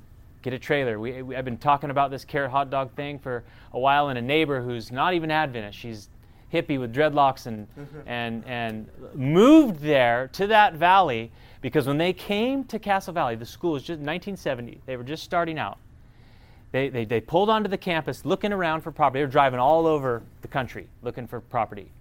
get 0.42 0.54
a 0.54 0.60
trailer. 0.60 1.00
We, 1.00 1.22
we, 1.22 1.36
I've 1.36 1.46
been 1.46 1.58
talking 1.58 1.90
about 1.90 2.12
this 2.12 2.26
carrot 2.26 2.52
hot 2.52 2.70
dog 2.70 2.94
thing 2.96 3.20
for 3.20 3.44
a 3.74 3.80
while, 3.80 4.10
and 4.10 4.18
a 4.18 4.22
neighbor 4.22 4.62
who's 4.62 4.92
not 4.92 5.14
even 5.14 5.32
Adventist, 5.32 5.78
she's 5.78 6.10
hippie 6.52 6.80
with 6.80 6.94
dreadlocks 6.94 7.46
and, 7.46 7.68
mm-hmm. 7.76 8.00
and, 8.08 8.44
and 8.46 8.90
moved 9.16 9.80
there 9.80 10.30
to 10.34 10.48
that 10.48 10.74
valley 10.74 11.32
because 11.62 11.88
when 11.88 11.98
they 11.98 12.12
came 12.12 12.64
to 12.66 12.78
Castle 12.78 13.14
Valley, 13.14 13.36
the 13.36 13.46
school 13.46 13.74
was 13.74 13.84
just 13.84 14.00
1970, 14.00 14.82
they 14.86 14.98
were 14.98 15.04
just 15.04 15.24
starting 15.24 15.58
out. 15.58 15.78
They, 16.72 16.90
they, 16.90 17.06
they 17.06 17.22
pulled 17.22 17.50
onto 17.50 17.70
the 17.70 17.78
campus 17.78 18.26
looking 18.26 18.52
around 18.52 18.82
for 18.82 18.92
property. 18.92 19.20
They 19.20 19.26
were 19.26 19.32
driving 19.32 19.60
all 19.60 19.86
over 19.86 20.24
the 20.42 20.48
country 20.48 20.88
looking 21.02 21.28
for 21.28 21.40
property. 21.40 21.92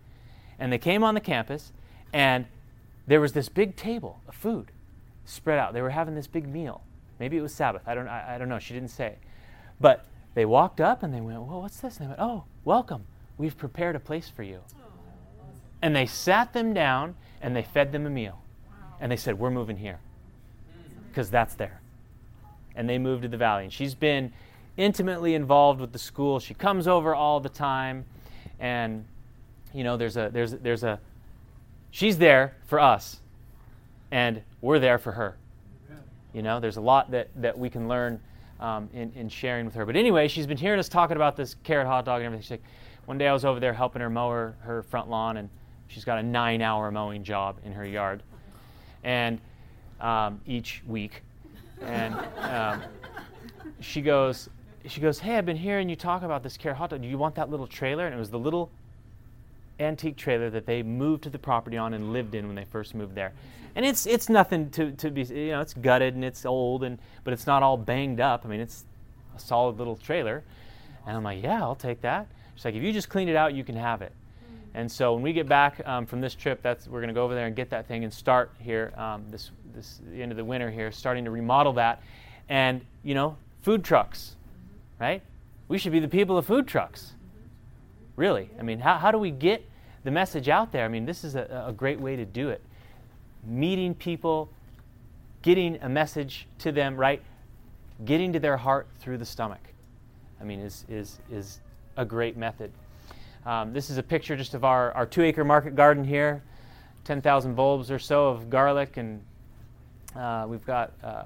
And 0.58 0.72
they 0.72 0.78
came 0.78 1.04
on 1.04 1.14
the 1.14 1.20
campus, 1.20 1.72
and 2.12 2.46
there 3.06 3.20
was 3.20 3.32
this 3.32 3.48
big 3.48 3.76
table 3.76 4.20
of 4.28 4.34
food 4.34 4.70
spread 5.24 5.58
out. 5.58 5.72
They 5.72 5.82
were 5.82 5.90
having 5.90 6.14
this 6.14 6.26
big 6.26 6.48
meal. 6.48 6.82
Maybe 7.18 7.36
it 7.36 7.42
was 7.42 7.54
Sabbath. 7.54 7.82
I 7.86 7.94
don't, 7.94 8.08
I, 8.08 8.34
I 8.34 8.38
don't 8.38 8.48
know. 8.48 8.58
She 8.58 8.74
didn't 8.74 8.90
say. 8.90 9.16
But 9.80 10.06
they 10.34 10.44
walked 10.44 10.80
up 10.80 11.02
and 11.02 11.12
they 11.12 11.20
went, 11.20 11.42
Well, 11.42 11.62
what's 11.62 11.80
this? 11.80 11.98
And 11.98 12.06
they 12.06 12.08
went, 12.08 12.20
Oh, 12.20 12.44
welcome. 12.64 13.04
We've 13.38 13.56
prepared 13.56 13.96
a 13.96 14.00
place 14.00 14.28
for 14.28 14.42
you. 14.42 14.60
And 15.82 15.96
they 15.96 16.06
sat 16.06 16.52
them 16.52 16.74
down 16.74 17.16
and 17.40 17.56
they 17.56 17.62
fed 17.62 17.92
them 17.92 18.06
a 18.06 18.10
meal. 18.10 18.42
And 19.00 19.10
they 19.10 19.16
said, 19.16 19.38
We're 19.38 19.50
moving 19.50 19.76
here 19.76 19.98
because 21.08 21.30
that's 21.30 21.54
there. 21.54 21.80
And 22.74 22.88
they 22.88 22.98
moved 22.98 23.22
to 23.22 23.28
the 23.28 23.36
valley. 23.36 23.64
And 23.64 23.72
she's 23.72 23.94
been 23.94 24.32
intimately 24.76 25.34
involved 25.34 25.80
with 25.80 25.92
the 25.92 25.98
school. 25.98 26.38
She 26.38 26.54
comes 26.54 26.86
over 26.86 27.14
all 27.14 27.40
the 27.40 27.48
time. 27.48 28.04
And, 28.58 29.04
you 29.74 29.84
know, 29.84 29.96
there's 29.96 30.16
a, 30.16 30.30
there's, 30.32 30.52
there's 30.52 30.84
a, 30.84 31.00
she's 31.90 32.18
there 32.18 32.56
for 32.66 32.80
us. 32.80 33.20
And 34.10 34.42
we're 34.60 34.78
there 34.78 34.98
for 34.98 35.12
her. 35.12 35.36
You 36.32 36.42
know, 36.42 36.60
there's 36.60 36.76
a 36.76 36.80
lot 36.80 37.10
that, 37.10 37.28
that 37.36 37.58
we 37.58 37.70
can 37.70 37.88
learn 37.88 38.20
um, 38.60 38.88
in, 38.92 39.12
in 39.14 39.28
sharing 39.28 39.64
with 39.64 39.74
her. 39.74 39.84
But 39.84 39.96
anyway, 39.96 40.28
she's 40.28 40.46
been 40.46 40.56
hearing 40.56 40.78
us 40.78 40.88
talking 40.88 41.16
about 41.16 41.36
this 41.36 41.56
carrot 41.64 41.86
hot 41.86 42.04
dog 42.04 42.18
and 42.18 42.26
everything. 42.26 42.42
She's 42.42 42.50
like, 42.52 42.62
one 43.06 43.18
day 43.18 43.26
I 43.26 43.32
was 43.32 43.44
over 43.44 43.58
there 43.58 43.72
helping 43.72 44.00
her 44.00 44.10
mow 44.10 44.30
her, 44.30 44.54
her 44.60 44.82
front 44.82 45.08
lawn, 45.08 45.38
and 45.38 45.48
she's 45.88 46.04
got 46.04 46.18
a 46.18 46.22
nine 46.22 46.62
hour 46.62 46.90
mowing 46.90 47.24
job 47.24 47.56
in 47.64 47.72
her 47.72 47.84
yard. 47.84 48.22
And 49.02 49.40
um, 50.00 50.40
each 50.46 50.82
week. 50.86 51.22
And 51.82 52.14
um, 52.38 52.82
she 53.80 54.02
goes, 54.02 54.48
she 54.86 55.00
goes, 55.00 55.18
hey, 55.18 55.36
I've 55.36 55.46
been 55.46 55.56
hearing 55.56 55.88
you 55.88 55.96
talk 55.96 56.22
about 56.22 56.42
this 56.42 56.56
carrot 56.56 56.78
hot 56.78 56.90
dog. 56.90 57.02
Do 57.02 57.08
you 57.08 57.18
want 57.18 57.34
that 57.36 57.50
little 57.50 57.66
trailer? 57.66 58.06
And 58.06 58.14
it 58.14 58.18
was 58.18 58.30
the 58.30 58.38
little 58.38 58.70
antique 59.80 60.16
trailer 60.16 60.50
that 60.50 60.66
they 60.66 60.82
moved 60.82 61.24
to 61.24 61.30
the 61.30 61.38
property 61.38 61.76
on 61.76 61.94
and 61.94 62.12
lived 62.12 62.34
in 62.34 62.46
when 62.46 62.56
they 62.56 62.64
first 62.64 62.94
moved 62.94 63.14
there. 63.14 63.32
And 63.74 63.84
it's 63.84 64.06
it's 64.06 64.28
nothing 64.28 64.70
to, 64.70 64.92
to 64.92 65.10
be 65.10 65.22
you 65.22 65.52
know 65.52 65.60
it's 65.60 65.74
gutted 65.74 66.14
and 66.14 66.24
it's 66.24 66.44
old 66.44 66.82
and 66.84 66.98
but 67.24 67.32
it's 67.32 67.46
not 67.46 67.62
all 67.62 67.76
banged 67.76 68.20
up. 68.20 68.42
I 68.44 68.48
mean 68.48 68.60
it's 68.60 68.84
a 69.36 69.40
solid 69.40 69.78
little 69.78 69.96
trailer. 69.96 70.42
And 71.06 71.16
I'm 71.16 71.22
like, 71.22 71.42
yeah, 71.42 71.62
I'll 71.62 71.74
take 71.74 72.02
that. 72.02 72.26
She's 72.54 72.64
like, 72.64 72.74
if 72.74 72.82
you 72.82 72.92
just 72.92 73.08
clean 73.08 73.28
it 73.28 73.36
out, 73.36 73.54
you 73.54 73.64
can 73.64 73.76
have 73.76 74.02
it. 74.02 74.12
And 74.74 74.90
so 74.90 75.14
when 75.14 75.22
we 75.22 75.32
get 75.32 75.48
back 75.48 75.80
um, 75.86 76.06
from 76.06 76.20
this 76.20 76.34
trip, 76.34 76.62
that's 76.62 76.86
we're 76.86 77.00
going 77.00 77.08
to 77.08 77.14
go 77.14 77.24
over 77.24 77.34
there 77.34 77.46
and 77.46 77.56
get 77.56 77.70
that 77.70 77.86
thing 77.86 78.04
and 78.04 78.12
start 78.12 78.52
here 78.58 78.92
um, 78.96 79.24
this 79.30 79.50
this 79.74 80.00
end 80.14 80.30
of 80.30 80.36
the 80.36 80.44
winter 80.44 80.70
here, 80.70 80.92
starting 80.92 81.24
to 81.24 81.30
remodel 81.30 81.72
that, 81.74 82.02
and 82.48 82.80
you 83.02 83.14
know, 83.14 83.36
food 83.62 83.82
trucks, 83.84 84.36
right? 85.00 85.22
We 85.68 85.78
should 85.78 85.92
be 85.92 86.00
the 86.00 86.08
people 86.08 86.38
of 86.38 86.46
food 86.46 86.66
trucks. 86.66 87.12
Really, 88.16 88.50
I 88.58 88.62
mean, 88.62 88.78
how 88.80 88.98
how 88.98 89.10
do 89.10 89.18
we 89.18 89.30
get 89.30 89.64
the 90.04 90.10
message 90.10 90.48
out 90.48 90.72
there. 90.72 90.84
I 90.84 90.88
mean, 90.88 91.04
this 91.04 91.24
is 91.24 91.34
a, 91.34 91.64
a 91.66 91.72
great 91.72 92.00
way 92.00 92.16
to 92.16 92.24
do 92.24 92.48
it. 92.48 92.62
Meeting 93.44 93.94
people, 93.94 94.50
getting 95.42 95.78
a 95.82 95.88
message 95.88 96.46
to 96.58 96.72
them, 96.72 96.96
right? 96.96 97.22
Getting 98.04 98.32
to 98.32 98.40
their 98.40 98.56
heart 98.56 98.86
through 98.98 99.18
the 99.18 99.24
stomach. 99.24 99.60
I 100.40 100.44
mean, 100.44 100.60
is, 100.60 100.84
is, 100.88 101.18
is 101.30 101.60
a 101.96 102.04
great 102.04 102.36
method. 102.36 102.72
Um, 103.44 103.72
this 103.72 103.90
is 103.90 103.98
a 103.98 104.02
picture 104.02 104.36
just 104.36 104.54
of 104.54 104.64
our, 104.64 104.92
our 104.92 105.06
two 105.06 105.22
acre 105.22 105.44
market 105.44 105.74
garden 105.74 106.04
here 106.04 106.42
10,000 107.04 107.54
bulbs 107.54 107.90
or 107.90 107.98
so 107.98 108.28
of 108.28 108.50
garlic, 108.50 108.96
and 108.98 109.22
uh, 110.14 110.46
we've 110.48 110.64
got 110.66 110.92
uh, 111.02 111.24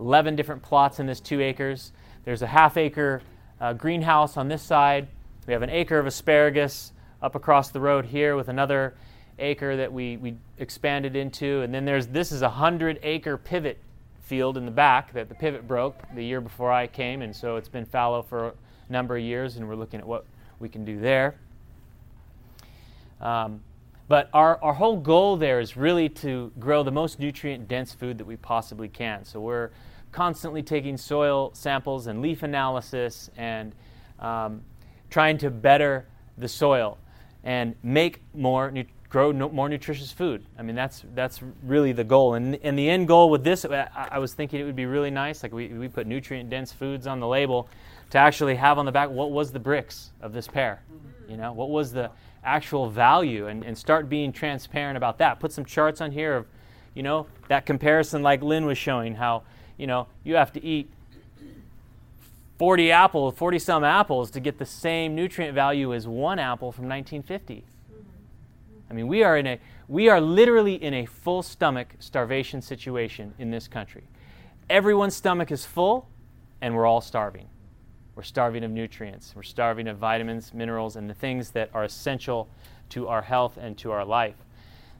11 0.00 0.36
different 0.36 0.62
plots 0.62 1.00
in 1.00 1.06
this 1.06 1.20
two 1.20 1.40
acres. 1.40 1.92
There's 2.24 2.42
a 2.42 2.46
half 2.46 2.76
acre 2.76 3.22
uh, 3.60 3.72
greenhouse 3.74 4.36
on 4.36 4.48
this 4.48 4.62
side. 4.62 5.08
We 5.46 5.52
have 5.52 5.62
an 5.62 5.70
acre 5.70 5.98
of 5.98 6.06
asparagus, 6.06 6.92
up 7.22 7.34
across 7.34 7.70
the 7.70 7.80
road 7.80 8.04
here 8.04 8.36
with 8.36 8.48
another 8.48 8.94
acre 9.38 9.76
that 9.76 9.92
we, 9.92 10.16
we 10.16 10.36
expanded 10.58 11.16
into. 11.16 11.62
And 11.62 11.74
then 11.74 11.84
there's 11.84 12.06
this 12.06 12.32
is 12.32 12.42
a 12.42 12.48
100 12.48 13.00
acre 13.02 13.36
pivot 13.36 13.78
field 14.22 14.56
in 14.56 14.64
the 14.64 14.70
back 14.70 15.12
that 15.12 15.28
the 15.28 15.34
pivot 15.34 15.68
broke 15.68 16.02
the 16.14 16.24
year 16.24 16.40
before 16.40 16.72
I 16.72 16.86
came. 16.86 17.22
And 17.22 17.34
so 17.34 17.56
it's 17.56 17.68
been 17.68 17.84
fallow 17.84 18.22
for 18.22 18.48
a 18.48 18.52
number 18.92 19.16
of 19.16 19.22
years, 19.22 19.56
and 19.56 19.68
we're 19.68 19.76
looking 19.76 20.00
at 20.00 20.06
what 20.06 20.24
we 20.58 20.68
can 20.68 20.84
do 20.84 20.98
there. 20.98 21.36
Um, 23.20 23.60
but 24.08 24.28
our, 24.32 24.62
our 24.62 24.74
whole 24.74 24.98
goal 24.98 25.36
there 25.36 25.58
is 25.58 25.76
really 25.76 26.08
to 26.08 26.52
grow 26.58 26.82
the 26.82 26.92
most 26.92 27.18
nutrient 27.18 27.66
dense 27.66 27.92
food 27.92 28.18
that 28.18 28.26
we 28.26 28.36
possibly 28.36 28.88
can. 28.88 29.24
So 29.24 29.40
we're 29.40 29.70
constantly 30.12 30.62
taking 30.62 30.96
soil 30.96 31.50
samples 31.54 32.06
and 32.06 32.22
leaf 32.22 32.42
analysis 32.42 33.30
and 33.36 33.74
um, 34.20 34.62
trying 35.10 35.38
to 35.38 35.50
better 35.50 36.06
the 36.38 36.48
soil 36.48 36.98
and 37.46 37.74
make 37.82 38.20
more, 38.34 38.70
nu- 38.70 38.84
grow 39.08 39.32
no, 39.32 39.48
more 39.48 39.68
nutritious 39.68 40.12
food. 40.12 40.44
I 40.58 40.62
mean, 40.62 40.76
that's 40.76 41.04
that's 41.14 41.40
really 41.62 41.92
the 41.92 42.04
goal. 42.04 42.34
And 42.34 42.56
and 42.62 42.78
the 42.78 42.90
end 42.90 43.08
goal 43.08 43.30
with 43.30 43.44
this, 43.44 43.64
I, 43.64 43.88
I 43.94 44.18
was 44.18 44.34
thinking 44.34 44.60
it 44.60 44.64
would 44.64 44.76
be 44.76 44.84
really 44.84 45.10
nice, 45.10 45.42
like 45.42 45.52
we 45.52 45.68
we 45.68 45.88
put 45.88 46.06
nutrient 46.06 46.50
dense 46.50 46.72
foods 46.72 47.06
on 47.06 47.20
the 47.20 47.26
label, 47.26 47.68
to 48.10 48.18
actually 48.18 48.56
have 48.56 48.78
on 48.78 48.84
the 48.84 48.92
back 48.92 49.08
what 49.08 49.30
was 49.30 49.52
the 49.52 49.60
Brix 49.60 50.10
of 50.20 50.32
this 50.32 50.48
pear, 50.48 50.82
mm-hmm. 50.92 51.30
you 51.30 51.36
know, 51.36 51.52
what 51.52 51.70
was 51.70 51.92
the 51.92 52.10
actual 52.44 52.90
value, 52.90 53.46
and 53.46 53.64
and 53.64 53.78
start 53.78 54.08
being 54.08 54.32
transparent 54.32 54.96
about 54.96 55.18
that. 55.18 55.40
Put 55.40 55.52
some 55.52 55.64
charts 55.64 56.00
on 56.00 56.10
here 56.10 56.36
of, 56.36 56.46
you 56.94 57.02
know, 57.04 57.26
that 57.48 57.64
comparison 57.64 58.22
like 58.22 58.42
Lynn 58.42 58.66
was 58.66 58.76
showing 58.76 59.14
how, 59.14 59.44
you 59.78 59.86
know, 59.86 60.08
you 60.24 60.34
have 60.34 60.52
to 60.52 60.64
eat 60.64 60.90
40 62.58 62.90
apples, 62.90 63.34
40 63.36 63.58
some 63.58 63.84
apples 63.84 64.30
to 64.30 64.40
get 64.40 64.58
the 64.58 64.66
same 64.66 65.14
nutrient 65.14 65.54
value 65.54 65.92
as 65.92 66.08
one 66.08 66.38
apple 66.38 66.72
from 66.72 66.88
1950. 66.88 67.64
I 68.88 68.94
mean, 68.94 69.08
we 69.08 69.22
are 69.22 69.36
in 69.36 69.46
a 69.46 69.58
we 69.88 70.08
are 70.08 70.20
literally 70.20 70.74
in 70.74 70.94
a 70.94 71.06
full 71.06 71.42
stomach 71.42 71.94
starvation 72.00 72.60
situation 72.60 73.34
in 73.38 73.50
this 73.50 73.68
country. 73.68 74.04
everyone's 74.68 75.14
stomach 75.14 75.52
is 75.52 75.64
full 75.64 76.08
and 76.60 76.74
we're 76.74 76.86
all 76.86 77.00
starving. 77.00 77.48
We're 78.16 78.22
starving 78.22 78.64
of 78.64 78.70
nutrients, 78.70 79.34
we're 79.36 79.42
starving 79.42 79.86
of 79.88 79.98
vitamins, 79.98 80.54
minerals, 80.54 80.96
and 80.96 81.08
the 81.08 81.14
things 81.14 81.50
that 81.50 81.70
are 81.74 81.84
essential 81.84 82.48
to 82.90 83.08
our 83.08 83.22
health 83.22 83.58
and 83.58 83.76
to 83.78 83.92
our 83.92 84.04
life. 84.04 84.36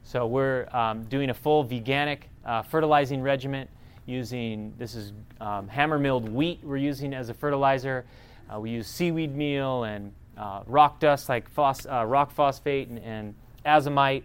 So 0.03 0.25
we're 0.27 0.67
um, 0.71 1.03
doing 1.05 1.29
a 1.29 1.33
full 1.33 1.65
veganic 1.65 2.19
uh, 2.45 2.61
fertilizing 2.61 3.21
regimen 3.21 3.67
using 4.07 4.73
this 4.77 4.95
is 4.95 5.13
um, 5.39 5.67
hammer 5.67 5.99
milled 5.99 6.27
wheat 6.29 6.59
we're 6.63 6.77
using 6.77 7.13
as 7.13 7.29
a 7.29 7.33
fertilizer. 7.33 8.05
Uh, 8.51 8.59
we 8.59 8.71
use 8.71 8.87
seaweed 8.87 9.35
meal 9.35 9.83
and 9.83 10.11
uh, 10.37 10.63
rock 10.65 10.99
dust 10.99 11.29
like 11.29 11.47
phos- 11.49 11.85
uh, 11.85 12.05
rock 12.05 12.31
phosphate 12.31 12.87
and, 12.87 12.99
and 12.99 13.35
azomite. 13.65 14.23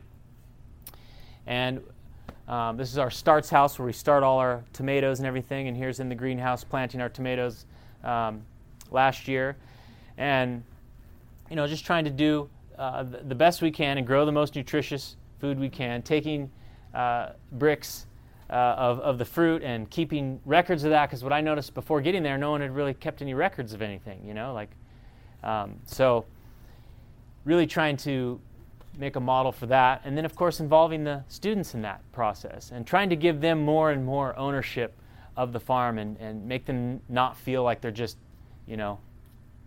And 1.47 1.83
um, 2.47 2.77
this 2.77 2.90
is 2.90 2.99
our 2.99 3.11
starts 3.11 3.51
house 3.51 3.79
where 3.79 3.87
we 3.87 3.92
start 3.92 4.23
all 4.23 4.38
our 4.38 4.62
tomatoes 4.73 5.18
and 5.18 5.27
everything. 5.27 5.66
And 5.68 5.77
here's 5.77 5.99
in 5.99 6.09
the 6.09 6.14
greenhouse 6.14 6.62
planting 6.62 7.01
our 7.01 7.09
tomatoes 7.09 7.66
um, 8.05 8.42
last 8.90 9.27
year. 9.27 9.57
And, 10.16 10.62
you 11.51 11.57
know, 11.57 11.66
just 11.66 11.85
trying 11.85 12.05
to 12.05 12.11
do 12.11 12.49
uh, 12.79 13.03
the 13.03 13.35
best 13.35 13.62
we 13.62 13.73
can 13.73 13.99
and 13.99 14.07
grow 14.07 14.25
the 14.25 14.33
most 14.33 14.55
nutritious 14.55 15.16
food 15.40 15.59
we 15.59 15.68
can, 15.68 16.03
taking 16.03 16.51
uh, 16.95 17.31
Brix 17.57 18.05
uh, 18.53 18.75
of, 18.77 19.01
of 19.01 19.19
the 19.19 19.25
fruit 19.25 19.62
and 19.62 19.88
keeping 19.88 20.38
records 20.45 20.85
of 20.85 20.91
that. 20.91 21.09
Because 21.09 21.25
what 21.25 21.33
I 21.33 21.41
noticed 21.41 21.73
before 21.73 22.03
getting 22.03 22.23
there, 22.23 22.37
no 22.37 22.51
one 22.51 22.61
had 22.61 22.75
really 22.75 22.95
kept 22.95 23.23
any 23.23 23.33
records 23.33 23.73
of 23.73 23.81
anything, 23.81 24.23
you 24.27 24.35
know, 24.35 24.53
like, 24.53 24.71
um, 25.43 25.77
so 25.87 26.27
really 27.45 27.67
trying 27.67 27.97
to 27.97 28.38
make 28.99 29.17
a 29.17 29.21
model 29.21 29.53
for 29.53 29.67
that. 29.67 30.03
And 30.05 30.17
then, 30.17 30.27
of 30.27 30.37
course, 30.37 30.61
involving 30.61 31.03
the 31.03 31.25
students 31.29 31.75
in 31.75 31.83
that 31.83 32.03
process 32.12 32.71
and 32.73 32.87
trying 32.87 33.09
to 33.09 33.17
give 33.17 33.41
them 33.41 33.65
more 33.65 33.91
and 33.91 34.05
more 34.05 34.37
ownership 34.37 34.95
of 35.35 35.53
the 35.53 35.61
farm 35.61 35.99
and, 35.99 36.19
and 36.19 36.47
make 36.47 36.67
them 36.67 37.01
not 37.09 37.37
feel 37.38 37.62
like 37.62 37.81
they're 37.81 37.91
just, 37.91 38.19
you 38.67 38.77
know, 38.77 38.99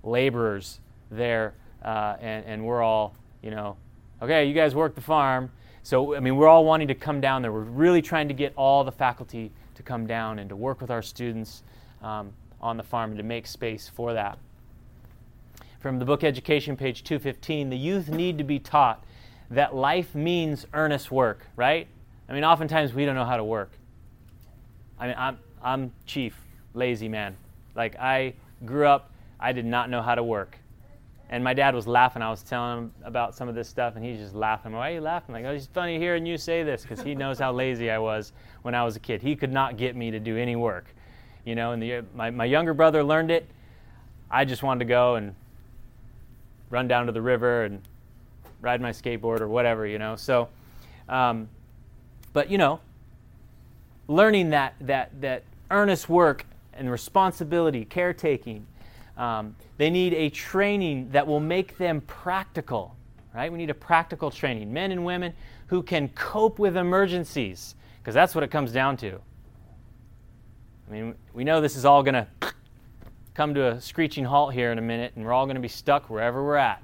laborers 0.03 0.79
there 1.09 1.55
uh, 1.83 2.17
and, 2.21 2.45
and 2.45 2.63
we're 2.63 2.83
all, 2.83 3.15
you 3.41 3.49
know, 3.49 3.75
okay, 4.21 4.45
you 4.45 4.53
guys 4.53 4.75
work 4.75 4.93
the 4.93 5.01
farm. 5.01 5.49
So, 5.85 6.15
I 6.15 6.19
mean, 6.19 6.35
we're 6.35 6.47
all 6.47 6.65
wanting 6.65 6.87
to 6.87 6.95
come 6.95 7.21
down 7.21 7.43
there. 7.43 7.51
We're 7.51 7.59
really 7.59 8.01
trying 8.01 8.27
to 8.29 8.33
get 8.33 8.53
all 8.55 8.83
the 8.83 8.91
faculty 8.91 9.51
to 9.75 9.83
come 9.83 10.07
down 10.07 10.39
and 10.39 10.49
to 10.49 10.55
work 10.55 10.81
with 10.81 10.89
our 10.89 11.03
students 11.03 11.61
um, 12.01 12.33
on 12.59 12.75
the 12.75 12.81
farm 12.81 13.11
and 13.11 13.19
to 13.19 13.23
make 13.23 13.45
space 13.45 13.87
for 13.87 14.11
that. 14.13 14.39
From 15.79 15.99
the 15.99 16.05
book 16.05 16.23
Education, 16.23 16.75
page 16.75 17.03
215, 17.03 17.69
the 17.69 17.77
youth 17.77 18.09
need 18.09 18.39
to 18.39 18.43
be 18.43 18.57
taught 18.57 19.03
that 19.51 19.75
life 19.75 20.15
means 20.15 20.65
earnest 20.73 21.11
work, 21.11 21.45
right? 21.55 21.87
I 22.27 22.33
mean, 22.33 22.43
oftentimes 22.43 22.95
we 22.95 23.05
don't 23.05 23.13
know 23.13 23.23
how 23.23 23.37
to 23.37 23.43
work. 23.43 23.69
I 24.99 25.05
mean, 25.05 25.15
I'm, 25.19 25.37
I'm 25.61 25.91
chief, 26.07 26.35
lazy 26.73 27.09
man. 27.09 27.37
Like, 27.75 27.95
I 27.99 28.33
grew 28.65 28.87
up, 28.87 29.11
I 29.39 29.51
did 29.51 29.65
not 29.65 29.91
know 29.91 30.01
how 30.01 30.15
to 30.15 30.23
work. 30.23 30.57
And 31.29 31.43
my 31.43 31.53
dad 31.53 31.73
was 31.73 31.87
laughing. 31.87 32.21
I 32.21 32.29
was 32.29 32.43
telling 32.43 32.77
him 32.77 32.91
about 33.03 33.35
some 33.35 33.49
of 33.49 33.55
this 33.55 33.67
stuff, 33.67 33.95
and 33.95 34.05
he's 34.05 34.19
just 34.19 34.35
laughing. 34.35 34.73
Why 34.73 34.91
are 34.91 34.93
you 34.93 35.01
laughing? 35.01 35.33
Like, 35.33 35.45
oh, 35.45 35.51
it's 35.51 35.65
funny 35.67 35.97
hearing 35.97 36.25
you 36.25 36.37
say 36.37 36.63
this 36.63 36.83
because 36.83 37.01
he 37.01 37.15
knows 37.15 37.39
how 37.39 37.51
lazy 37.51 37.89
I 37.89 37.97
was 37.97 38.31
when 38.61 38.75
I 38.75 38.83
was 38.83 38.95
a 38.95 38.99
kid. 38.99 39.21
He 39.21 39.35
could 39.35 39.51
not 39.51 39.75
get 39.75 39.95
me 39.95 40.11
to 40.11 40.19
do 40.19 40.37
any 40.37 40.55
work. 40.55 40.85
You 41.43 41.55
know, 41.55 41.71
and 41.71 41.81
the, 41.81 42.03
my, 42.15 42.29
my 42.29 42.45
younger 42.45 42.73
brother 42.73 43.03
learned 43.03 43.31
it. 43.31 43.47
I 44.29 44.45
just 44.45 44.63
wanted 44.63 44.79
to 44.79 44.85
go 44.85 45.15
and 45.15 45.35
run 46.69 46.87
down 46.87 47.05
to 47.07 47.11
the 47.11 47.21
river 47.21 47.63
and 47.63 47.81
ride 48.61 48.81
my 48.81 48.91
skateboard 48.91 49.41
or 49.41 49.47
whatever, 49.47 49.85
you 49.85 49.99
know. 49.99 50.15
So, 50.15 50.49
um, 51.09 51.49
but 52.33 52.49
you 52.49 52.57
know, 52.57 52.79
learning 54.07 54.51
that 54.51 54.75
that 54.81 55.21
that 55.21 55.43
earnest 55.71 56.09
work 56.09 56.45
and 56.73 56.91
responsibility, 56.91 57.85
caretaking, 57.85 58.65
um, 59.17 59.55
they 59.77 59.89
need 59.89 60.13
a 60.13 60.29
training 60.29 61.09
that 61.11 61.25
will 61.25 61.39
make 61.39 61.77
them 61.77 62.01
practical. 62.01 62.95
Right? 63.33 63.51
We 63.51 63.57
need 63.57 63.69
a 63.69 63.75
practical 63.75 64.31
training. 64.31 64.71
Men 64.71 64.91
and 64.91 65.03
women 65.03 65.33
who 65.67 65.83
can 65.83 66.07
cope 66.09 66.57
with 66.57 66.77
emergencies, 66.77 67.75
because 67.99 68.13
that's 68.13 68.33
what 68.33 68.43
it 68.43 68.51
comes 68.51 68.71
down 68.71 68.95
to. 68.97 69.19
I 70.87 70.91
mean, 70.91 71.15
we 71.33 71.43
know 71.43 71.59
this 71.59 71.75
is 71.75 71.83
all 71.83 72.03
going 72.03 72.13
to 72.13 72.27
come 73.33 73.53
to 73.53 73.71
a 73.71 73.81
screeching 73.81 74.23
halt 74.23 74.53
here 74.53 74.71
in 74.71 74.77
a 74.77 74.81
minute, 74.81 75.13
and 75.15 75.25
we're 75.25 75.33
all 75.33 75.45
going 75.45 75.55
to 75.55 75.61
be 75.61 75.67
stuck 75.67 76.09
wherever 76.09 76.43
we're 76.43 76.55
at. 76.55 76.81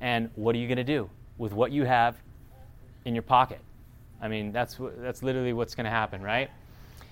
And 0.00 0.30
what 0.34 0.56
are 0.56 0.58
you 0.58 0.66
going 0.66 0.78
to 0.78 0.84
do 0.84 1.08
with 1.38 1.52
what 1.52 1.70
you 1.70 1.84
have 1.84 2.16
in 3.04 3.14
your 3.14 3.22
pocket? 3.22 3.60
I 4.20 4.28
mean, 4.28 4.50
that's, 4.50 4.78
that's 4.98 5.22
literally 5.22 5.52
what's 5.52 5.74
going 5.74 5.84
to 5.84 5.90
happen, 5.90 6.22
right? 6.22 6.50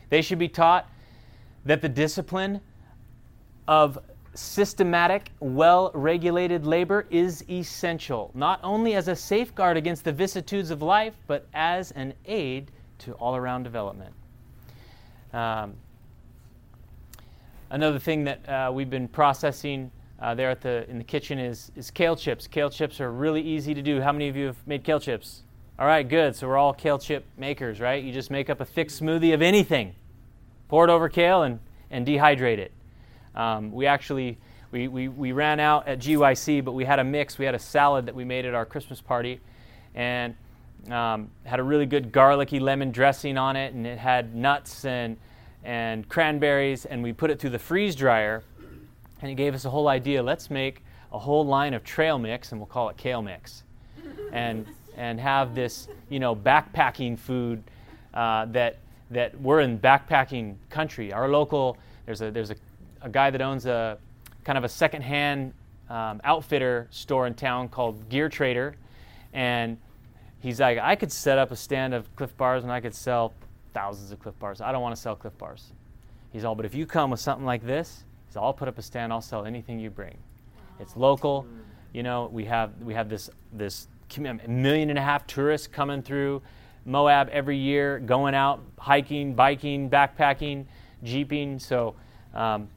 They 0.09 0.23
should 0.23 0.39
be 0.39 0.49
taught 0.49 0.89
that 1.67 1.83
the 1.83 1.89
discipline 1.89 2.61
of 3.69 3.99
systematic, 4.35 5.33
well 5.41 5.91
regulated 5.95 6.65
labor 6.65 7.07
is 7.11 7.45
essential, 7.51 8.31
not 8.35 8.61
only 8.63 8.95
as 8.95 9.09
a 9.09 9.17
safeguard 9.17 9.77
against 9.77 10.05
the 10.05 10.13
vicissitudes 10.13 10.71
of 10.71 10.83
life, 10.83 11.15
but 11.27 11.47
as 11.53 11.91
an 11.93 12.15
aid 12.27 12.71
to 12.99 13.13
all 13.15 13.37
around 13.37 13.65
development. 13.65 14.15
Um, 15.33 15.75
another 17.71 17.99
thing 17.99 18.25
that 18.25 18.49
uh, 18.49 18.71
we've 18.73 18.91
been 18.91 19.09
processing 19.09 19.91
uh, 20.21 20.35
there 20.35 20.51
at 20.51 20.61
the 20.61 20.89
in 20.91 20.99
the 20.99 21.05
kitchen 21.05 21.39
is 21.39 21.73
is 21.77 21.91
kale 21.91 22.15
chips. 22.15 22.47
Kale 22.47 22.71
chips 22.71 23.01
are 23.01 23.11
really 23.11 23.41
easy 23.41 23.75
to 23.75 23.83
do. 23.83 24.01
How 24.01 24.13
many 24.13 24.29
of 24.29 24.37
you 24.37 24.47
have 24.47 24.67
made 24.67 24.85
kale 24.85 25.01
chips? 25.01 25.43
All 25.79 25.87
right, 25.87 26.07
good. 26.07 26.37
So 26.37 26.47
we're 26.47 26.59
all 26.59 26.75
kale 26.75 26.99
chip 26.99 27.25
makers, 27.39 27.81
right? 27.81 28.05
You 28.05 28.13
just 28.13 28.31
make 28.31 28.51
up 28.51 28.61
a 28.61 28.67
thick 28.67 28.89
smoothie 28.89 29.33
of 29.33 29.41
anything, 29.41 29.95
pour 30.69 30.85
it 30.85 30.91
over 30.91 31.09
kale, 31.09 31.43
and 31.43 31.59
and 31.91 32.07
dehydrate 32.07 32.59
it. 32.59 32.73
Um, 33.35 33.73
we 33.73 33.87
actually 33.87 34.39
we, 34.73 34.87
we, 34.87 35.09
we 35.09 35.33
ran 35.33 35.59
out 35.59 35.89
at 35.89 35.99
GYC, 35.99 36.65
but 36.65 36.73
we 36.73 36.85
had 36.85 37.01
a 37.01 37.05
mix. 37.05 37.39
We 37.39 37.45
had 37.45 37.57
a 37.57 37.59
salad 37.59 38.07
that 38.07 38.15
we 38.15 38.25
made 38.25 38.45
at 38.45 38.55
our 38.55 38.65
Christmas 38.65 39.01
party, 39.01 39.41
and 39.97 40.37
um, 40.91 41.31
had 41.45 41.59
a 41.59 41.63
really 41.63 41.87
good 41.87 42.13
garlicky 42.13 42.61
lemon 42.61 42.93
dressing 42.93 43.37
on 43.37 43.57
it, 43.57 43.75
and 43.75 43.87
it 43.87 43.99
had 43.99 44.35
nuts 44.35 44.85
and 44.85 45.17
and 45.65 46.09
cranberries, 46.09 46.87
and 46.87 47.03
we 47.03 47.13
put 47.13 47.31
it 47.31 47.39
through 47.39 47.51
the 47.51 47.59
freeze 47.59 47.95
dryer 47.95 48.43
and 49.23 49.31
it 49.31 49.35
gave 49.35 49.55
us 49.55 49.65
a 49.65 49.71
whole 49.71 49.89
idea. 49.89 50.23
Let's 50.23 50.51
make 50.51 50.83
a 51.13 51.19
whole 51.19 51.45
line 51.45 51.75
of 51.75 51.85
trail 51.85 52.19
mix, 52.19 52.53
and 52.53 52.61
we'll 52.61 52.67
call 52.67 52.89
it 52.89 52.97
kale 52.97 53.23
mix, 53.23 53.65
and 54.33 54.67
and 54.97 55.21
have 55.21 55.55
this 55.55 55.89
you 56.09 56.21
know 56.21 56.35
backpacking 56.35 57.19
food 57.19 57.63
uh, 58.15 58.47
that 58.47 58.79
that 59.11 59.39
we're 59.41 59.61
in 59.61 59.79
backpacking 59.79 60.57
country. 60.69 61.13
Our 61.13 61.29
local 61.29 61.77
there's 62.07 62.23
a 62.23 62.31
there's 62.31 62.51
a, 62.51 62.57
a 63.03 63.09
guy 63.09 63.31
that 63.31 63.41
owns 63.41 63.67
a 63.67 63.99
kind 64.45 64.59
of 64.59 64.65
a 64.65 64.69
secondhand 64.69 65.53
um, 65.89 66.21
outfitter 66.25 66.89
store 66.91 67.27
in 67.27 67.35
town 67.35 67.69
called 67.69 68.09
Gear 68.09 68.29
Trader, 68.29 68.77
and 69.33 69.77
he's 70.41 70.61
like, 70.61 70.79
I 70.79 70.97
could 70.97 71.13
set 71.13 71.39
up 71.39 71.51
a 71.51 71.57
stand 71.57 71.95
of 71.95 72.15
Clif 72.17 72.37
Bars 72.37 72.63
and 72.63 72.73
I 72.73 72.81
could 72.81 72.95
sell 72.95 73.33
thousands 73.75 74.11
of 74.11 74.21
Clif 74.21 74.39
Bars. 74.39 74.61
I 74.61 74.73
don't 74.73 74.83
want 74.83 74.95
to 74.95 75.01
sell 75.01 75.15
Clif 75.15 75.37
Bars. 75.39 75.73
He's 76.33 76.45
all, 76.45 76.55
but 76.55 76.65
if 76.65 76.75
you 76.75 76.87
come 76.87 77.11
with 77.11 77.21
something 77.21 77.47
like 77.47 77.65
this, 77.65 78.05
so 78.31 78.41
I'll 78.41 78.53
put 78.53 78.69
up 78.69 78.79
a 78.79 78.83
stand. 78.83 79.13
I'll 79.13 79.21
sell 79.21 79.45
anything 79.45 79.81
you 79.81 79.91
bring. 79.91 80.17
It's 80.79 80.97
local. 80.97 81.47
You 81.93 82.05
know, 82.05 82.31
we 82.33 82.45
have 82.45 82.71
we 82.83 82.95
have 82.95 83.09
this 83.09 83.29
this 83.53 83.89
million 84.47 84.91
and 84.91 84.99
a 84.99 85.03
half 85.03 85.27
tourists 85.27 85.67
coming 85.67 86.03
through 86.03 86.43
Moab 86.85 87.29
every 87.31 87.57
year, 87.57 87.99
going 87.99 88.35
out 88.35 88.61
hiking, 88.79 89.35
biking, 89.35 89.91
backpacking, 89.91 90.67
jeeping. 91.03 91.59
So 91.59 91.95
um, 92.33 92.69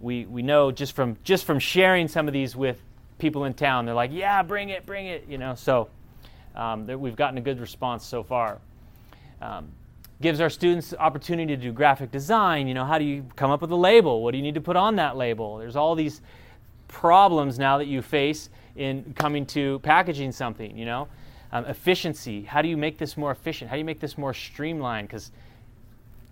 we 0.00 0.24
we 0.26 0.42
know 0.42 0.70
just 0.70 0.94
from 0.94 1.16
just 1.22 1.44
from 1.44 1.58
sharing 1.58 2.08
some 2.08 2.26
of 2.26 2.32
these 2.32 2.56
with 2.56 2.80
people 3.18 3.44
in 3.44 3.54
town, 3.54 3.84
they're 3.84 3.94
like, 3.94 4.12
yeah, 4.12 4.42
bring 4.42 4.70
it, 4.70 4.86
bring 4.86 5.06
it. 5.06 5.26
You 5.28 5.38
know, 5.38 5.54
so 5.54 5.88
um, 6.54 6.86
we've 6.86 7.16
gotten 7.16 7.38
a 7.38 7.40
good 7.40 7.60
response 7.60 8.04
so 8.04 8.22
far. 8.22 8.58
Um, 9.40 9.68
gives 10.20 10.40
our 10.40 10.50
students 10.50 10.92
opportunity 10.98 11.56
to 11.56 11.62
do 11.62 11.72
graphic 11.72 12.10
design. 12.10 12.68
You 12.68 12.74
know, 12.74 12.84
how 12.84 12.98
do 12.98 13.04
you 13.04 13.24
come 13.36 13.50
up 13.50 13.60
with 13.60 13.70
a 13.70 13.76
label? 13.76 14.22
What 14.22 14.32
do 14.32 14.36
you 14.36 14.42
need 14.42 14.54
to 14.54 14.60
put 14.60 14.76
on 14.76 14.96
that 14.96 15.16
label? 15.16 15.58
There's 15.58 15.76
all 15.76 15.94
these 15.94 16.20
problems 16.88 17.58
now 17.58 17.78
that 17.78 17.86
you 17.86 18.02
face 18.02 18.50
in 18.76 19.14
coming 19.16 19.46
to 19.46 19.78
packaging 19.80 20.32
something, 20.32 20.76
you 20.76 20.84
know. 20.84 21.08
Um, 21.52 21.64
efficiency. 21.64 22.42
How 22.42 22.62
do 22.62 22.68
you 22.68 22.76
make 22.76 22.96
this 22.98 23.16
more 23.16 23.32
efficient? 23.32 23.70
How 23.70 23.76
do 23.76 23.80
you 23.80 23.84
make 23.84 23.98
this 23.98 24.16
more 24.16 24.32
streamlined? 24.32 25.08
Because 25.08 25.32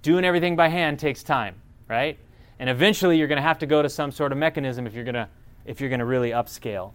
doing 0.03 0.25
everything 0.25 0.55
by 0.55 0.69
hand 0.69 0.99
takes 1.01 1.23
time, 1.23 1.57
right? 1.89 2.19
And 2.59 2.69
eventually 2.69 3.19
you're 3.19 3.29
going 3.29 3.37
to 3.37 3.43
have 3.43 3.59
to 3.61 3.67
go 3.67 3.83
to 3.83 3.89
some 3.89 4.11
sort 4.11 4.33
of 4.33 4.39
mechanism 4.39 4.87
if 4.87 4.95
you're 4.95 5.05
going 5.05 5.15
to 5.15 5.29
if 5.65 5.81
you're 5.81 5.91
going 5.91 6.01
to 6.01 6.07
really 6.07 6.31
upscale. 6.31 6.93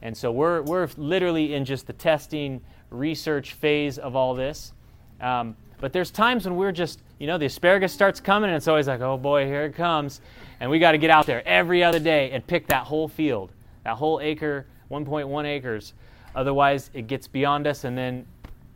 And 0.00 0.16
so 0.16 0.30
we're 0.32 0.62
we're 0.62 0.88
literally 0.96 1.54
in 1.54 1.64
just 1.64 1.86
the 1.86 1.92
testing 1.92 2.60
research 2.90 3.54
phase 3.54 3.98
of 3.98 4.16
all 4.16 4.34
this. 4.34 4.72
Um, 5.20 5.56
but 5.82 5.92
there's 5.92 6.12
times 6.12 6.44
when 6.44 6.54
we're 6.54 6.72
just, 6.72 7.00
you 7.18 7.26
know, 7.26 7.38
the 7.38 7.46
asparagus 7.46 7.92
starts 7.92 8.20
coming 8.20 8.50
and 8.50 8.56
it's 8.56 8.68
always 8.68 8.86
like, 8.86 9.00
oh 9.00 9.16
boy, 9.16 9.46
here 9.46 9.64
it 9.64 9.74
comes. 9.74 10.20
And 10.60 10.70
we 10.70 10.78
got 10.78 10.92
to 10.92 10.98
get 10.98 11.10
out 11.10 11.26
there 11.26 11.46
every 11.46 11.82
other 11.82 11.98
day 11.98 12.30
and 12.30 12.46
pick 12.46 12.68
that 12.68 12.84
whole 12.84 13.08
field, 13.08 13.50
that 13.82 13.96
whole 13.96 14.20
acre, 14.20 14.66
1.1 14.92 15.44
acres. 15.44 15.94
Otherwise, 16.36 16.90
it 16.94 17.08
gets 17.08 17.26
beyond 17.26 17.66
us 17.66 17.82
and 17.82 17.98
then 17.98 18.24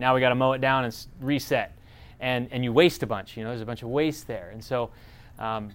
now 0.00 0.14
we 0.14 0.20
got 0.20 0.30
to 0.30 0.34
mow 0.34 0.52
it 0.52 0.60
down 0.60 0.84
and 0.84 1.06
reset. 1.20 1.72
and, 2.18 2.48
and 2.50 2.64
you 2.64 2.72
waste 2.72 3.04
a 3.04 3.06
bunch. 3.06 3.36
You 3.36 3.44
know, 3.44 3.50
there's 3.50 3.60
a 3.60 3.66
bunch 3.66 3.82
of 3.82 3.88
waste 3.88 4.26
there. 4.26 4.50
And 4.52 4.62
so 4.62 4.90
um, 5.38 5.70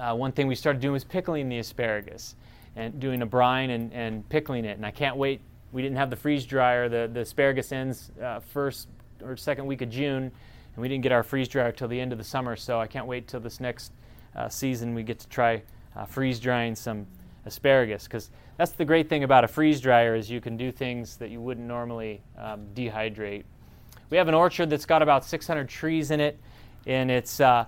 uh, 0.00 0.14
one 0.14 0.32
thing 0.32 0.46
we 0.46 0.54
started 0.54 0.80
doing 0.80 0.94
was 0.94 1.04
pickling 1.04 1.48
the 1.48 1.58
asparagus 1.58 2.34
and 2.76 2.98
doing 2.98 3.22
a 3.22 3.26
brine 3.26 3.70
and, 3.70 3.92
and 3.92 4.26
pickling 4.28 4.64
it. 4.64 4.76
And 4.76 4.86
I 4.86 4.90
can't 4.90 5.16
wait. 5.16 5.40
We 5.72 5.82
didn't 5.82 5.98
have 5.98 6.10
the 6.10 6.16
freeze 6.16 6.46
dryer. 6.46 6.88
The, 6.88 7.10
the 7.12 7.20
asparagus 7.20 7.70
ends 7.70 8.10
uh, 8.22 8.40
first 8.40 8.88
or 9.22 9.36
second 9.36 9.66
week 9.66 9.82
of 9.82 9.90
June, 9.90 10.24
and 10.24 10.76
we 10.76 10.88
didn't 10.88 11.02
get 11.02 11.12
our 11.12 11.22
freeze 11.22 11.48
dryer 11.48 11.72
till 11.72 11.88
the 11.88 12.00
end 12.00 12.12
of 12.12 12.18
the 12.18 12.24
summer. 12.24 12.56
So 12.56 12.80
I 12.80 12.86
can't 12.86 13.06
wait 13.06 13.28
till 13.28 13.40
this 13.40 13.60
next 13.60 13.92
uh, 14.34 14.48
season 14.48 14.94
we 14.94 15.02
get 15.02 15.18
to 15.18 15.28
try 15.28 15.62
uh, 15.96 16.04
freeze 16.04 16.40
drying 16.40 16.74
some 16.74 17.06
asparagus 17.44 18.04
because 18.04 18.30
that's 18.56 18.72
the 18.72 18.84
great 18.84 19.08
thing 19.08 19.24
about 19.24 19.44
a 19.44 19.48
freeze 19.48 19.80
dryer 19.80 20.14
is 20.14 20.30
you 20.30 20.40
can 20.40 20.56
do 20.56 20.70
things 20.70 21.16
that 21.16 21.30
you 21.30 21.40
wouldn't 21.40 21.66
normally 21.66 22.22
um, 22.38 22.66
dehydrate. 22.74 23.44
We 24.08 24.16
have 24.16 24.28
an 24.28 24.34
orchard 24.34 24.70
that's 24.70 24.86
got 24.86 25.02
about 25.02 25.24
600 25.24 25.68
trees 25.68 26.10
in 26.10 26.20
it, 26.20 26.38
and 26.86 27.10
it's 27.10 27.40
uh, 27.40 27.64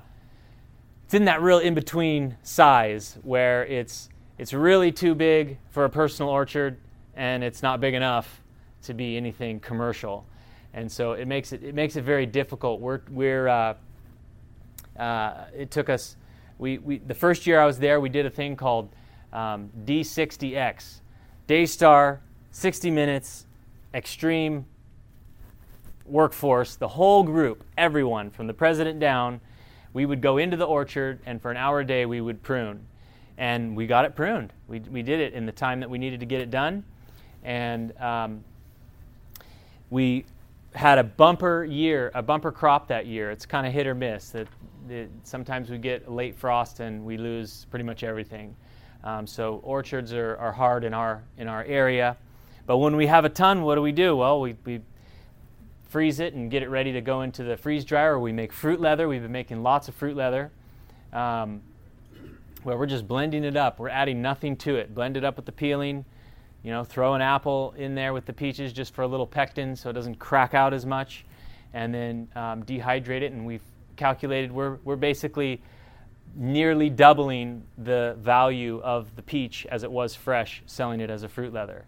it's 1.12 1.18
in 1.18 1.26
that 1.26 1.42
real 1.42 1.58
in 1.58 1.74
between 1.74 2.34
size 2.42 3.18
where 3.22 3.66
it's 3.66 4.08
it's 4.38 4.54
really 4.54 4.90
too 4.90 5.14
big 5.14 5.58
for 5.68 5.84
a 5.84 5.90
personal 5.90 6.30
orchard 6.30 6.78
and 7.14 7.44
it's 7.44 7.62
not 7.62 7.82
big 7.82 7.92
enough 7.92 8.40
to 8.84 8.94
be 8.94 9.18
anything 9.18 9.60
commercial, 9.60 10.24
and 10.72 10.90
so 10.90 11.12
it 11.12 11.28
makes 11.28 11.52
it 11.52 11.62
it 11.62 11.74
makes 11.74 11.96
it 11.96 12.02
very 12.02 12.24
difficult. 12.24 12.80
We're 12.80 13.02
we're 13.10 13.46
uh, 13.46 13.74
uh, 14.98 15.44
it 15.54 15.70
took 15.70 15.90
us 15.90 16.16
we, 16.56 16.78
we 16.78 16.96
the 16.96 17.14
first 17.14 17.46
year 17.46 17.60
I 17.60 17.66
was 17.66 17.78
there 17.78 18.00
we 18.00 18.08
did 18.08 18.24
a 18.24 18.30
thing 18.30 18.56
called 18.56 18.88
um, 19.34 19.68
D60X 19.84 21.00
Daystar 21.46 22.20
60 22.52 22.90
minutes 22.90 23.44
extreme 23.92 24.64
workforce 26.06 26.76
the 26.76 26.88
whole 26.88 27.22
group 27.22 27.64
everyone 27.76 28.30
from 28.30 28.46
the 28.46 28.54
president 28.54 28.98
down 28.98 29.42
we 29.92 30.06
would 30.06 30.20
go 30.20 30.38
into 30.38 30.56
the 30.56 30.64
orchard 30.64 31.20
and 31.26 31.40
for 31.40 31.50
an 31.50 31.56
hour 31.56 31.80
a 31.80 31.86
day 31.86 32.06
we 32.06 32.20
would 32.20 32.42
prune. 32.42 32.86
And 33.38 33.76
we 33.76 33.86
got 33.86 34.04
it 34.04 34.14
pruned. 34.14 34.52
We, 34.68 34.80
we 34.80 35.02
did 35.02 35.20
it 35.20 35.32
in 35.32 35.46
the 35.46 35.52
time 35.52 35.80
that 35.80 35.90
we 35.90 35.98
needed 35.98 36.20
to 36.20 36.26
get 36.26 36.40
it 36.40 36.50
done. 36.50 36.84
And 37.42 37.96
um, 37.98 38.44
we 39.90 40.24
had 40.74 40.98
a 40.98 41.04
bumper 41.04 41.64
year 41.64 42.10
a 42.14 42.22
bumper 42.22 42.52
crop 42.52 42.88
that 42.88 43.06
year. 43.06 43.30
It's 43.30 43.46
kind 43.46 43.66
of 43.66 43.72
hit 43.72 43.86
or 43.86 43.94
miss. 43.94 44.30
That, 44.30 44.48
sometimes 45.22 45.70
we 45.70 45.78
get 45.78 46.10
late 46.10 46.34
frost 46.34 46.80
and 46.80 47.04
we 47.04 47.16
lose 47.16 47.66
pretty 47.70 47.84
much 47.84 48.02
everything. 48.02 48.56
Um, 49.04 49.26
so 49.26 49.60
orchards 49.62 50.12
are, 50.12 50.36
are 50.36 50.52
hard 50.52 50.84
in 50.84 50.94
our 50.94 51.22
in 51.36 51.48
our 51.48 51.64
area. 51.64 52.16
But 52.66 52.78
when 52.78 52.96
we 52.96 53.06
have 53.06 53.24
a 53.24 53.28
ton 53.28 53.62
what 53.62 53.74
do 53.74 53.82
we 53.82 53.92
do? 53.92 54.16
Well 54.16 54.40
we, 54.40 54.56
we 54.64 54.80
freeze 55.92 56.20
it 56.20 56.32
and 56.32 56.50
get 56.50 56.62
it 56.62 56.70
ready 56.70 56.90
to 56.90 57.02
go 57.02 57.20
into 57.20 57.44
the 57.44 57.54
freeze 57.54 57.84
dryer. 57.84 58.18
We 58.18 58.32
make 58.32 58.50
fruit 58.50 58.80
leather. 58.80 59.08
We've 59.08 59.20
been 59.20 59.30
making 59.30 59.62
lots 59.62 59.88
of 59.88 59.94
fruit 59.94 60.16
leather. 60.16 60.50
Um, 61.12 61.60
we're 62.64 62.86
just 62.86 63.06
blending 63.06 63.44
it 63.44 63.58
up. 63.58 63.78
We're 63.78 63.90
adding 63.90 64.22
nothing 64.22 64.56
to 64.56 64.76
it. 64.76 64.94
Blend 64.94 65.18
it 65.18 65.24
up 65.24 65.36
with 65.36 65.44
the 65.44 65.52
peeling. 65.52 66.06
You 66.62 66.70
know, 66.70 66.82
throw 66.82 67.12
an 67.12 67.20
apple 67.20 67.74
in 67.76 67.94
there 67.94 68.14
with 68.14 68.24
the 68.24 68.32
peaches 68.32 68.72
just 68.72 68.94
for 68.94 69.02
a 69.02 69.06
little 69.06 69.26
pectin 69.26 69.76
so 69.76 69.90
it 69.90 69.92
doesn't 69.92 70.14
crack 70.14 70.54
out 70.54 70.72
as 70.72 70.86
much. 70.86 71.26
And 71.74 71.92
then 71.92 72.28
um, 72.34 72.62
dehydrate 72.62 73.20
it. 73.20 73.32
And 73.32 73.44
we've 73.44 73.60
calculated 73.96 74.50
we're, 74.50 74.78
we're 74.84 74.96
basically 74.96 75.60
nearly 76.34 76.88
doubling 76.88 77.64
the 77.76 78.16
value 78.18 78.80
of 78.82 79.14
the 79.14 79.22
peach 79.22 79.66
as 79.66 79.82
it 79.82 79.92
was 79.92 80.14
fresh, 80.14 80.62
selling 80.64 81.00
it 81.00 81.10
as 81.10 81.22
a 81.22 81.28
fruit 81.28 81.52
leather. 81.52 81.84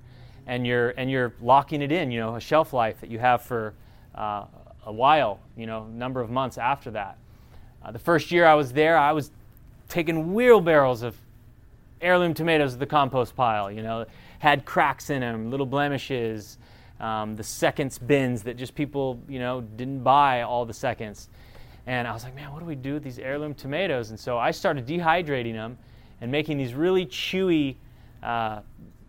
And 0.47 0.67
you're, 0.67 0.91
and 0.91 1.11
you're 1.11 1.33
locking 1.41 1.81
it 1.81 1.91
in, 1.91 2.11
you 2.11 2.21
know, 2.21 2.37
a 2.37 2.41
shelf 2.41 2.75
life 2.75 3.01
that 3.01 3.11
you 3.11 3.19
have 3.19 3.41
for 3.41 3.73
uh, 4.15 4.45
a 4.87 4.93
while, 4.93 5.41
you 5.57 5.67
know, 5.67 5.87
number 5.87 6.21
of 6.21 6.31
months 6.31 6.59
after 6.59 6.91
that. 6.93 7.19
Uh, 7.83 7.91
the 7.91 7.99
first 7.99 8.31
year 8.31 8.47
I 8.47 8.55
was 8.55 8.73
there, 8.73 8.97
I 8.97 9.13
was 9.13 9.31
taking 9.89 10.33
wheelbarrows 10.35 11.03
of 11.03 11.17
heirloom 12.01 12.35
tomatoes 12.35 12.73
to 12.73 12.79
the 12.79 12.87
compost 12.87 13.35
pile, 13.35 13.71
you 13.71 13.83
know, 13.83 14.07
had 14.39 14.65
cracks 14.65 15.11
in 15.11 15.21
them, 15.21 15.51
little 15.51 15.67
blemishes, 15.67 16.59
um, 17.01 17.35
the 17.37 17.43
seconds 17.43 17.99
bins 17.99 18.43
that 18.43 18.57
just 18.57 18.75
people, 18.75 19.21
you 19.29 19.39
know, 19.39 19.61
didn't 19.61 20.03
buy 20.03 20.43
all 20.43 20.65
the 20.65 20.75
seconds. 20.75 21.29
And 21.87 22.09
I 22.09 22.13
was 22.13 22.25
like, 22.25 22.35
man, 22.35 22.53
what 22.53 22.61
do 22.61 22.65
we 22.65 22.77
do 22.77 22.95
with 22.95 23.05
these 23.05 23.19
heirloom 23.19 23.55
tomatoes? 23.55 24.11
And 24.11 24.19
so 24.19 24.39
I 24.39 24.51
started 24.51 24.87
dehydrating 24.87 25.53
them 25.53 25.77
and 26.21 26.31
making 26.31 26.57
these 26.57 26.75
really 26.75 27.05
chewy, 27.07 27.77
uh, 28.23 28.61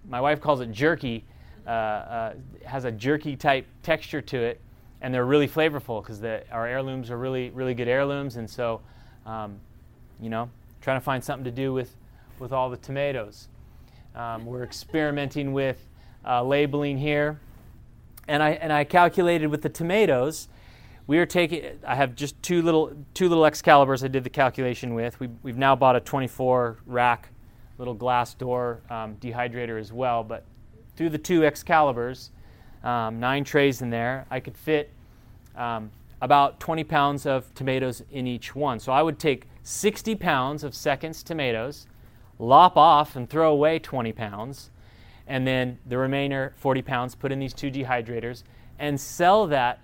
my 0.09 0.19
wife 0.19 0.41
calls 0.41 0.59
it 0.61 0.71
jerky, 0.71 1.23
uh, 1.65 1.69
uh, 1.69 2.33
has 2.65 2.85
a 2.85 2.91
jerky 2.91 3.35
type 3.35 3.65
texture 3.81 4.21
to 4.21 4.37
it 4.37 4.61
and 5.01 5.13
they're 5.13 5.25
really 5.25 5.47
flavorful 5.47 6.01
because 6.01 6.23
our 6.51 6.67
heirlooms 6.67 7.12
are 7.12 7.17
really 7.17 7.49
really 7.51 7.73
good 7.73 7.88
heirlooms, 7.88 8.36
and 8.38 8.49
so 8.49 8.81
um, 9.25 9.60
you 10.19 10.29
know 10.29 10.49
trying 10.81 10.97
to 10.97 11.03
find 11.03 11.23
something 11.23 11.45
to 11.45 11.51
do 11.51 11.73
with 11.73 11.95
with 12.39 12.51
all 12.51 12.69
the 12.69 12.77
tomatoes. 12.77 13.47
Um, 14.15 14.45
we're 14.45 14.63
experimenting 14.63 15.51
with 15.53 15.86
uh, 16.25 16.43
labeling 16.43 16.97
here, 16.97 17.39
and 18.27 18.41
I 18.41 18.51
and 18.51 18.71
I 18.71 18.84
calculated 18.84 19.47
with 19.47 19.62
the 19.62 19.69
tomatoes. 19.69 20.47
We 21.08 21.19
are 21.19 21.25
taking. 21.25 21.79
I 21.86 21.95
have 21.95 22.15
just 22.15 22.41
two 22.41 22.62
little 22.62 22.95
two 23.13 23.29
little 23.29 23.43
Excaliburs. 23.43 24.03
I 24.03 24.08
did 24.08 24.23
the 24.23 24.29
calculation 24.29 24.93
with. 24.95 25.19
We, 25.19 25.29
we've 25.43 25.58
now 25.58 25.75
bought 25.75 25.95
a 25.95 25.99
24 25.99 26.77
rack, 26.88 27.29
little 27.77 27.93
glass 27.93 28.34
door 28.34 28.81
um, 28.89 29.15
dehydrator 29.17 29.79
as 29.79 29.93
well. 29.93 30.23
But 30.23 30.45
through 30.95 31.10
the 31.10 31.17
two 31.17 31.41
Excaliburs, 31.41 32.29
um, 32.86 33.19
nine 33.19 33.43
trays 33.43 33.82
in 33.82 33.89
there, 33.89 34.26
I 34.30 34.39
could 34.39 34.56
fit 34.56 34.91
um, 35.56 35.91
about 36.21 36.60
20 36.60 36.84
pounds 36.84 37.26
of 37.26 37.54
tomatoes 37.56 38.04
in 38.12 38.28
each 38.28 38.56
one. 38.56 38.80
So 38.80 38.91
I 38.91 39.02
would 39.02 39.19
take 39.19 39.48
60 39.63 40.15
pounds 40.15 40.63
of 40.63 40.76
seconds 40.76 41.24
tomatoes, 41.24 41.88
lop 42.39 42.78
off 42.78 43.15
and 43.15 43.30
throw 43.30 43.52
away 43.52 43.80
20 43.80 44.13
pounds, 44.13 44.69
and 45.28 45.45
then 45.45 45.80
the 45.88 45.98
remainder 45.98 46.54
40 46.58 46.82
pounds 46.84 47.15
put 47.15 47.32
in 47.32 47.39
these 47.39 47.54
two 47.54 47.71
dehydrators 47.71 48.43
and 48.78 49.00
sell 49.00 49.48
that 49.48 49.80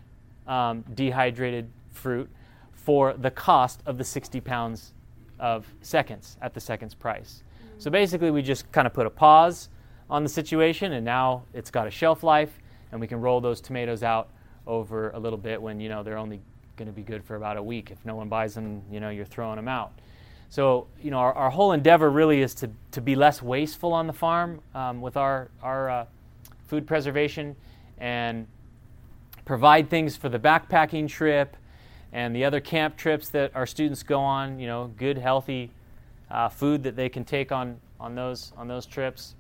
um, 0.48 0.86
dehydrated 0.94 1.70
fruit 1.92 2.30
for 2.74 3.14
the 3.14 3.32
cost 3.32 3.82
of 3.86 3.98
the 3.98 4.04
60 4.04 4.40
pounds 4.42 4.94
of 5.40 5.66
seconds 5.82 6.38
at 6.42 6.54
the 6.54 6.60
seconds 6.60 6.94
price. 6.94 7.44
So 7.78 7.90
basically, 7.90 8.30
we 8.30 8.44
just 8.44 8.72
kind 8.72 8.86
of 8.86 8.94
put 8.94 9.08
a 9.08 9.10
pause 9.10 9.70
on 10.10 10.24
the 10.24 10.30
situation, 10.30 10.94
and 10.94 11.04
now 11.04 11.44
it's 11.54 11.72
got 11.72 11.88
a 11.88 11.92
shelf 11.92 12.22
life, 12.22 12.60
and 12.92 13.00
we 13.00 13.08
can 13.08 13.22
roll 13.22 13.42
those 13.42 13.62
tomatoes 13.62 14.04
out 14.04 14.30
over 14.68 15.12
a 15.12 15.20
little 15.20 15.38
bit 15.38 15.62
when 15.62 15.80
you 15.80 15.90
know 15.90 16.04
they're 16.04 16.18
only 16.18 16.42
going 16.78 16.88
to 16.88 16.94
be 16.94 17.02
good 17.02 17.24
for 17.24 17.36
about 17.36 17.58
a 17.58 17.64
week. 17.64 17.92
If 17.92 18.04
no 18.06 18.16
one 18.16 18.30
buys 18.30 18.54
them, 18.54 18.82
you 18.92 19.00
know 19.00 19.10
you're 19.10 19.26
throwing 19.26 19.56
them 19.56 19.68
out. 19.68 19.94
So 20.50 20.88
you 21.02 21.12
know 21.12 21.18
our, 21.18 21.34
our 21.34 21.50
whole 21.50 21.72
endeavor 21.72 22.10
really 22.10 22.42
is 22.42 22.54
to, 22.56 22.70
to 22.92 23.02
be 23.02 23.16
less 23.16 23.42
wasteful 23.42 23.94
on 23.94 24.08
the 24.08 24.14
farm 24.14 24.62
um, 24.76 25.02
with 25.02 25.18
our 25.18 25.50
our 25.62 25.90
uh, 25.90 26.06
food 26.68 26.88
preservation 26.88 27.56
and 27.98 28.48
provide 29.46 29.90
things 29.90 30.16
for 30.16 30.30
the 30.30 30.40
backpacking 30.40 31.08
trip 31.08 31.56
and 32.14 32.36
the 32.36 32.44
other 32.44 32.60
camp 32.60 32.98
trips 32.98 33.30
that 33.30 33.56
our 33.56 33.66
students 33.66 34.04
go 34.04 34.20
on. 34.20 34.60
You 34.60 34.68
know, 34.68 34.92
good 34.98 35.18
healthy 35.18 35.72
uh, 36.30 36.50
food 36.50 36.84
that 36.84 36.96
they 36.96 37.10
can 37.10 37.24
take 37.24 37.52
on 37.52 37.80
on 38.00 38.16
those 38.16 38.54
on 38.58 38.68
those 38.68 38.86
trips. 38.86 39.36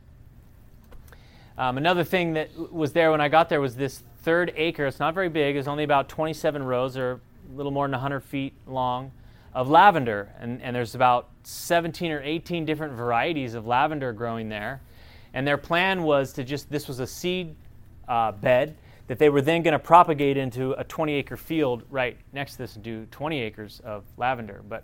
Um, 1.57 1.77
another 1.77 2.03
thing 2.03 2.33
that 2.33 2.49
was 2.71 2.93
there 2.93 3.11
when 3.11 3.21
I 3.21 3.27
got 3.27 3.49
there 3.49 3.61
was 3.61 3.75
this 3.75 4.03
third 4.23 4.53
acre. 4.55 4.85
It's 4.85 4.99
not 4.99 5.13
very 5.13 5.29
big. 5.29 5.55
It's 5.55 5.67
only 5.67 5.83
about 5.83 6.09
27 6.09 6.63
rows, 6.63 6.97
or 6.97 7.19
a 7.51 7.55
little 7.55 7.71
more 7.71 7.85
than 7.85 7.91
100 7.91 8.21
feet 8.21 8.53
long, 8.67 9.11
of 9.53 9.69
lavender. 9.69 10.29
And, 10.39 10.61
and 10.61 10.75
there's 10.75 10.95
about 10.95 11.29
17 11.43 12.11
or 12.11 12.21
18 12.21 12.65
different 12.65 12.93
varieties 12.93 13.53
of 13.53 13.67
lavender 13.67 14.13
growing 14.13 14.49
there. 14.49 14.81
And 15.33 15.47
their 15.47 15.57
plan 15.57 16.03
was 16.03 16.33
to 16.33 16.43
just, 16.43 16.69
this 16.69 16.87
was 16.87 16.99
a 16.99 17.07
seed 17.07 17.55
uh, 18.07 18.31
bed 18.31 18.75
that 19.07 19.19
they 19.19 19.29
were 19.29 19.41
then 19.41 19.61
going 19.61 19.73
to 19.73 19.79
propagate 19.79 20.37
into 20.37 20.71
a 20.73 20.83
20 20.83 21.13
acre 21.13 21.37
field 21.37 21.83
right 21.89 22.17
next 22.33 22.53
to 22.53 22.57
this 22.59 22.75
and 22.75 22.83
do 22.83 23.05
20 23.11 23.41
acres 23.41 23.81
of 23.83 24.03
lavender. 24.17 24.61
But 24.67 24.83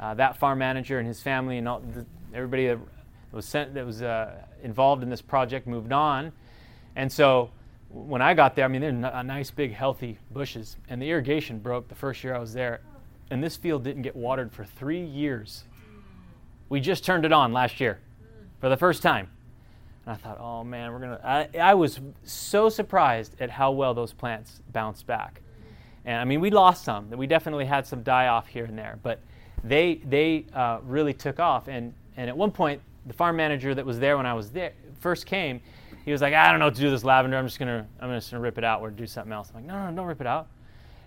uh, 0.00 0.14
that 0.14 0.38
farm 0.38 0.58
manager 0.58 0.98
and 0.98 1.06
his 1.06 1.22
family 1.22 1.58
and 1.58 1.68
all, 1.68 1.80
the, 1.80 2.04
everybody 2.34 2.68
that 2.68 2.78
was, 3.32 3.46
sent, 3.46 3.74
that 3.74 3.86
was 3.86 4.02
uh, 4.02 4.42
involved 4.62 5.02
in 5.02 5.10
this 5.10 5.22
project 5.22 5.66
moved 5.66 5.92
on. 5.92 6.32
And 6.96 7.10
so 7.10 7.50
when 7.88 8.22
I 8.22 8.34
got 8.34 8.54
there, 8.54 8.64
I 8.64 8.68
mean, 8.68 8.80
they're 8.80 9.22
nice, 9.22 9.50
big, 9.50 9.72
healthy 9.72 10.18
bushes, 10.30 10.76
and 10.88 11.02
the 11.02 11.10
irrigation 11.10 11.58
broke 11.58 11.88
the 11.88 11.94
first 11.94 12.22
year 12.22 12.34
I 12.34 12.38
was 12.38 12.52
there, 12.52 12.80
and 13.30 13.42
this 13.42 13.56
field 13.56 13.84
didn't 13.84 14.02
get 14.02 14.14
watered 14.14 14.52
for 14.52 14.64
three 14.64 15.04
years. 15.04 15.64
We 16.68 16.80
just 16.80 17.04
turned 17.04 17.24
it 17.24 17.32
on 17.32 17.52
last 17.52 17.80
year 17.80 17.98
for 18.60 18.68
the 18.68 18.76
first 18.76 19.02
time. 19.02 19.28
And 20.06 20.14
I 20.14 20.16
thought, 20.16 20.38
oh 20.40 20.62
man, 20.64 20.92
we're 20.92 21.00
gonna. 21.00 21.20
I, 21.22 21.48
I 21.58 21.74
was 21.74 22.00
so 22.22 22.68
surprised 22.68 23.40
at 23.40 23.50
how 23.50 23.72
well 23.72 23.92
those 23.92 24.12
plants 24.12 24.60
bounced 24.72 25.06
back. 25.06 25.40
And 26.04 26.16
I 26.16 26.24
mean, 26.24 26.40
we 26.40 26.50
lost 26.50 26.84
some. 26.84 27.10
We 27.10 27.26
definitely 27.26 27.66
had 27.66 27.86
some 27.86 28.02
die 28.02 28.28
off 28.28 28.46
here 28.46 28.64
and 28.64 28.78
there, 28.78 28.98
but 29.02 29.20
they 29.64 29.96
they 29.96 30.46
uh, 30.54 30.78
really 30.84 31.12
took 31.12 31.40
off. 31.40 31.68
And 31.68 31.92
and 32.16 32.30
at 32.30 32.36
one 32.36 32.50
point, 32.50 32.80
the 33.06 33.12
farm 33.12 33.36
manager 33.36 33.74
that 33.74 33.84
was 33.84 33.98
there 33.98 34.16
when 34.16 34.26
I 34.26 34.34
was 34.34 34.50
there 34.50 34.72
first 35.00 35.26
came, 35.26 35.60
he 36.04 36.12
was 36.12 36.22
like, 36.22 36.34
I 36.34 36.50
don't 36.50 36.60
know 36.60 36.66
what 36.66 36.74
to 36.74 36.80
do 36.80 36.86
with 36.86 36.94
this 36.94 37.04
lavender. 37.04 37.36
I'm 37.36 37.46
just 37.46 37.58
gonna 37.58 37.86
I'm 38.00 38.10
just 38.10 38.30
gonna 38.30 38.42
rip 38.42 38.58
it 38.58 38.64
out 38.64 38.80
or 38.80 38.90
do 38.90 39.06
something 39.06 39.32
else. 39.32 39.50
I'm 39.50 39.56
like, 39.56 39.64
no, 39.64 39.74
no, 39.74 39.90
no 39.90 39.96
don't 39.96 40.06
rip 40.06 40.20
it 40.20 40.26
out. 40.26 40.48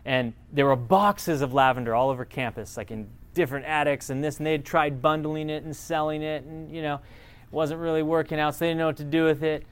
And 0.06 0.34
there 0.52 0.66
were 0.66 0.76
boxes 0.76 1.42
of 1.42 1.54
lavender 1.54 1.96
all 1.96 2.10
over 2.10 2.26
campus, 2.26 2.76
like 2.76 2.92
in 2.92 3.08
different 3.34 3.66
attics 3.66 4.10
and 4.10 4.24
this, 4.24 4.38
and 4.38 4.46
they'd 4.46 4.66
tried 4.66 5.02
bundling 5.02 5.50
it 5.50 5.64
and 5.64 5.76
selling 5.76 6.22
it, 6.22 6.44
and 6.44 6.70
you 6.74 6.82
know, 6.82 6.96
it 6.96 7.52
wasn't 7.52 7.80
really 7.80 8.04
working 8.04 8.40
out, 8.40 8.54
so 8.56 8.60
they 8.60 8.68
didn't 8.68 8.80
know 8.80 8.88
what 8.88 8.98
to 8.98 9.04
do 9.04 9.24
with 9.24 9.44
it. 9.44 9.66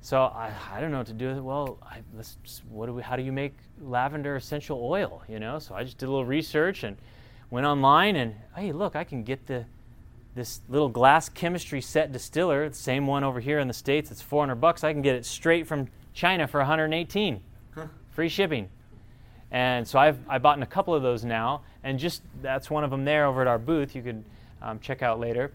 So 0.00 0.20
I, 0.20 0.52
I 0.72 0.80
don't 0.80 0.90
know 0.90 0.98
what 0.98 1.06
to 1.08 1.12
do 1.12 1.28
with 1.28 1.36
it. 1.38 1.44
Well, 1.44 1.78
I, 1.80 2.00
what 2.68 2.86
do 2.86 2.94
we, 2.94 3.02
how 3.02 3.14
do 3.14 3.22
you 3.22 3.30
make 3.30 3.54
lavender 3.80 4.34
essential 4.34 4.80
oil? 4.82 5.22
You 5.28 5.38
know, 5.38 5.60
so 5.60 5.76
I 5.76 5.84
just 5.84 5.98
did 5.98 6.06
a 6.06 6.10
little 6.10 6.26
research 6.26 6.82
and 6.82 6.96
went 7.50 7.66
online 7.66 8.16
and 8.16 8.34
hey, 8.56 8.72
look, 8.72 8.96
I 8.96 9.04
can 9.04 9.22
get 9.22 9.46
the 9.46 9.64
this 10.34 10.60
little 10.68 10.88
glass 10.88 11.28
chemistry 11.28 11.80
set 11.80 12.12
distiller, 12.12 12.68
the 12.68 12.74
same 12.74 13.06
one 13.06 13.22
over 13.22 13.40
here 13.40 13.58
in 13.58 13.68
the 13.68 13.74
states. 13.74 14.10
It's 14.10 14.22
400 14.22 14.56
bucks. 14.56 14.82
I 14.82 14.92
can 14.92 15.02
get 15.02 15.14
it 15.14 15.26
straight 15.26 15.66
from 15.66 15.88
China 16.14 16.46
for 16.46 16.58
118, 16.58 17.40
huh. 17.74 17.86
free 18.10 18.28
shipping. 18.28 18.68
And 19.50 19.86
so 19.86 19.98
I've 19.98 20.18
I 20.28 20.38
bought 20.38 20.56
in 20.56 20.62
a 20.62 20.66
couple 20.66 20.94
of 20.94 21.02
those 21.02 21.24
now, 21.24 21.62
and 21.84 21.98
just 21.98 22.22
that's 22.40 22.70
one 22.70 22.84
of 22.84 22.90
them 22.90 23.04
there 23.04 23.26
over 23.26 23.42
at 23.42 23.46
our 23.46 23.58
booth. 23.58 23.94
You 23.94 24.00
could 24.00 24.24
um, 24.62 24.78
check 24.80 25.02
out 25.02 25.20
later. 25.20 25.52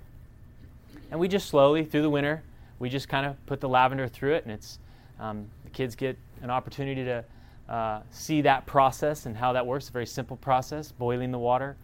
And 1.10 1.20
we 1.20 1.28
just 1.28 1.48
slowly 1.48 1.84
through 1.84 2.04
the 2.04 2.10
winter, 2.10 2.44
we 2.78 2.90
just 2.90 3.10
kind 3.10 3.26
of 3.26 3.44
put 3.48 3.60
the 3.60 3.70
lavender 3.70 4.08
through 4.08 4.36
it, 4.36 4.44
and 4.44 4.54
it's 4.54 4.78
um, 5.20 5.48
the 5.64 5.72
kids 5.72 5.96
get 5.96 6.16
an 6.44 6.52
opportunity 6.52 7.04
to 7.06 7.26
uh, 7.68 8.02
see 8.12 8.42
that 8.42 8.68
process 8.68 9.26
and 9.26 9.36
how 9.36 9.54
that 9.54 9.66
works. 9.66 9.90
A 9.90 9.92
very 9.92 10.06
simple 10.06 10.38
process: 10.38 10.92
boiling 10.92 11.32
the 11.32 11.40
water. 11.40 11.76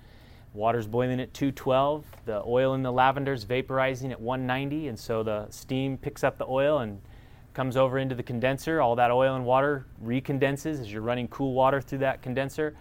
Water's 0.54 0.88
boiling 0.88 1.20
at 1.20 1.34
212. 1.34 2.06
The 2.26 2.44
oil 2.46 2.76
in 2.76 2.84
the 2.84 2.92
lavender 2.92 3.34
is 3.34 3.46
vaporizing 3.46 4.12
at 4.12 4.22
190, 4.22 4.88
and 4.88 4.98
so 4.98 5.24
the 5.24 5.48
steam 5.50 5.98
picks 5.98 6.24
up 6.24 6.38
the 6.38 6.46
oil 6.46 6.80
and 6.80 7.02
comes 7.54 7.76
over 7.76 7.98
into 7.98 8.16
the 8.16 8.24
condenser. 8.24 8.80
All 8.82 8.96
that 8.96 9.12
oil 9.12 9.36
and 9.36 9.46
water 9.46 9.86
recondenses 10.04 10.80
as 10.80 10.92
you're 10.92 11.02
running 11.02 11.28
cool 11.28 11.54
water 11.54 11.82
through 11.82 12.00
that 12.00 12.22
condenser 12.22 12.76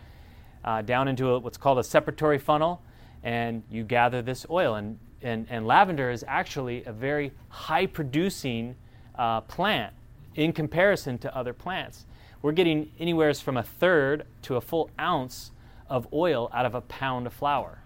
uh, 0.64 0.82
down 0.82 1.08
into 1.08 1.30
a, 1.30 1.38
what's 1.38 1.58
called 1.58 1.78
a 1.78 1.82
separatory 1.82 2.40
funnel, 2.40 2.82
and 3.22 3.62
you 3.70 3.84
gather 3.84 4.22
this 4.22 4.46
oil. 4.50 4.74
And, 4.74 4.98
and, 5.22 5.46
and 5.48 5.66
lavender 5.66 6.10
is 6.10 6.24
actually 6.28 6.84
a 6.84 6.92
very 6.92 7.32
high 7.48 7.86
producing 7.86 8.74
uh, 9.16 9.40
plant 9.42 9.92
in 10.34 10.52
comparison 10.52 11.18
to 11.18 11.36
other 11.36 11.52
plants. 11.52 12.06
We're 12.42 12.52
getting 12.52 12.90
anywhere 12.98 13.32
from 13.34 13.56
a 13.56 13.62
third 13.62 14.26
to 14.42 14.56
a 14.56 14.60
full 14.60 14.90
ounce 14.98 15.52
of 15.92 16.08
oil 16.12 16.50
out 16.52 16.66
of 16.66 16.74
a 16.74 16.80
pound 16.80 17.26
of 17.26 17.32
flower. 17.32 17.78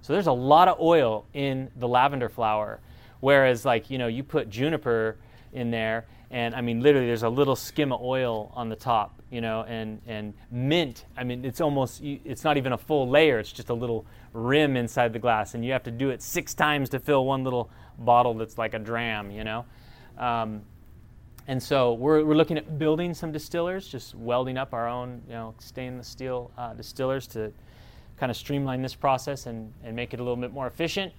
So 0.00 0.12
there's 0.12 0.28
a 0.28 0.32
lot 0.32 0.68
of 0.68 0.80
oil 0.80 1.26
in 1.34 1.70
the 1.76 1.86
lavender 1.86 2.28
flower. 2.28 2.80
Whereas, 3.20 3.66
like, 3.66 3.90
you 3.90 3.98
know, 3.98 4.06
you 4.06 4.22
put 4.22 4.48
juniper 4.48 5.18
in 5.52 5.70
there 5.70 6.06
and 6.30 6.54
I 6.54 6.60
mean 6.60 6.80
literally 6.80 7.06
there's 7.06 7.24
a 7.24 7.28
little 7.28 7.56
skim 7.56 7.92
of 7.92 8.00
oil 8.00 8.52
on 8.54 8.68
the 8.68 8.76
top, 8.76 9.20
you 9.30 9.40
know, 9.40 9.64
and 9.64 10.00
and 10.06 10.32
mint. 10.50 11.04
I 11.16 11.24
mean 11.24 11.44
it's 11.44 11.60
almost 11.60 12.00
it's 12.02 12.44
not 12.44 12.56
even 12.56 12.72
a 12.72 12.78
full 12.78 13.08
layer. 13.08 13.38
It's 13.38 13.52
just 13.52 13.68
a 13.68 13.74
little 13.74 14.06
rim 14.32 14.76
inside 14.76 15.12
the 15.12 15.18
glass, 15.18 15.54
and 15.54 15.64
you 15.64 15.72
have 15.72 15.82
to 15.84 15.90
do 15.90 16.10
it 16.10 16.22
six 16.22 16.54
times 16.54 16.88
to 16.90 17.00
fill 17.00 17.24
one 17.26 17.42
little 17.42 17.70
bottle 17.98 18.34
that's 18.34 18.58
like 18.58 18.74
a 18.74 18.78
dram, 18.78 19.30
you 19.30 19.44
know. 19.44 19.64
Um, 20.18 20.62
and 21.50 21.60
so 21.60 21.94
we're, 21.94 22.24
we're 22.24 22.36
looking 22.36 22.56
at 22.56 22.78
building 22.78 23.12
some 23.12 23.32
distillers, 23.32 23.88
just 23.88 24.14
welding 24.14 24.56
up 24.56 24.72
our 24.72 24.88
own, 24.88 25.20
you 25.26 25.32
know, 25.32 25.52
stainless 25.58 26.06
steel 26.06 26.52
uh, 26.56 26.74
distillers 26.74 27.26
to 27.26 27.52
kind 28.18 28.30
of 28.30 28.36
streamline 28.36 28.82
this 28.82 28.94
process 28.94 29.46
and, 29.46 29.72
and 29.82 29.96
make 29.96 30.14
it 30.14 30.20
a 30.20 30.22
little 30.22 30.36
bit 30.36 30.52
more 30.52 30.68
efficient. 30.68 31.12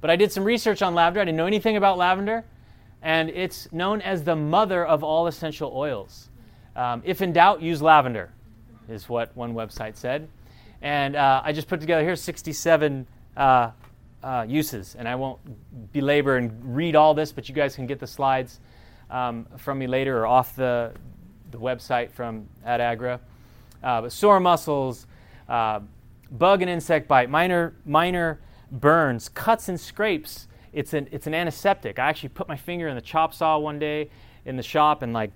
But 0.00 0.10
I 0.10 0.14
did 0.14 0.30
some 0.30 0.44
research 0.44 0.80
on 0.80 0.94
lavender. 0.94 1.20
I 1.20 1.24
didn't 1.24 1.38
know 1.38 1.46
anything 1.46 1.76
about 1.76 1.98
lavender 1.98 2.44
and 3.02 3.30
it's 3.30 3.66
known 3.72 4.00
as 4.00 4.22
the 4.22 4.36
mother 4.36 4.86
of 4.86 5.02
all 5.02 5.26
essential 5.26 5.72
oils. 5.74 6.28
Um, 6.76 7.02
if 7.04 7.20
in 7.20 7.32
doubt, 7.32 7.60
use 7.60 7.82
lavender, 7.82 8.30
is 8.88 9.08
what 9.08 9.36
one 9.36 9.54
website 9.54 9.96
said. 9.96 10.28
And 10.82 11.16
uh, 11.16 11.42
I 11.44 11.52
just 11.52 11.66
put 11.66 11.80
together 11.80 12.04
here 12.04 12.14
67 12.14 13.08
uh, 13.36 13.72
uh, 14.22 14.44
uses, 14.48 14.96
and 14.98 15.08
I 15.08 15.14
won't 15.14 15.38
belabor 15.92 16.36
and 16.36 16.76
read 16.76 16.96
all 16.96 17.14
this, 17.14 17.32
but 17.32 17.48
you 17.48 17.54
guys 17.54 17.74
can 17.74 17.86
get 17.86 17.98
the 17.98 18.06
slides 18.06 18.60
um, 19.10 19.46
from 19.56 19.78
me 19.78 19.86
later 19.86 20.18
or 20.18 20.26
off 20.26 20.56
the, 20.56 20.92
the 21.50 21.58
website 21.58 22.10
from 22.10 22.48
AdAgra. 22.66 23.20
Uh, 23.82 24.02
but 24.02 24.12
sore 24.12 24.40
muscles, 24.40 25.06
uh, 25.48 25.80
bug 26.32 26.62
and 26.62 26.70
insect 26.70 27.06
bite, 27.08 27.30
minor, 27.30 27.74
minor 27.84 28.40
burns, 28.70 29.28
cuts 29.28 29.68
and 29.68 29.78
scrapes, 29.80 30.48
it's 30.72 30.92
an 30.92 31.08
it's 31.10 31.26
an 31.26 31.34
antiseptic. 31.34 31.98
I 31.98 32.08
actually 32.08 32.28
put 32.30 32.48
my 32.48 32.56
finger 32.56 32.88
in 32.88 32.94
the 32.94 33.02
chop 33.02 33.34
saw 33.34 33.58
one 33.58 33.78
day 33.78 34.10
in 34.44 34.56
the 34.56 34.62
shop 34.62 35.02
and 35.02 35.12
like 35.12 35.32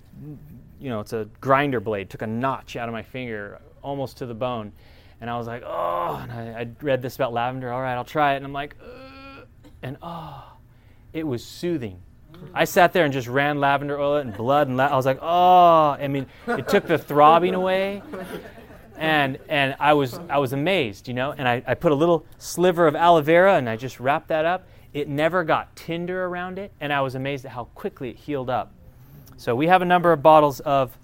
you 0.79 0.89
know 0.89 0.99
it's 0.99 1.13
a 1.13 1.27
grinder 1.41 1.79
blade 1.79 2.09
took 2.09 2.21
a 2.21 2.27
notch 2.27 2.75
out 2.75 2.87
of 2.87 2.93
my 2.93 3.03
finger 3.03 3.59
almost 3.81 4.17
to 4.17 4.25
the 4.25 4.33
bone 4.33 4.71
and 5.23 5.29
i 5.29 5.37
was 5.37 5.47
like 5.47 5.63
oh 5.65 6.19
and 6.21 6.31
i, 6.33 6.61
I 6.61 6.67
read 6.81 7.01
this 7.01 7.15
about 7.15 7.31
lavender. 7.31 7.71
All 7.71 7.81
right 7.81 7.95
i'll 7.95 8.03
try 8.03 8.33
it. 8.33 8.37
And 8.37 8.45
i'm 8.45 8.51
like 8.51 8.75
Ugh. 8.83 9.47
and 9.81 9.97
oh 10.01 10.43
it 11.13 11.25
was 11.25 11.43
soothing. 11.45 12.01
I 12.53 12.65
sat 12.65 12.91
there 12.91 13.05
and 13.05 13.13
just 13.13 13.29
ran 13.29 13.59
lavender 13.59 13.97
oil 13.97 14.17
and 14.17 14.35
blood 14.35 14.67
and 14.67 14.75
la- 14.75 14.87
i 14.87 14.95
was 14.95 15.05
like 15.05 15.19
oh 15.21 15.91
i 15.97 16.07
mean 16.09 16.25
it 16.47 16.67
took 16.67 16.85
the 16.87 16.97
throbbing 16.97 17.55
away. 17.55 18.03
And 18.97 19.39
and 19.47 19.77
i 19.79 19.93
was 19.93 20.19
i 20.29 20.37
was 20.39 20.51
amazed 20.51 21.07
you 21.07 21.13
know? 21.13 21.31
And 21.31 21.47
I, 21.47 21.63
I 21.65 21.73
put 21.73 21.93
a 21.93 21.95
little 21.95 22.25
sliver 22.37 22.85
of 22.85 22.95
aloe 22.95 23.21
vera 23.21 23.55
and 23.55 23.69
i 23.69 23.77
just 23.77 24.01
wrapped 24.01 24.27
that 24.27 24.43
up. 24.43 24.67
It 24.93 25.07
never 25.07 25.43
got 25.45 25.75
tinder 25.75 26.25
around 26.25 26.59
it, 26.59 26.71
and 26.79 26.93
I 26.93 27.01
was 27.01 27.15
amazed 27.15 27.45
at 27.45 27.51
how 27.51 27.63
quickly 27.73 28.09
it 28.11 28.15
healed 28.15 28.47
up. 28.47 28.71
So 29.37 29.55
we 29.55 29.65
have 29.65 29.81
a 29.81 29.85
number 29.85 30.11
of 30.11 30.21
bottles 30.21 30.59
of, 30.59 30.95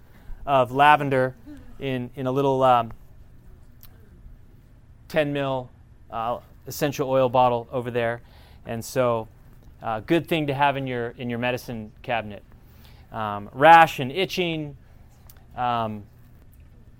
of 0.45 0.71
lavender 0.71 1.35
in, 1.79 2.11
in 2.15 2.27
a 2.27 2.31
little 2.31 2.61
um, 2.61 2.91
10 5.09 5.33
mil 5.33 5.69
uh, 6.09 6.39
essential 6.67 7.09
oil 7.09 7.27
bottle 7.27 7.67
over 7.71 7.91
there. 7.91 8.21
And 8.65 8.83
so, 8.83 9.27
uh, 9.81 9.99
good 10.01 10.27
thing 10.27 10.47
to 10.47 10.53
have 10.53 10.77
in 10.77 10.87
your, 10.87 11.09
in 11.17 11.29
your 11.29 11.39
medicine 11.39 11.91
cabinet. 12.01 12.43
Um, 13.11 13.49
rash 13.53 13.99
and 13.99 14.11
itching, 14.11 14.77
um, 15.57 16.03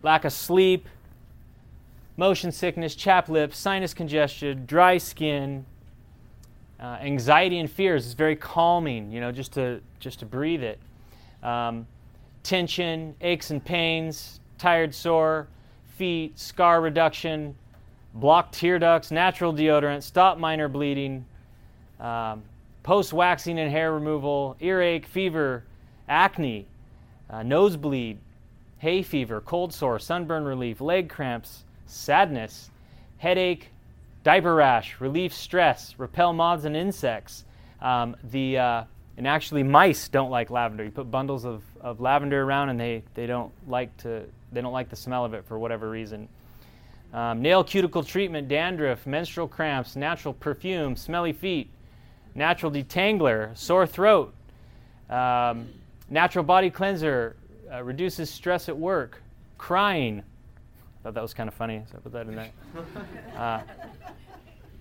lack 0.01 0.25
of 0.25 0.33
sleep, 0.33 0.87
motion 2.17 2.51
sickness, 2.51 2.95
chapped 2.95 3.29
lips, 3.29 3.57
sinus 3.57 3.93
congestion, 3.93 4.65
dry 4.65 4.97
skin, 4.97 5.65
uh, 6.79 6.97
anxiety 7.01 7.59
and 7.59 7.69
fears 7.69 8.05
is 8.05 8.13
very 8.13 8.35
calming, 8.35 9.11
you 9.11 9.19
know, 9.19 9.31
just 9.31 9.53
to 9.53 9.81
just 9.99 10.19
to 10.19 10.25
breathe 10.25 10.63
it. 10.63 10.79
Um, 11.43 11.85
tension, 12.43 13.15
aches 13.21 13.51
and 13.51 13.63
pains, 13.63 14.39
tired, 14.57 14.95
sore 14.95 15.47
feet, 15.97 16.39
scar 16.39 16.79
reduction, 16.79 17.55
blocked 18.13 18.55
tear 18.55 18.79
ducts, 18.79 19.11
natural 19.11 19.53
deodorant, 19.53 20.03
stop 20.03 20.37
minor 20.37 20.67
bleeding, 20.67 21.25
um, 21.99 22.43
post 22.83 23.13
waxing 23.13 23.59
and 23.59 23.71
hair 23.71 23.93
removal, 23.93 24.55
earache, 24.59 25.05
fever, 25.05 25.63
acne, 26.07 26.65
uh, 27.29 27.43
nosebleed, 27.43 28.17
hay 28.79 29.03
fever, 29.03 29.41
cold 29.41 29.73
sore, 29.73 29.99
sunburn 29.99 30.43
relief, 30.43 30.81
leg 30.81 31.09
cramps, 31.09 31.63
sadness, 31.85 32.69
headache, 33.17 33.69
diaper 34.23 34.55
rash, 34.55 34.99
relieve 34.99 35.33
stress, 35.33 35.95
repel 35.97 36.33
moths 36.33 36.65
and 36.65 36.75
insects. 36.75 37.45
Um, 37.81 38.15
the, 38.31 38.57
uh, 38.57 38.83
and 39.17 39.27
actually, 39.27 39.63
mice 39.63 40.07
don't 40.07 40.29
like 40.29 40.49
lavender. 40.49 40.83
You 40.83 40.91
put 40.91 41.11
bundles 41.11 41.45
of, 41.45 41.61
of 41.81 41.99
lavender 41.99 42.41
around, 42.41 42.69
and 42.69 42.79
they, 42.79 43.03
they 43.13 43.27
don't 43.27 43.51
like 43.67 43.95
to 43.97 44.23
they 44.51 44.61
don't 44.61 44.73
like 44.73 44.89
the 44.89 44.95
smell 44.95 45.25
of 45.25 45.33
it 45.33 45.45
for 45.45 45.59
whatever 45.59 45.89
reason. 45.89 46.27
Um, 47.13 47.41
nail 47.41 47.63
cuticle 47.63 48.03
treatment, 48.03 48.47
dandruff, 48.47 49.07
menstrual 49.07 49.47
cramps, 49.47 49.95
natural 49.95 50.33
perfume, 50.33 50.95
smelly 50.95 51.33
feet, 51.33 51.69
natural 52.35 52.71
detangler, 52.71 53.57
sore 53.57 53.87
throat, 53.87 54.33
um, 55.09 55.67
natural 56.09 56.43
body 56.43 56.69
cleanser, 56.69 57.35
uh, 57.71 57.83
reduces 57.83 58.29
stress 58.29 58.69
at 58.69 58.77
work, 58.77 59.23
crying. 59.57 60.19
I 60.19 61.03
thought 61.03 61.13
that 61.15 61.23
was 61.23 61.33
kind 61.33 61.47
of 61.47 61.55
funny, 61.55 61.83
so 61.89 61.97
I 61.97 62.01
put 62.01 62.11
that 62.13 62.27
in 62.27 62.35
there. 62.35 62.51
Uh, 63.35 63.61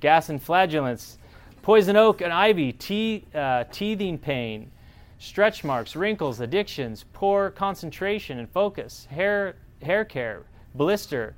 gas 0.00 0.28
and 0.28 0.42
flagellants, 0.42 1.18
poison 1.62 1.96
oak 1.96 2.20
and 2.20 2.32
ivy, 2.32 2.72
te- 2.72 3.24
uh, 3.34 3.64
teething 3.70 4.18
pain, 4.18 4.70
stretch 5.18 5.64
marks, 5.64 5.96
wrinkles, 5.96 6.40
addictions, 6.40 7.04
poor 7.12 7.50
concentration 7.50 8.38
and 8.38 8.50
focus, 8.50 9.06
hair, 9.10 9.56
hair 9.82 10.04
care, 10.04 10.42
blister, 10.74 11.34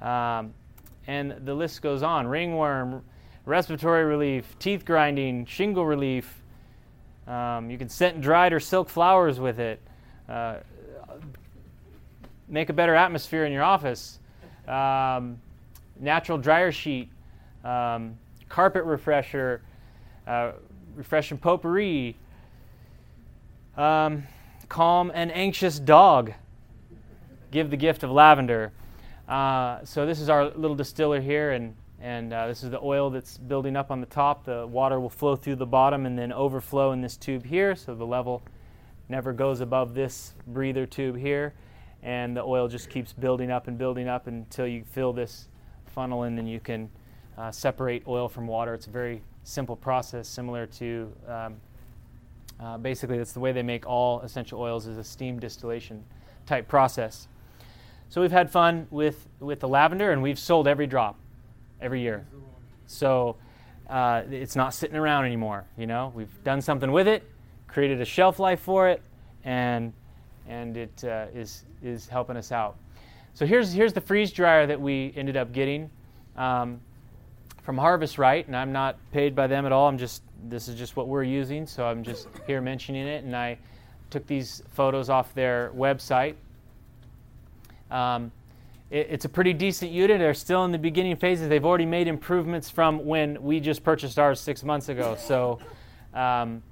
um, 0.00 0.54
and 1.06 1.44
the 1.44 1.54
list 1.54 1.82
goes 1.82 2.02
on. 2.02 2.26
Ringworm, 2.26 3.02
respiratory 3.46 4.04
relief, 4.04 4.56
teeth 4.58 4.84
grinding, 4.84 5.46
shingle 5.46 5.84
relief. 5.84 6.42
Um, 7.26 7.70
you 7.70 7.78
can 7.78 7.88
scent 7.88 8.20
dried 8.20 8.52
or 8.52 8.60
silk 8.60 8.88
flowers 8.88 9.38
with 9.38 9.58
it. 9.58 9.80
Uh, 10.28 10.56
make 12.48 12.68
a 12.68 12.72
better 12.72 12.94
atmosphere 12.94 13.44
in 13.44 13.52
your 13.52 13.62
office. 13.62 14.18
Um, 14.66 15.38
natural 15.98 16.38
dryer 16.38 16.72
sheet, 16.72 17.08
um, 17.64 18.18
carpet 18.48 18.84
refresher, 18.84 19.62
uh, 20.26 20.52
refreshing 20.96 21.38
potpourri, 21.38 22.16
um, 23.76 24.24
calm 24.68 25.10
and 25.14 25.32
anxious 25.32 25.78
dog. 25.78 26.32
give 27.50 27.70
the 27.70 27.76
gift 27.76 28.04
of 28.04 28.10
lavender. 28.12 28.70
Uh, 29.30 29.84
so 29.84 30.04
this 30.06 30.18
is 30.18 30.28
our 30.28 30.46
little 30.50 30.74
distiller 30.74 31.20
here, 31.20 31.52
and 31.52 31.76
and 32.00 32.32
uh, 32.32 32.48
this 32.48 32.64
is 32.64 32.70
the 32.70 32.80
oil 32.80 33.10
that's 33.10 33.38
building 33.38 33.76
up 33.76 33.92
on 33.92 34.00
the 34.00 34.06
top. 34.06 34.44
The 34.44 34.66
water 34.66 34.98
will 34.98 35.10
flow 35.10 35.36
through 35.36 35.56
the 35.56 35.66
bottom 35.66 36.04
and 36.04 36.18
then 36.18 36.32
overflow 36.32 36.90
in 36.90 37.00
this 37.00 37.16
tube 37.16 37.44
here, 37.44 37.76
so 37.76 37.94
the 37.94 38.06
level 38.06 38.42
never 39.08 39.32
goes 39.32 39.60
above 39.60 39.94
this 39.94 40.34
breather 40.48 40.84
tube 40.84 41.16
here, 41.16 41.54
and 42.02 42.36
the 42.36 42.42
oil 42.42 42.66
just 42.66 42.90
keeps 42.90 43.12
building 43.12 43.52
up 43.52 43.68
and 43.68 43.78
building 43.78 44.08
up 44.08 44.26
until 44.26 44.66
you 44.66 44.82
fill 44.82 45.12
this 45.12 45.48
funnel, 45.86 46.24
and 46.24 46.36
then 46.36 46.48
you 46.48 46.58
can 46.58 46.90
uh, 47.38 47.52
separate 47.52 48.02
oil 48.08 48.28
from 48.28 48.48
water. 48.48 48.74
It's 48.74 48.88
a 48.88 48.90
very 48.90 49.22
simple 49.44 49.76
process, 49.76 50.26
similar 50.26 50.66
to 50.66 51.12
um, 51.28 51.56
uh, 52.58 52.78
basically 52.78 53.18
that's 53.18 53.32
the 53.32 53.40
way 53.40 53.52
they 53.52 53.62
make 53.62 53.86
all 53.86 54.22
essential 54.22 54.60
oils 54.60 54.88
is 54.88 54.98
a 54.98 55.04
steam 55.04 55.38
distillation 55.38 56.04
type 56.46 56.66
process. 56.66 57.28
So 58.10 58.20
we've 58.20 58.32
had 58.32 58.50
fun 58.50 58.88
with 58.90 59.28
with 59.38 59.60
the 59.60 59.68
lavender, 59.68 60.10
and 60.10 60.20
we've 60.20 60.38
sold 60.38 60.66
every 60.66 60.88
drop 60.88 61.16
every 61.80 62.00
year. 62.00 62.26
So 62.88 63.36
uh, 63.88 64.22
it's 64.30 64.56
not 64.56 64.74
sitting 64.74 64.96
around 64.96 65.26
anymore. 65.26 65.64
You 65.78 65.86
know, 65.86 66.12
we've 66.14 66.42
done 66.42 66.60
something 66.60 66.90
with 66.90 67.06
it, 67.06 67.22
created 67.68 68.00
a 68.00 68.04
shelf 68.04 68.40
life 68.40 68.60
for 68.60 68.88
it, 68.88 69.00
and 69.44 69.92
and 70.48 70.76
it 70.76 71.04
uh, 71.04 71.26
is 71.32 71.64
is 71.84 72.08
helping 72.08 72.36
us 72.36 72.50
out. 72.50 72.76
So 73.34 73.46
here's 73.46 73.72
here's 73.72 73.92
the 73.92 74.00
freeze 74.00 74.32
dryer 74.32 74.66
that 74.66 74.80
we 74.80 75.12
ended 75.14 75.36
up 75.36 75.52
getting 75.52 75.88
um, 76.36 76.80
from 77.62 77.78
Harvest 77.78 78.18
Right, 78.18 78.44
and 78.44 78.56
I'm 78.56 78.72
not 78.72 78.98
paid 79.12 79.36
by 79.36 79.46
them 79.46 79.66
at 79.66 79.72
all. 79.72 79.86
I'm 79.86 79.98
just 79.98 80.24
this 80.48 80.66
is 80.66 80.74
just 80.74 80.96
what 80.96 81.06
we're 81.06 81.22
using, 81.22 81.64
so 81.64 81.86
I'm 81.86 82.02
just 82.02 82.26
here 82.44 82.60
mentioning 82.60 83.06
it. 83.06 83.22
And 83.22 83.36
I 83.36 83.56
took 84.10 84.26
these 84.26 84.64
photos 84.70 85.08
off 85.08 85.32
their 85.32 85.70
website. 85.76 86.34
Um, 87.90 88.32
it, 88.90 89.08
it's 89.10 89.24
a 89.24 89.28
pretty 89.28 89.52
decent 89.52 89.90
unit. 89.90 90.18
They're 90.18 90.34
still 90.34 90.64
in 90.64 90.72
the 90.72 90.78
beginning 90.78 91.16
phases. 91.16 91.48
They've 91.48 91.64
already 91.64 91.86
made 91.86 92.08
improvements 92.08 92.70
from 92.70 93.04
when 93.04 93.42
we 93.42 93.60
just 93.60 93.82
purchased 93.82 94.18
ours 94.18 94.40
six 94.40 94.62
months 94.62 94.88
ago. 94.88 95.16
So 95.18 95.58
um, 96.14 96.62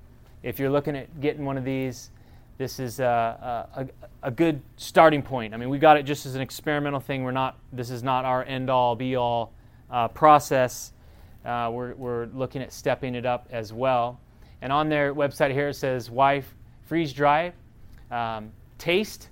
if 0.43 0.59
you're 0.59 0.71
looking 0.71 0.97
at 0.97 1.21
getting 1.21 1.45
one 1.45 1.57
of 1.57 1.65
these, 1.65 2.11
this 2.59 2.81
is 2.81 2.99
a, 2.99 3.69
a, 3.77 3.87
a, 4.25 4.31
good 4.33 4.61
starting 4.77 5.23
point. 5.23 5.55
I 5.55 5.57
mean, 5.57 5.69
we 5.69 5.79
got 5.79 5.97
it 5.97 6.03
just 6.03 6.27
as 6.27 6.35
an 6.35 6.41
experimental 6.41 6.99
thing. 6.99 7.23
We're 7.23 7.31
not. 7.31 7.57
This 7.73 7.89
is 7.89 8.03
not 8.03 8.25
our 8.25 8.43
end 8.43 8.69
all, 8.69 8.97
be 8.97 9.15
all 9.15 9.53
uh, 9.91 10.09
process. 10.09 10.93
Uh, 11.45 11.71
we're, 11.73 11.95
we're 11.95 12.27
looking 12.27 12.61
at 12.61 12.73
stepping 12.73 13.15
it 13.15 13.25
up 13.25 13.47
as 13.53 13.73
well. 13.73 14.21
And 14.61 14.73
on 14.73 14.89
their 14.89 15.15
website 15.15 15.53
here 15.53 15.69
it 15.69 15.75
says 15.75 16.11
why 16.11 16.43
freeze 16.87 17.13
dry, 17.13 17.53
um, 18.11 18.51
taste, 18.77 19.29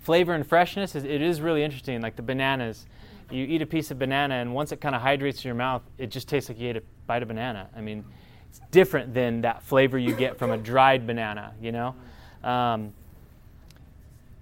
flavor, 0.00 0.34
and 0.34 0.46
freshness. 0.46 0.94
Is, 0.94 1.04
it 1.04 1.22
is 1.22 1.40
really 1.40 1.62
interesting. 1.62 2.00
Like 2.00 2.16
the 2.16 2.22
bananas, 2.22 2.86
you 3.30 3.44
eat 3.44 3.62
a 3.62 3.66
piece 3.66 3.90
of 3.90 3.98
banana, 3.98 4.34
and 4.34 4.54
once 4.54 4.72
it 4.72 4.80
kind 4.80 4.94
of 4.94 5.02
hydrates 5.02 5.44
in 5.44 5.48
your 5.48 5.54
mouth, 5.54 5.82
it 5.98 6.10
just 6.10 6.28
tastes 6.28 6.48
like 6.48 6.58
you 6.58 6.70
ate 6.70 6.76
a 6.76 6.82
bite 7.06 7.22
of 7.22 7.28
banana. 7.28 7.68
I 7.76 7.80
mean, 7.80 8.04
it's 8.48 8.60
different 8.70 9.14
than 9.14 9.42
that 9.42 9.62
flavor 9.62 9.98
you 9.98 10.14
get 10.14 10.38
from 10.38 10.50
a 10.50 10.58
dried 10.58 11.06
banana. 11.06 11.54
You 11.60 11.72
know. 11.72 11.94
Um, 12.42 12.92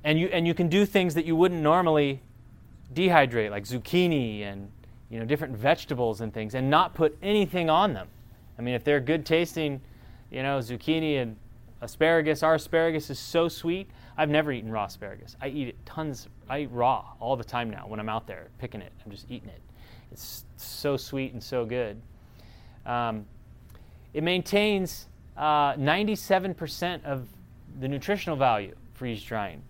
and 0.04 0.18
you 0.18 0.28
and 0.28 0.46
you 0.46 0.54
can 0.54 0.68
do 0.68 0.86
things 0.86 1.14
that 1.14 1.24
you 1.24 1.36
wouldn't 1.36 1.60
normally 1.60 2.20
dehydrate, 2.94 3.50
like 3.50 3.64
zucchini 3.64 4.42
and 4.42 4.70
you 5.10 5.18
know, 5.18 5.24
different 5.24 5.56
vegetables 5.56 6.20
and 6.20 6.32
things 6.32 6.54
and 6.54 6.68
not 6.68 6.94
put 6.94 7.16
anything 7.22 7.70
on 7.70 7.94
them. 7.94 8.08
I 8.58 8.62
mean, 8.62 8.74
if 8.74 8.84
they're 8.84 9.00
good 9.00 9.24
tasting, 9.24 9.80
you 10.30 10.42
know, 10.42 10.58
zucchini 10.58 11.20
and 11.22 11.36
asparagus, 11.80 12.42
our 12.42 12.54
asparagus 12.54 13.08
is 13.08 13.18
so 13.18 13.48
sweet. 13.48 13.88
I've 14.18 14.28
never 14.28 14.52
eaten 14.52 14.70
raw 14.70 14.84
asparagus. 14.84 15.36
I 15.40 15.48
eat 15.48 15.68
it 15.68 15.86
tons. 15.86 16.28
I 16.50 16.60
eat 16.60 16.70
raw 16.70 17.04
all 17.20 17.36
the 17.36 17.44
time 17.44 17.70
now 17.70 17.86
when 17.86 17.98
I'm 18.00 18.08
out 18.08 18.26
there 18.26 18.48
picking 18.58 18.82
it. 18.82 18.92
I'm 19.04 19.10
just 19.10 19.30
eating 19.30 19.48
it. 19.48 19.62
It's 20.12 20.44
so 20.56 20.96
sweet 20.96 21.32
and 21.32 21.42
so 21.42 21.64
good. 21.64 22.00
Um, 22.84 23.24
it 24.12 24.22
maintains 24.22 25.06
uh, 25.36 25.74
97% 25.74 27.04
of 27.04 27.28
the 27.80 27.88
nutritional 27.88 28.36
value 28.36 28.74
freeze 28.94 29.22
drying, 29.22 29.62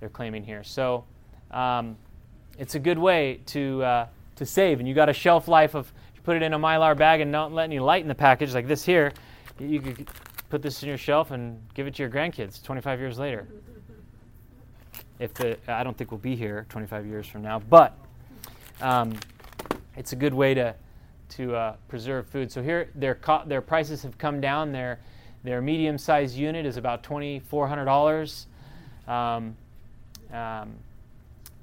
they're 0.00 0.08
claiming 0.08 0.42
here. 0.42 0.64
So 0.64 1.04
um, 1.50 1.96
it's 2.58 2.74
a 2.74 2.80
good 2.80 2.98
way 2.98 3.40
to. 3.46 3.84
Uh, 3.84 4.06
to 4.36 4.46
save. 4.46 4.78
And 4.80 4.88
you 4.88 4.94
got 4.94 5.08
a 5.08 5.12
shelf 5.12 5.48
life 5.48 5.74
of 5.74 5.92
you 6.14 6.20
put 6.22 6.36
it 6.36 6.42
in 6.42 6.52
a 6.52 6.58
mylar 6.58 6.96
bag 6.96 7.20
and 7.20 7.32
don't 7.32 7.54
let 7.54 7.64
any 7.64 7.78
light 7.78 8.02
in 8.02 8.08
the 8.08 8.14
package 8.14 8.54
like 8.54 8.66
this 8.66 8.84
here. 8.84 9.12
You 9.58 9.80
could 9.80 10.08
put 10.48 10.62
this 10.62 10.82
in 10.82 10.88
your 10.88 10.98
shelf 10.98 11.30
and 11.30 11.60
give 11.74 11.86
it 11.86 11.94
to 11.94 12.02
your 12.02 12.10
grandkids 12.10 12.62
25 12.62 13.00
years 13.00 13.18
later. 13.18 13.46
If 15.22 15.34
the 15.34 15.56
I 15.68 15.84
don't 15.84 15.96
think 15.96 16.10
we'll 16.10 16.18
be 16.18 16.34
here 16.34 16.66
25 16.68 17.06
years 17.06 17.28
from 17.28 17.42
now, 17.42 17.60
but 17.60 17.96
um, 18.80 19.14
it's 19.96 20.12
a 20.12 20.16
good 20.16 20.34
way 20.34 20.52
to 20.54 20.74
to 21.36 21.54
uh, 21.54 21.76
preserve 21.86 22.26
food. 22.26 22.50
So 22.50 22.60
here 22.60 22.90
their 22.96 23.14
co- 23.14 23.44
their 23.46 23.60
prices 23.60 24.02
have 24.02 24.18
come 24.18 24.40
down. 24.40 24.72
Their 24.72 24.98
their 25.44 25.62
medium 25.62 25.96
sized 25.96 26.36
unit 26.36 26.66
is 26.66 26.76
about 26.76 27.04
twenty 27.04 27.38
four 27.38 27.68
hundred 27.68 27.84
dollars. 27.84 28.48
Um, 29.06 29.56
um, 30.32 30.74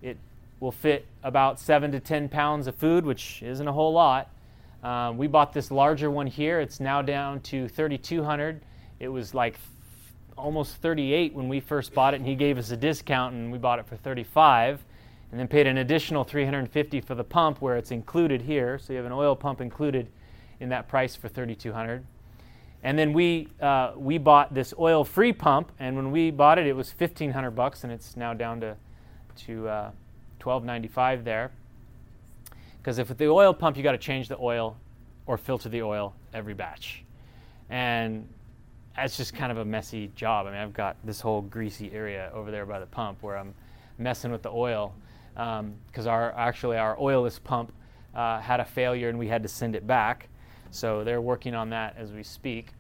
it 0.02 0.16
will 0.62 0.72
fit 0.72 1.06
about 1.24 1.60
seven 1.60 1.92
to 1.92 2.00
10 2.00 2.30
pounds 2.30 2.68
of 2.68 2.76
food, 2.76 3.06
which 3.06 3.42
isn't 3.44 3.68
a 3.68 3.74
whole 3.74 3.92
lot. 3.92 4.30
Um, 4.84 5.18
we 5.18 5.28
bought 5.28 5.52
this 5.52 5.72
larger 5.72 6.10
one 6.10 6.28
here. 6.28 6.60
It's 6.62 6.80
now 6.80 7.02
down 7.02 7.42
to 7.42 7.68
3,200. 7.68 8.62
It 9.00 9.08
was 9.08 9.34
like 9.34 9.58
almost 10.40 10.78
38 10.78 11.34
when 11.34 11.50
we 11.50 11.60
first 11.60 11.94
bought 11.94 12.14
it, 12.14 12.18
and 12.18 12.26
he 12.26 12.36
gave 12.36 12.58
us 12.58 12.72
a 12.72 12.78
discount, 12.78 13.36
and 13.36 13.52
we 13.52 13.58
bought 13.58 13.80
it 13.80 13.86
for 13.86 13.96
35, 13.96 14.84
and 15.32 15.40
then 15.40 15.48
paid 15.48 15.68
an 15.68 15.78
additional 15.78 16.24
350 16.24 17.02
for 17.02 17.16
the 17.16 17.24
pump, 17.24 17.62
where 17.62 17.78
it's 17.78 17.92
included 17.92 18.42
here. 18.42 18.80
So 18.80 18.94
you 18.94 18.98
have 18.98 19.06
an 19.06 19.12
oil 19.12 19.36
pump 19.36 19.62
included 19.62 20.08
in 20.60 20.70
that 20.70 20.88
price 20.88 21.16
for 21.16 21.28
3,200. 21.28 22.04
And 22.82 22.98
then 22.98 23.12
we 23.12 23.50
uh, 23.60 23.92
we 23.96 24.18
bought 24.18 24.54
this 24.54 24.74
oil-free 24.80 25.34
pump, 25.34 25.72
and 25.80 25.96
when 25.96 26.12
we 26.12 26.32
bought 26.32 26.58
it, 26.58 26.66
it 26.66 26.76
was 26.76 26.94
1,500 26.98 27.52
bucks, 27.52 27.84
and 27.84 27.92
it's 27.92 28.16
now 28.16 28.34
down 28.34 28.62
to 28.62 28.78
to 29.46 29.68
uh, 29.68 29.92
1295 30.42 31.24
there. 31.26 31.52
Because 32.78 32.98
if 32.98 33.10
with 33.10 33.18
the 33.18 33.28
oil 33.28 33.54
pump, 33.54 33.76
you 33.76 33.84
got 33.84 33.92
to 33.92 33.98
change 33.98 34.30
the 34.30 34.38
oil 34.40 34.78
or 35.26 35.38
filter 35.38 35.70
the 35.70 35.82
oil 35.82 36.16
every 36.34 36.54
batch. 36.54 37.04
And 37.70 38.28
that's 39.02 39.16
just 39.16 39.34
kind 39.34 39.52
of 39.52 39.60
a 39.60 39.66
messy 39.66 40.12
job. 40.16 40.46
I 40.46 40.52
mean, 40.52 40.60
I've 40.60 40.74
got 40.74 40.98
this 41.06 41.22
whole 41.22 41.42
greasy 41.42 41.92
area 41.94 42.30
over 42.34 42.52
there 42.52 42.66
by 42.66 42.80
the 42.80 42.86
pump 42.86 43.24
where 43.24 43.38
I'm 43.38 43.54
messing 43.98 44.32
with 44.32 44.42
the 44.42 44.50
oil 44.50 44.94
because 45.34 46.08
um, 46.08 46.08
our 46.08 46.34
actually 46.34 46.78
our 46.78 46.98
oilless 46.98 47.42
pump 47.42 47.72
uh, 48.14 48.42
had 48.42 48.60
a 48.60 48.66
failure 48.66 49.08
and 49.08 49.18
we 49.18 49.28
had 49.28 49.42
to 49.44 49.50
send 49.50 49.76
it 49.76 49.88
back. 49.88 50.28
So 50.72 51.04
they're 51.06 51.22
working 51.22 51.56
on 51.56 51.70
that 51.70 51.96
as 51.98 52.12
we 52.12 52.24
speak. 52.24 52.74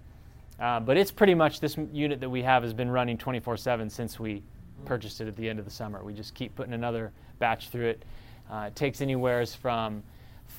Uh, 0.59 0.81
but 0.81 0.97
it's 0.97 1.11
pretty 1.11 1.33
much 1.33 1.61
this 1.61 1.77
unit 1.93 2.19
that 2.19 2.29
we 2.29 2.41
have 2.43 2.63
has 2.63 2.73
been 2.73 2.91
running 2.91 3.17
24/7 3.17 3.89
since 3.89 4.19
we 4.19 4.43
purchased 4.83 5.21
it 5.21 5.27
at 5.27 5.37
the 5.37 5.47
end 5.47 5.57
of 5.57 5.63
the 5.63 5.71
summer. 5.71 6.03
We 6.03 6.13
just 6.13 6.33
keep 6.35 6.53
putting 6.55 6.73
another 6.73 7.13
batch 7.39 7.69
through 7.69 7.87
it. 7.87 8.03
Uh, 8.51 8.65
it 8.67 8.75
takes 8.75 8.99
anywhere 8.99 9.45
from 9.45 10.03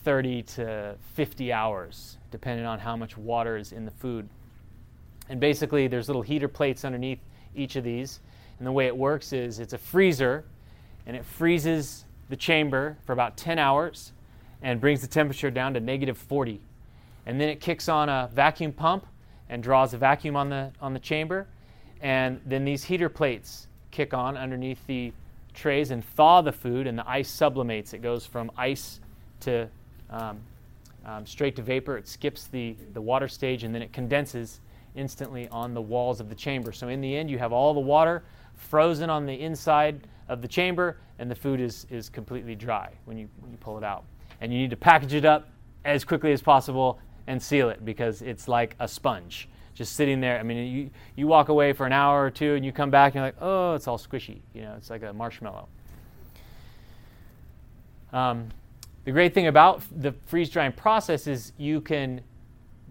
30 0.04 0.42
to 0.42 0.96
50 1.14 1.52
hours, 1.52 2.16
depending 2.30 2.64
on 2.64 2.78
how 2.78 2.96
much 2.96 3.18
water 3.18 3.58
is 3.58 3.72
in 3.72 3.84
the 3.84 3.90
food. 3.90 4.26
And 5.30 5.38
basically, 5.38 5.86
there's 5.86 6.08
little 6.08 6.22
heater 6.22 6.48
plates 6.48 6.84
underneath 6.84 7.20
each 7.54 7.76
of 7.76 7.84
these. 7.84 8.18
And 8.58 8.66
the 8.66 8.72
way 8.72 8.86
it 8.86 8.96
works 8.96 9.32
is 9.32 9.60
it's 9.60 9.72
a 9.72 9.78
freezer, 9.78 10.44
and 11.06 11.16
it 11.16 11.24
freezes 11.24 12.04
the 12.28 12.36
chamber 12.36 12.98
for 13.06 13.12
about 13.12 13.36
10 13.36 13.58
hours 13.58 14.12
and 14.60 14.80
brings 14.80 15.00
the 15.00 15.06
temperature 15.06 15.50
down 15.50 15.72
to 15.74 15.80
negative 15.80 16.18
40. 16.18 16.60
And 17.26 17.40
then 17.40 17.48
it 17.48 17.60
kicks 17.60 17.88
on 17.88 18.08
a 18.08 18.28
vacuum 18.34 18.72
pump 18.72 19.06
and 19.48 19.62
draws 19.62 19.94
a 19.94 19.98
vacuum 19.98 20.34
on 20.34 20.50
the, 20.50 20.72
on 20.80 20.94
the 20.94 20.98
chamber. 20.98 21.46
And 22.00 22.40
then 22.44 22.64
these 22.64 22.82
heater 22.82 23.08
plates 23.08 23.68
kick 23.92 24.12
on 24.12 24.36
underneath 24.36 24.84
the 24.88 25.12
trays 25.54 25.92
and 25.92 26.04
thaw 26.04 26.42
the 26.42 26.52
food, 26.52 26.88
and 26.88 26.98
the 26.98 27.08
ice 27.08 27.30
sublimates. 27.30 27.94
It 27.94 28.02
goes 28.02 28.26
from 28.26 28.50
ice 28.56 28.98
to 29.40 29.68
um, 30.10 30.40
um, 31.06 31.24
straight 31.24 31.54
to 31.54 31.62
vapor. 31.62 31.96
It 31.96 32.08
skips 32.08 32.48
the, 32.48 32.74
the 32.94 33.00
water 33.00 33.28
stage, 33.28 33.62
and 33.62 33.72
then 33.72 33.82
it 33.82 33.92
condenses 33.92 34.60
instantly 34.94 35.48
on 35.48 35.74
the 35.74 35.80
walls 35.82 36.20
of 36.20 36.28
the 36.28 36.34
chamber. 36.34 36.72
So 36.72 36.88
in 36.88 37.00
the 37.00 37.16
end, 37.16 37.30
you 37.30 37.38
have 37.38 37.52
all 37.52 37.74
the 37.74 37.80
water 37.80 38.22
frozen 38.54 39.10
on 39.10 39.26
the 39.26 39.40
inside 39.40 40.06
of 40.28 40.42
the 40.42 40.48
chamber, 40.48 40.98
and 41.18 41.30
the 41.30 41.34
food 41.34 41.60
is, 41.60 41.86
is 41.90 42.08
completely 42.08 42.54
dry 42.54 42.92
when 43.04 43.16
you, 43.16 43.28
when 43.40 43.50
you 43.50 43.56
pull 43.58 43.78
it 43.78 43.84
out. 43.84 44.04
And 44.40 44.52
you 44.52 44.58
need 44.58 44.70
to 44.70 44.76
package 44.76 45.14
it 45.14 45.24
up 45.24 45.48
as 45.84 46.04
quickly 46.04 46.32
as 46.32 46.42
possible 46.42 47.00
and 47.26 47.42
seal 47.42 47.68
it 47.70 47.84
because 47.84 48.22
it's 48.22 48.48
like 48.48 48.76
a 48.80 48.88
sponge 48.88 49.48
just 49.80 49.94
sitting 49.94 50.20
there. 50.20 50.38
I 50.38 50.42
mean, 50.42 50.72
you, 50.72 50.90
you 51.16 51.26
walk 51.26 51.48
away 51.48 51.72
for 51.72 51.86
an 51.86 51.92
hour 51.92 52.24
or 52.24 52.30
two 52.30 52.54
and 52.54 52.64
you 52.64 52.70
come 52.70 52.90
back 52.90 53.14
and 53.14 53.20
you're 53.20 53.24
like, 53.24 53.36
oh, 53.40 53.74
it's 53.74 53.88
all 53.88 53.98
squishy. 53.98 54.40
You 54.52 54.62
know, 54.62 54.74
it's 54.76 54.90
like 54.90 55.02
a 55.02 55.12
marshmallow. 55.12 55.68
Um, 58.12 58.48
the 59.04 59.12
great 59.12 59.32
thing 59.32 59.46
about 59.46 59.82
the 59.90 60.12
freeze 60.26 60.50
drying 60.50 60.72
process 60.72 61.26
is 61.26 61.52
you 61.56 61.80
can 61.80 62.20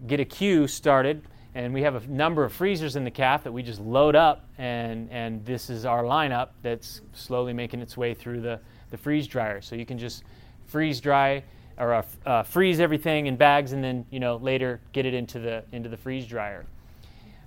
get 0.06 0.18
a 0.18 0.24
queue 0.24 0.66
started 0.66 1.22
and 1.54 1.74
we 1.74 1.82
have 1.82 1.96
a 1.96 2.06
number 2.06 2.44
of 2.44 2.52
freezers 2.52 2.96
in 2.96 3.04
the 3.04 3.10
calf 3.10 3.44
that 3.44 3.52
we 3.52 3.62
just 3.62 3.80
load 3.80 4.14
up, 4.14 4.44
and, 4.58 5.10
and 5.10 5.44
this 5.44 5.68
is 5.68 5.84
our 5.84 6.04
lineup 6.04 6.50
that's 6.62 7.00
slowly 7.12 7.52
making 7.52 7.80
its 7.80 7.96
way 7.96 8.14
through 8.14 8.40
the, 8.40 8.60
the 8.90 8.96
freeze 8.96 9.26
dryer. 9.26 9.60
So 9.60 9.74
you 9.74 9.84
can 9.84 9.98
just 9.98 10.22
freeze 10.66 11.00
dry 11.00 11.42
or 11.76 11.94
uh, 11.94 12.02
uh, 12.26 12.42
freeze 12.44 12.78
everything 12.78 13.26
in 13.26 13.36
bags, 13.36 13.72
and 13.72 13.82
then 13.82 14.06
you 14.10 14.20
know 14.20 14.36
later 14.36 14.80
get 14.92 15.06
it 15.06 15.14
into 15.14 15.38
the 15.38 15.64
into 15.72 15.88
the 15.88 15.96
freeze 15.96 16.26
dryer. 16.26 16.66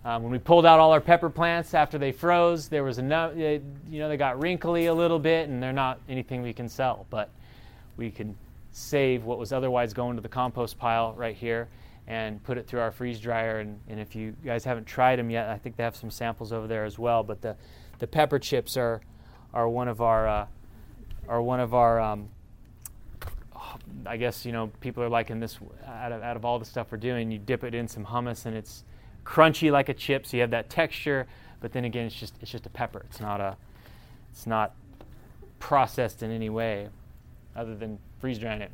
Um, 0.05 0.21
when 0.21 0.33
we 0.33 0.39
pulled 0.39 0.65
out 0.65 0.79
all 0.79 0.91
our 0.91 0.99
pepper 0.99 1.29
plants 1.29 1.73
after 1.73 1.97
they 1.97 2.11
froze, 2.11 2.67
there 2.67 2.83
was 2.83 2.97
enough, 2.97 3.37
you 3.37 3.61
know, 3.89 4.09
they 4.09 4.17
got 4.17 4.37
wrinkly 4.37 4.87
a 4.87 4.93
little 4.93 5.19
bit, 5.19 5.47
and 5.47 5.63
they're 5.63 5.71
not 5.71 5.97
anything 6.09 6.41
we 6.41 6.51
can 6.51 6.67
sell, 6.67 7.05
but 7.09 7.29
we 7.95 8.11
can 8.11 8.35
save 8.73 9.23
what 9.23 9.39
was 9.39 9.53
otherwise 9.53 9.93
going 9.93 10.17
to 10.17 10.21
the 10.21 10.27
compost 10.27 10.77
pile 10.77 11.13
right 11.13 11.37
here 11.37 11.69
and 12.07 12.43
put 12.43 12.57
it 12.57 12.67
through 12.67 12.81
our 12.81 12.91
freeze 12.91 13.19
dryer. 13.19 13.59
And, 13.59 13.79
and 13.87 13.99
if 13.99 14.15
you 14.15 14.35
guys 14.45 14.63
haven't 14.63 14.85
tried 14.85 15.19
them 15.19 15.29
yet, 15.29 15.49
I 15.49 15.57
think 15.57 15.77
they 15.77 15.83
have 15.83 15.95
some 15.95 16.11
samples 16.11 16.51
over 16.51 16.67
there 16.67 16.85
as 16.85 16.99
well. 16.99 17.23
But 17.23 17.41
the, 17.41 17.55
the 17.99 18.07
pepper 18.07 18.39
chips 18.39 18.75
are, 18.77 19.01
are 19.53 19.69
one 19.69 19.87
of 19.87 20.01
our, 20.01 20.27
uh, 20.27 20.47
are 21.27 21.41
one 21.41 21.59
of 21.59 21.73
our, 21.73 21.99
um, 22.01 22.29
I 24.05 24.17
guess, 24.17 24.45
you 24.45 24.51
know, 24.51 24.67
people 24.81 25.03
are 25.03 25.09
liking 25.09 25.39
this 25.39 25.57
out 25.87 26.11
of, 26.11 26.21
out 26.21 26.35
of 26.35 26.43
all 26.45 26.59
the 26.59 26.65
stuff 26.65 26.87
we're 26.91 26.97
doing. 26.97 27.31
You 27.31 27.39
dip 27.39 27.63
it 27.63 27.73
in 27.73 27.87
some 27.87 28.05
hummus 28.05 28.45
and 28.45 28.55
it's 28.55 28.83
crunchy 29.25 29.71
like 29.71 29.89
a 29.89 29.93
chip, 29.93 30.25
so 30.25 30.37
you 30.37 30.41
have 30.41 30.51
that 30.51 30.69
texture. 30.69 31.27
But 31.61 31.71
then 31.71 31.85
again, 31.85 32.05
it's 32.05 32.15
just, 32.15 32.35
it's 32.41 32.51
just 32.51 32.65
a 32.65 32.69
pepper. 32.69 33.03
It's 33.09 33.21
not 33.21 33.39
a, 33.39 33.55
it's 34.31 34.45
not 34.45 34.75
processed 35.59 36.23
in 36.23 36.31
any 36.31 36.49
way 36.49 36.89
other 37.55 37.75
than 37.75 37.97
freeze 38.19 38.37
drying 38.37 38.61
it. 38.61 38.71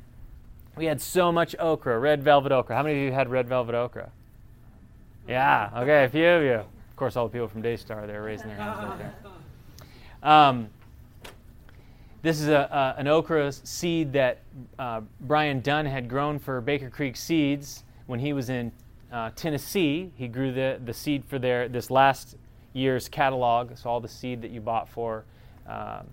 We 0.80 0.86
had 0.86 1.02
so 1.02 1.30
much 1.30 1.58
okra, 1.60 2.00
red 2.00 2.24
velvet 2.24 2.54
okra. 2.54 2.74
How 2.74 2.84
many 2.84 3.00
of 3.00 3.04
you 3.04 3.12
had 3.12 3.28
red 3.28 3.50
velvet 3.50 3.76
okra? 3.76 4.12
Yeah, 5.28 5.70
okay, 5.76 6.06
a 6.06 6.10
few 6.10 6.26
of 6.26 6.42
you. 6.42 6.54
Of 6.54 6.96
course, 6.96 7.18
all 7.18 7.28
the 7.28 7.34
people 7.34 7.50
from 7.50 7.62
Daystar, 7.62 8.08
they're 8.08 8.24
raising 8.24 8.48
their 8.48 8.56
hands 8.56 8.80
right 8.80 8.98
there. 8.98 9.14
Um, 10.24 10.70
this 12.22 12.40
is 12.40 12.48
a, 12.48 12.96
an 12.98 13.10
okra 13.10 13.52
seed 13.52 14.14
that 14.14 14.40
uh, 14.80 15.02
Brian 15.20 15.60
Dunn 15.60 15.86
had 15.86 16.08
grown 16.08 16.40
for 16.40 16.62
Baker 16.62 16.90
Creek 16.90 17.18
Seeds 17.18 17.84
when 18.06 18.22
he 18.22 18.32
was 18.32 18.50
in 18.50 18.72
uh, 19.12 19.32
Tennessee. 19.36 20.14
He 20.16 20.30
grew 20.30 20.54
the, 20.54 20.80
the 20.86 20.94
seed 20.94 21.26
for 21.28 21.40
their 21.40 21.68
this 21.68 21.92
last 21.92 22.38
year's 22.72 23.10
catalog, 23.10 23.76
so 23.76 23.90
all 23.90 24.00
the 24.00 24.08
seed 24.08 24.42
that 24.44 24.52
you 24.52 24.62
bought 24.62 24.88
for 24.88 25.26
um, 25.68 26.08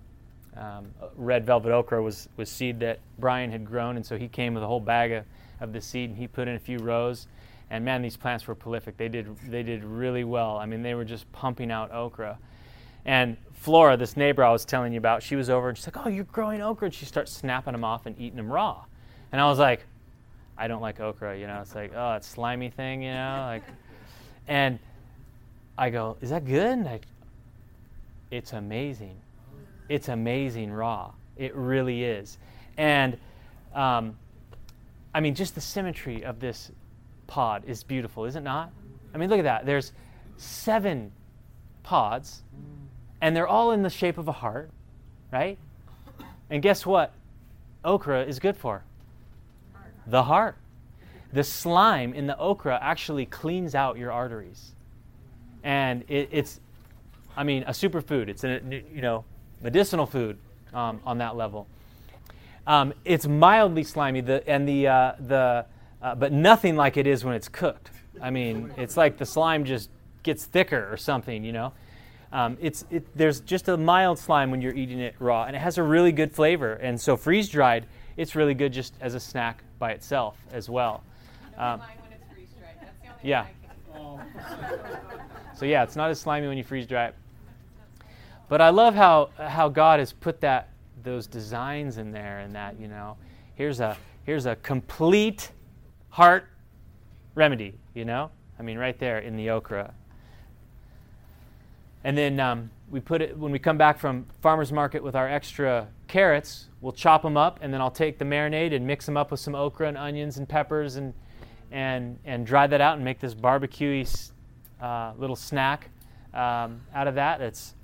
um, 0.59 0.87
red 1.15 1.45
velvet 1.45 1.71
okra 1.71 2.01
was, 2.01 2.29
was 2.37 2.49
seed 2.49 2.79
that 2.79 2.99
Brian 3.19 3.51
had 3.51 3.65
grown, 3.65 3.95
and 3.95 4.05
so 4.05 4.17
he 4.17 4.27
came 4.27 4.53
with 4.53 4.63
a 4.63 4.67
whole 4.67 4.79
bag 4.79 5.11
of, 5.11 5.25
of 5.59 5.73
the 5.73 5.81
seed, 5.81 6.09
and 6.09 6.17
he 6.17 6.27
put 6.27 6.47
in 6.47 6.55
a 6.55 6.59
few 6.59 6.79
rows. 6.79 7.27
And 7.69 7.83
man, 7.83 8.01
these 8.01 8.15
plants 8.15 8.47
were 8.47 8.55
prolific. 8.55 8.95
They 8.97 9.09
did 9.09 9.27
they 9.49 9.61
did 9.61 9.83
really 9.83 10.23
well. 10.23 10.57
I 10.57 10.65
mean, 10.65 10.81
they 10.81 10.95
were 10.95 11.03
just 11.03 11.29
pumping 11.33 11.69
out 11.69 11.91
okra. 11.91 12.37
And 13.05 13.35
Flora, 13.53 13.97
this 13.97 14.15
neighbor 14.15 14.43
I 14.43 14.51
was 14.51 14.63
telling 14.63 14.93
you 14.93 14.99
about, 14.99 15.21
she 15.21 15.35
was 15.35 15.49
over 15.49 15.69
and 15.69 15.77
she's 15.77 15.87
like, 15.87 16.05
"Oh, 16.05 16.09
you're 16.09 16.23
growing 16.25 16.61
okra," 16.61 16.85
and 16.85 16.93
she 16.93 17.05
starts 17.05 17.31
snapping 17.31 17.73
them 17.73 17.83
off 17.83 18.05
and 18.05 18.17
eating 18.17 18.37
them 18.37 18.51
raw. 18.51 18.85
And 19.31 19.41
I 19.41 19.47
was 19.47 19.59
like, 19.59 19.85
"I 20.57 20.67
don't 20.67 20.81
like 20.81 21.01
okra," 21.01 21.37
you 21.37 21.47
know. 21.47 21.59
It's 21.61 21.75
like, 21.75 21.91
oh, 21.93 22.13
it's 22.13 22.27
slimy 22.27 22.69
thing, 22.69 23.03
you 23.03 23.11
know, 23.11 23.43
like. 23.47 23.63
And 24.47 24.79
I 25.77 25.89
go, 25.89 26.15
"Is 26.21 26.29
that 26.29 26.45
good?" 26.45 26.79
And 26.79 26.87
I, 26.87 27.01
it's 28.31 28.53
amazing 28.53 29.17
it's 29.89 30.09
amazing 30.09 30.71
raw. 30.71 31.11
It 31.35 31.55
really 31.55 32.03
is. 32.03 32.37
And 32.77 33.17
um, 33.73 34.17
I 35.13 35.19
mean, 35.19 35.35
just 35.35 35.55
the 35.55 35.61
symmetry 35.61 36.23
of 36.23 36.39
this 36.39 36.71
pod 37.27 37.63
is 37.65 37.83
beautiful, 37.83 38.25
is 38.25 38.35
it 38.35 38.43
not? 38.43 38.71
I 39.13 39.17
mean, 39.17 39.29
look 39.29 39.39
at 39.39 39.43
that. 39.43 39.65
There's 39.65 39.91
seven 40.37 41.11
pods, 41.83 42.43
and 43.21 43.35
they're 43.35 43.47
all 43.47 43.71
in 43.71 43.81
the 43.81 43.89
shape 43.89 44.17
of 44.17 44.27
a 44.27 44.31
heart, 44.31 44.69
right? 45.31 45.57
And 46.49 46.61
guess 46.61 46.85
what? 46.85 47.13
Okra 47.83 48.25
is 48.25 48.39
good 48.39 48.57
for 48.57 48.83
the 50.07 50.23
heart. 50.23 50.57
The 51.33 51.43
slime 51.43 52.13
in 52.13 52.27
the 52.27 52.37
okra 52.37 52.79
actually 52.81 53.25
cleans 53.25 53.75
out 53.75 53.97
your 53.97 54.11
arteries, 54.11 54.73
and 55.63 56.03
it, 56.07 56.29
it's, 56.31 56.61
I 57.35 57.43
mean, 57.43 57.63
a 57.63 57.71
superfood. 57.71 58.29
It's 58.29 58.43
a 58.45 58.61
you 58.93 59.01
know 59.01 59.25
medicinal 59.61 60.05
food 60.05 60.37
um, 60.73 60.99
on 61.05 61.17
that 61.19 61.35
level. 61.35 61.67
Um, 62.65 62.93
it's 63.05 63.25
mildly 63.25 63.83
slimy, 63.83 64.21
the, 64.21 64.47
and 64.47 64.67
the, 64.67 64.87
uh, 64.87 65.13
the, 65.19 65.65
uh, 66.01 66.15
but 66.15 66.33
nothing 66.33 66.75
like 66.75 66.97
it 66.97 67.07
is 67.07 67.23
when 67.23 67.33
it's 67.33 67.47
cooked. 67.47 67.91
I 68.21 68.29
mean, 68.29 68.73
it's 68.77 68.97
like 68.97 69.17
the 69.17 69.25
slime 69.25 69.63
just 69.63 69.89
gets 70.23 70.45
thicker 70.45 70.91
or 70.91 70.97
something, 70.97 71.43
you 71.43 71.53
know. 71.53 71.73
Um, 72.33 72.57
it's, 72.59 72.83
it, 72.91 73.07
there's 73.15 73.39
just 73.39 73.69
a 73.69 73.77
mild 73.77 74.19
slime 74.19 74.51
when 74.51 74.61
you're 74.61 74.75
eating 74.75 74.99
it 74.99 75.15
raw, 75.19 75.45
and 75.45 75.55
it 75.55 75.59
has 75.59 75.77
a 75.77 75.83
really 75.83 76.11
good 76.11 76.33
flavor. 76.33 76.73
And 76.73 76.99
so 76.99 77.15
freeze 77.15 77.47
dried, 77.47 77.85
it's 78.17 78.35
really 78.35 78.53
good 78.53 78.73
just 78.73 78.93
as 78.99 79.13
a 79.13 79.19
snack 79.19 79.63
by 79.79 79.91
itself 79.91 80.37
as 80.51 80.69
well. 80.69 81.03
Um, 81.57 81.81
yeah. 83.23 83.45
so 85.55 85.65
yeah, 85.65 85.83
it's 85.83 85.95
not 85.95 86.09
as 86.09 86.19
slimy 86.19 86.47
when 86.47 86.57
you 86.57 86.63
freeze 86.63 86.85
dry 86.85 87.07
it. 87.07 87.15
But 88.49 88.61
I 88.61 88.69
love 88.69 88.95
how, 88.95 89.29
how 89.37 89.69
God 89.69 89.99
has 89.99 90.13
put 90.13 90.41
that 90.41 90.69
those 91.03 91.27
designs 91.27 91.97
in 91.97 92.11
there 92.11 92.39
and 92.39 92.53
that, 92.55 92.79
you 92.79 92.87
know, 92.87 93.17
here's 93.55 93.79
a 93.79 93.95
here's 94.23 94.45
a 94.45 94.55
complete 94.57 95.51
heart 96.09 96.49
remedy, 97.33 97.75
you 97.93 98.03
know? 98.03 98.31
I 98.59 98.63
mean, 98.63 98.77
right 98.77 98.97
there 98.99 99.19
in 99.19 99.35
the 99.37 99.51
okra. 99.51 99.93
And 102.03 102.17
then 102.17 102.39
um, 102.39 102.69
we 102.89 102.99
put 102.99 103.21
it, 103.21 103.37
when 103.37 103.51
we 103.51 103.59
come 103.59 103.77
back 103.77 103.99
from 103.99 104.25
farmer's 104.41 104.71
market 104.71 105.03
with 105.03 105.15
our 105.15 105.27
extra 105.27 105.87
carrots, 106.07 106.67
we'll 106.81 106.93
chop 106.93 107.21
them 107.21 107.37
up 107.37 107.59
and 107.61 107.73
then 107.73 107.81
I'll 107.81 107.91
take 107.91 108.17
the 108.17 108.25
marinade 108.25 108.73
and 108.73 108.85
mix 108.85 109.05
them 109.05 109.17
up 109.17 109.31
with 109.31 109.39
some 109.39 109.55
okra 109.55 109.87
and 109.87 109.97
onions 109.97 110.37
and 110.37 110.47
peppers 110.47 110.95
and, 110.95 111.13
and, 111.71 112.17
and 112.25 112.45
dry 112.45 112.67
that 112.67 112.81
out 112.81 112.95
and 112.95 113.03
make 113.03 113.19
this 113.19 113.33
barbecue 113.33 114.05
uh, 114.81 115.13
little 115.17 115.35
snack 115.35 115.89
um, 116.33 116.81
out 116.93 117.07
of 117.07 117.15
that. 117.15 117.41
It's 117.41 117.75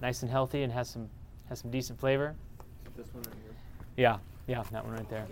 nice 0.00 0.22
and 0.22 0.30
healthy 0.30 0.62
and 0.62 0.72
has 0.72 0.88
some 0.88 1.08
has 1.48 1.60
some 1.60 1.70
decent 1.70 1.98
flavor. 1.98 2.34
This 2.96 3.06
one 3.12 3.22
right 3.24 3.34
here. 3.42 3.54
Yeah, 3.96 4.18
yeah, 4.46 4.62
that 4.72 4.84
one 4.84 4.94
right 4.94 5.08
there. 5.08 5.26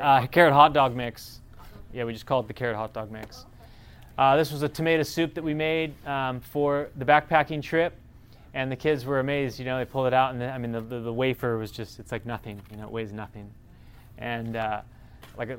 Uh, 0.00 0.26
carrot 0.26 0.52
hot 0.52 0.72
dog 0.72 0.94
mix. 0.94 1.40
Yeah, 1.92 2.04
we 2.04 2.12
just 2.12 2.26
call 2.26 2.40
it 2.40 2.48
the 2.48 2.54
carrot 2.54 2.76
hot 2.76 2.92
dog 2.92 3.10
mix. 3.10 3.46
Uh, 4.16 4.36
this 4.36 4.52
was 4.52 4.62
a 4.62 4.68
tomato 4.68 5.02
soup 5.02 5.34
that 5.34 5.42
we 5.42 5.54
made 5.54 5.94
um, 6.06 6.40
for 6.40 6.88
the 6.96 7.04
backpacking 7.04 7.62
trip, 7.62 7.94
and 8.52 8.70
the 8.70 8.76
kids 8.76 9.04
were 9.04 9.20
amazed. 9.20 9.58
You 9.58 9.64
know, 9.64 9.78
they 9.78 9.84
pulled 9.84 10.06
it 10.06 10.14
out, 10.14 10.32
and 10.32 10.40
the, 10.40 10.48
I 10.48 10.58
mean, 10.58 10.72
the, 10.72 10.80
the, 10.80 11.00
the, 11.00 11.12
wafer 11.12 11.56
was 11.58 11.70
just—it's 11.72 12.12
like 12.12 12.24
nothing. 12.24 12.60
You 12.70 12.76
know, 12.76 12.84
it 12.84 12.90
weighs 12.90 13.12
nothing, 13.12 13.50
and 14.18 14.56
uh, 14.56 14.82
like 15.36 15.48
it 15.48 15.58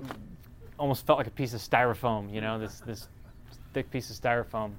almost 0.77 1.05
felt 1.05 1.17
like 1.17 1.27
a 1.27 1.31
piece 1.31 1.53
of 1.53 1.61
styrofoam. 1.61 2.33
You 2.33 2.41
know, 2.41 2.57
this 2.57 2.79
this 2.81 3.07
thick 3.73 3.91
piece 3.91 4.09
of 4.09 4.15
styrofoam. 4.15 4.71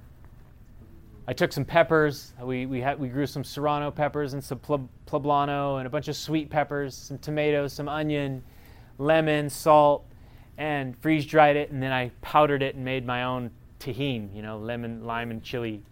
I 1.29 1.33
took 1.33 1.51
some 1.51 1.65
peppers. 1.65 2.33
We, 2.41 2.65
we, 2.65 2.79
had, 2.79 2.97
we 2.97 3.09
grew 3.09 3.27
some 3.27 3.43
serrano 3.43 3.91
peppers 3.91 4.33
and 4.33 4.41
some 4.41 4.59
poblano 4.59 5.77
and 5.77 5.85
a 5.85 5.89
bunch 5.89 6.07
of 6.07 6.15
sweet 6.15 6.49
peppers, 6.49 6.95
some 6.95 7.17
tomatoes, 7.17 7.73
some 7.73 7.89
onion, 7.89 8.41
lemon, 8.97 9.49
salt, 9.49 10.05
and 10.57 10.97
freeze 10.99 11.25
dried 11.25 11.57
it. 11.57 11.69
And 11.69 11.83
then 11.83 11.91
I 11.91 12.11
powdered 12.21 12.63
it 12.63 12.75
and 12.75 12.85
made 12.85 13.05
my 13.05 13.23
own 13.23 13.51
Tajín, 13.81 14.33
you 14.33 14.41
know, 14.41 14.57
lemon, 14.57 15.05
lime, 15.05 15.29
and 15.31 15.43
chili 15.43 15.83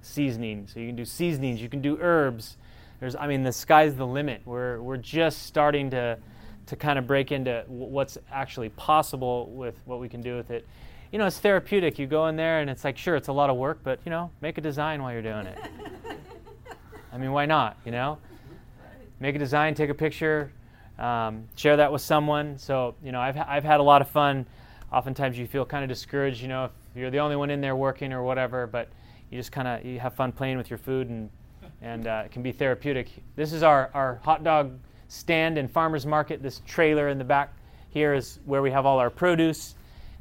seasoning. 0.00 0.66
So 0.66 0.80
you 0.80 0.86
can 0.86 0.96
do 0.96 1.04
seasonings, 1.04 1.60
you 1.60 1.68
can 1.68 1.82
do 1.82 1.98
herbs. 2.00 2.56
There's, 2.98 3.14
I 3.14 3.26
mean, 3.26 3.42
the 3.42 3.52
sky's 3.52 3.94
the 3.94 4.06
limit. 4.06 4.40
We're, 4.46 4.80
we're 4.80 4.96
just 4.96 5.42
starting 5.42 5.90
to, 5.90 6.18
to 6.66 6.76
kind 6.76 6.98
of 6.98 7.06
break 7.06 7.30
into 7.30 7.64
what's 7.66 8.16
actually 8.32 8.70
possible 8.70 9.50
with 9.50 9.74
what 9.84 10.00
we 10.00 10.08
can 10.08 10.22
do 10.22 10.34
with 10.34 10.50
it 10.50 10.66
you 11.12 11.18
know, 11.18 11.26
it's 11.26 11.38
therapeutic. 11.38 11.98
You 11.98 12.06
go 12.06 12.26
in 12.28 12.36
there 12.36 12.60
and 12.60 12.70
it's 12.70 12.84
like, 12.84 12.96
sure, 12.96 13.16
it's 13.16 13.28
a 13.28 13.32
lot 13.32 13.50
of 13.50 13.56
work, 13.56 13.80
but, 13.84 14.00
you 14.04 14.10
know, 14.10 14.30
make 14.40 14.56
a 14.56 14.62
design 14.62 15.02
while 15.02 15.12
you're 15.12 15.22
doing 15.22 15.46
it. 15.46 15.58
I 17.12 17.18
mean, 17.18 17.32
why 17.32 17.44
not, 17.44 17.76
you 17.84 17.92
know? 17.92 18.16
Make 19.20 19.36
a 19.36 19.38
design, 19.38 19.74
take 19.74 19.90
a 19.90 19.94
picture, 19.94 20.50
um, 20.98 21.44
share 21.54 21.76
that 21.76 21.92
with 21.92 22.00
someone. 22.00 22.56
So, 22.56 22.94
you 23.04 23.12
know, 23.12 23.20
I've, 23.20 23.36
I've 23.36 23.62
had 23.62 23.78
a 23.78 23.82
lot 23.82 24.00
of 24.00 24.08
fun. 24.08 24.46
Oftentimes 24.90 25.38
you 25.38 25.46
feel 25.46 25.66
kind 25.66 25.84
of 25.84 25.88
discouraged, 25.88 26.40
you 26.40 26.48
know, 26.48 26.64
if 26.64 26.70
you're 26.96 27.10
the 27.10 27.20
only 27.20 27.36
one 27.36 27.50
in 27.50 27.60
there 27.60 27.76
working 27.76 28.14
or 28.14 28.22
whatever, 28.22 28.66
but 28.66 28.88
you 29.30 29.38
just 29.38 29.52
kind 29.52 29.68
of, 29.68 29.84
you 29.84 30.00
have 30.00 30.14
fun 30.14 30.32
playing 30.32 30.56
with 30.56 30.70
your 30.70 30.78
food 30.78 31.10
and, 31.10 31.28
and 31.82 32.06
uh, 32.06 32.22
it 32.24 32.32
can 32.32 32.42
be 32.42 32.52
therapeutic. 32.52 33.10
This 33.36 33.52
is 33.52 33.62
our, 33.62 33.90
our 33.92 34.18
hot 34.24 34.44
dog 34.44 34.78
stand 35.08 35.58
and 35.58 35.70
farmer's 35.70 36.06
market. 36.06 36.42
This 36.42 36.62
trailer 36.66 37.10
in 37.10 37.18
the 37.18 37.24
back 37.24 37.52
here 37.90 38.14
is 38.14 38.38
where 38.46 38.62
we 38.62 38.70
have 38.70 38.86
all 38.86 38.98
our 38.98 39.10
produce. 39.10 39.74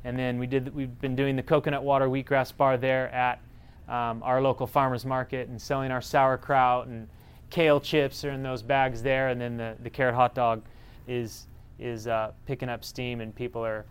And 0.03 0.17
then 0.17 0.39
we 0.39 0.47
did, 0.47 0.73
we've 0.73 0.99
been 0.99 1.15
doing 1.15 1.35
the 1.35 1.43
coconut 1.43 1.83
water 1.83 2.07
wheatgrass 2.07 2.55
bar 2.55 2.77
there 2.77 3.09
at 3.09 3.39
um, 3.87 4.23
our 4.23 4.41
local 4.41 4.65
farmers 4.65 5.05
market 5.05 5.49
and 5.49 5.61
selling 5.61 5.91
our 5.91 6.01
sauerkraut 6.01 6.87
and 6.87 7.07
kale 7.49 7.79
chips 7.79 8.23
are 8.23 8.31
in 8.31 8.41
those 8.41 8.63
bags 8.63 9.03
there. 9.03 9.29
And 9.29 9.39
then 9.39 9.57
the, 9.57 9.75
the 9.83 9.89
carrot 9.89 10.15
hot 10.15 10.33
dog 10.33 10.63
is, 11.07 11.47
is 11.77 12.07
uh, 12.07 12.31
picking 12.47 12.69
up 12.69 12.83
steam 12.83 13.21
and 13.21 13.35
people 13.35 13.63
are, 13.63 13.85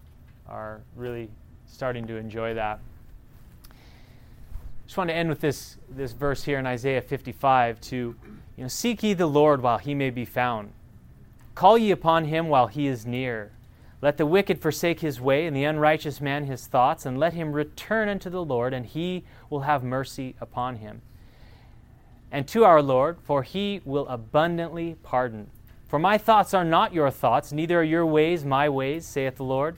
are 0.48 0.80
really 0.96 1.30
starting 1.66 2.06
to 2.06 2.16
enjoy 2.16 2.54
that. 2.54 2.80
just 4.86 4.96
want 4.96 5.10
to 5.10 5.14
end 5.14 5.28
with 5.28 5.40
this, 5.40 5.76
this 5.88 6.12
verse 6.12 6.42
here 6.42 6.58
in 6.58 6.66
Isaiah 6.66 7.02
55 7.02 7.80
to, 7.82 7.96
you 7.96 8.16
know, 8.56 8.68
seek 8.68 9.02
ye 9.02 9.14
the 9.14 9.26
Lord 9.26 9.62
while 9.62 9.78
he 9.78 9.94
may 9.94 10.10
be 10.10 10.24
found. 10.24 10.72
Call 11.54 11.78
ye 11.78 11.90
upon 11.90 12.24
him 12.24 12.48
while 12.48 12.66
he 12.66 12.86
is 12.86 13.06
near. 13.06 13.52
Let 14.02 14.16
the 14.16 14.26
wicked 14.26 14.60
forsake 14.60 15.00
his 15.00 15.20
way, 15.20 15.46
and 15.46 15.54
the 15.54 15.64
unrighteous 15.64 16.20
man 16.20 16.44
his 16.44 16.66
thoughts, 16.66 17.04
and 17.04 17.18
let 17.18 17.34
him 17.34 17.52
return 17.52 18.08
unto 18.08 18.30
the 18.30 18.44
Lord, 18.44 18.72
and 18.72 18.86
he 18.86 19.24
will 19.50 19.60
have 19.60 19.84
mercy 19.84 20.34
upon 20.40 20.76
him. 20.76 21.02
And 22.32 22.48
to 22.48 22.64
our 22.64 22.80
Lord, 22.80 23.18
for 23.22 23.42
he 23.42 23.82
will 23.84 24.08
abundantly 24.08 24.96
pardon. 25.02 25.50
For 25.86 25.98
my 25.98 26.16
thoughts 26.16 26.54
are 26.54 26.64
not 26.64 26.94
your 26.94 27.10
thoughts, 27.10 27.52
neither 27.52 27.80
are 27.80 27.84
your 27.84 28.06
ways 28.06 28.44
my 28.44 28.68
ways, 28.68 29.04
saith 29.04 29.36
the 29.36 29.44
Lord. 29.44 29.76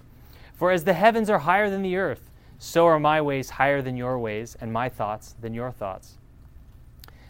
For 0.54 0.70
as 0.70 0.84
the 0.84 0.92
heavens 0.92 1.28
are 1.28 1.40
higher 1.40 1.68
than 1.68 1.82
the 1.82 1.96
earth, 1.96 2.30
so 2.58 2.86
are 2.86 3.00
my 3.00 3.20
ways 3.20 3.50
higher 3.50 3.82
than 3.82 3.96
your 3.96 4.18
ways, 4.18 4.56
and 4.60 4.72
my 4.72 4.88
thoughts 4.88 5.34
than 5.40 5.54
your 5.54 5.72
thoughts. 5.72 6.18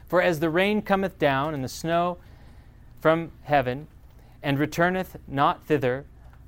For 0.06 0.20
as 0.20 0.40
the 0.40 0.50
rain 0.50 0.82
cometh 0.82 1.18
down, 1.18 1.54
and 1.54 1.64
the 1.64 1.68
snow 1.68 2.18
from 3.00 3.32
heaven, 3.44 3.86
and 4.42 4.58
returneth 4.58 5.16
not 5.26 5.64
thither, 5.64 6.04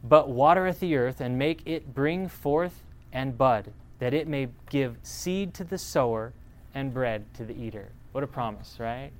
but 0.06 0.28
watereth 0.28 0.80
the 0.80 0.96
earth, 0.96 1.20
and 1.20 1.38
make 1.38 1.62
it 1.64 1.94
bring 1.94 2.28
forth 2.28 2.82
and 3.12 3.38
bud, 3.38 3.72
that 3.98 4.12
it 4.12 4.28
may 4.28 4.48
give 4.68 4.96
seed 5.02 5.54
to 5.54 5.64
the 5.64 5.78
sower 5.78 6.32
and 6.74 6.92
bread 6.92 7.24
to 7.34 7.44
the 7.44 7.58
eater. 7.58 7.88
What 8.12 8.22
a 8.22 8.26
promise, 8.26 8.76
right? 8.78 9.10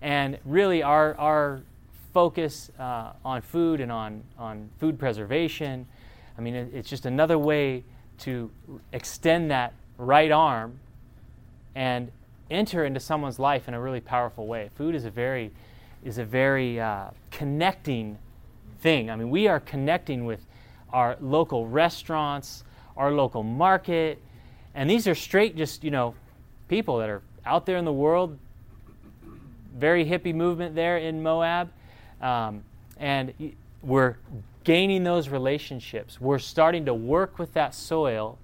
And 0.00 0.38
really, 0.44 0.82
our, 0.82 1.16
our 1.16 1.62
focus 2.14 2.70
uh, 2.78 3.12
on 3.24 3.42
food 3.42 3.80
and 3.80 3.90
on, 3.90 4.22
on 4.38 4.70
food 4.78 4.98
preservation, 4.98 5.86
I 6.36 6.40
mean, 6.40 6.54
it, 6.54 6.70
it's 6.72 6.88
just 6.88 7.04
another 7.04 7.38
way 7.38 7.82
to 8.20 8.50
extend 8.92 9.50
that 9.50 9.72
right 9.96 10.30
arm 10.30 10.78
and 11.74 12.10
enter 12.50 12.84
into 12.84 13.00
someone's 13.00 13.38
life 13.38 13.68
in 13.68 13.74
a 13.74 13.80
really 13.80 14.00
powerful 14.00 14.46
way. 14.46 14.70
Food 14.76 14.94
is 14.94 15.04
a 15.04 15.10
very, 15.10 15.50
is 16.04 16.18
a 16.18 16.24
very 16.24 16.80
uh, 16.80 17.06
connecting 17.30 18.18
thing. 18.80 19.10
I 19.10 19.16
mean, 19.16 19.30
we 19.30 19.48
are 19.48 19.60
connecting 19.60 20.24
with 20.24 20.46
our 20.92 21.16
local 21.20 21.66
restaurants, 21.66 22.64
our 22.96 23.12
local 23.12 23.42
market, 23.42 24.20
and 24.74 24.88
these 24.88 25.06
are 25.06 25.14
straight 25.14 25.56
just, 25.56 25.84
you 25.84 25.90
know, 25.90 26.14
people 26.68 26.98
that 26.98 27.08
are 27.08 27.22
out 27.44 27.66
there 27.66 27.76
in 27.76 27.84
the 27.84 27.92
world. 27.92 28.38
Very 29.76 30.04
hippie 30.04 30.34
movement 30.34 30.74
there 30.74 30.98
in 30.98 31.22
Moab. 31.22 31.70
Um, 32.20 32.64
and 32.98 33.32
we're 33.82 34.16
gaining 34.64 35.04
those 35.04 35.28
relationships. 35.28 36.20
We're 36.20 36.38
starting 36.38 36.84
to 36.86 36.94
work 36.94 37.38
with 37.38 37.54
that 37.54 37.74
soil 37.74 38.38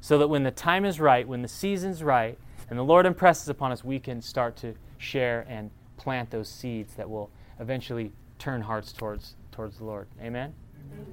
so 0.00 0.18
that 0.18 0.28
when 0.28 0.42
the 0.42 0.50
time 0.50 0.84
is 0.84 1.00
right, 1.00 1.26
when 1.26 1.42
the 1.42 1.48
season's 1.48 2.02
right, 2.02 2.38
and 2.68 2.78
the 2.78 2.82
Lord 2.82 3.06
impresses 3.06 3.48
upon 3.48 3.72
us, 3.72 3.82
we 3.82 3.98
can 3.98 4.20
start 4.20 4.56
to 4.56 4.74
share 4.98 5.46
and 5.48 5.70
plant 5.96 6.30
those 6.30 6.48
seeds 6.48 6.94
that 6.94 7.08
will 7.08 7.30
eventually 7.58 8.12
turn 8.38 8.60
hearts 8.62 8.92
towards 8.92 9.34
towards 9.54 9.78
the 9.78 9.84
Lord. 9.84 10.08
Amen? 10.20 10.52
Amen. 10.92 11.06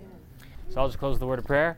So 0.70 0.82
I'll 0.82 0.88
just 0.88 0.98
close 0.98 1.20
the 1.20 1.28
word 1.28 1.38
of 1.38 1.46
prayer. 1.46 1.78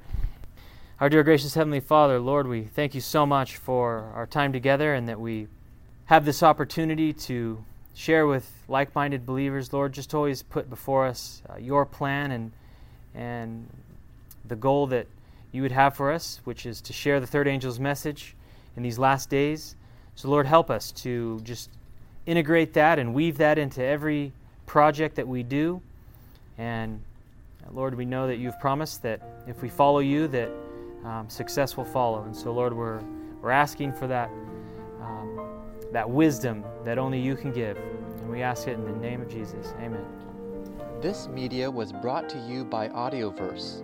Our 1.01 1.09
dear 1.09 1.21
gracious 1.21 1.53
Heavenly 1.53 1.81
Father, 1.81 2.19
Lord, 2.19 2.47
we 2.47 2.63
thank 2.63 2.95
you 2.95 3.01
so 3.01 3.25
much 3.25 3.57
for 3.57 4.09
our 4.15 4.25
time 4.25 4.53
together 4.53 4.93
and 4.93 5.09
that 5.09 5.19
we 5.19 5.49
have 6.05 6.23
this 6.23 6.41
opportunity 6.41 7.11
to 7.11 7.61
share 7.93 8.27
with 8.27 8.49
like 8.69 8.95
minded 8.95 9.25
believers. 9.25 9.73
Lord, 9.73 9.91
just 9.91 10.13
always 10.13 10.41
put 10.41 10.69
before 10.69 11.05
us 11.05 11.41
uh, 11.49 11.57
your 11.57 11.85
plan 11.85 12.31
and, 12.31 12.51
and 13.13 13.67
the 14.45 14.55
goal 14.55 14.87
that 14.87 15.07
you 15.51 15.63
would 15.63 15.73
have 15.73 15.97
for 15.97 16.13
us, 16.13 16.39
which 16.45 16.65
is 16.65 16.79
to 16.81 16.93
share 16.93 17.19
the 17.19 17.27
third 17.27 17.45
angel's 17.45 17.79
message 17.79 18.37
in 18.77 18.83
these 18.83 18.97
last 18.97 19.29
days. 19.29 19.75
So, 20.15 20.29
Lord, 20.29 20.45
help 20.45 20.71
us 20.71 20.93
to 20.93 21.41
just 21.41 21.69
integrate 22.25 22.73
that 22.73 22.99
and 22.99 23.13
weave 23.13 23.37
that 23.39 23.57
into 23.57 23.83
every 23.83 24.31
project 24.65 25.17
that 25.17 25.27
we 25.27 25.43
do. 25.43 25.81
And 26.57 27.01
uh, 27.65 27.71
Lord, 27.71 27.95
we 27.95 28.05
know 28.05 28.27
that 28.27 28.37
you've 28.37 28.59
promised 28.59 29.01
that 29.03 29.21
if 29.47 29.61
we 29.61 29.69
follow 29.69 29.99
you, 29.99 30.27
that 30.29 30.49
um, 31.03 31.29
success 31.29 31.75
will 31.75 31.85
follow. 31.85 32.23
And 32.23 32.35
so, 32.35 32.51
Lord, 32.51 32.73
we're, 32.73 33.01
we're 33.41 33.51
asking 33.51 33.93
for 33.93 34.07
that, 34.07 34.29
um, 35.01 35.39
that 35.91 36.09
wisdom 36.09 36.63
that 36.83 36.97
only 36.97 37.19
you 37.19 37.35
can 37.35 37.51
give. 37.51 37.77
And 37.77 38.29
we 38.29 38.41
ask 38.41 38.67
it 38.67 38.73
in 38.73 38.85
the 38.85 38.91
name 38.91 39.21
of 39.21 39.29
Jesus. 39.29 39.73
Amen. 39.79 40.05
This 41.01 41.27
media 41.27 41.69
was 41.69 41.91
brought 41.91 42.29
to 42.29 42.39
you 42.47 42.63
by 42.63 42.87
Audioverse, 42.87 43.81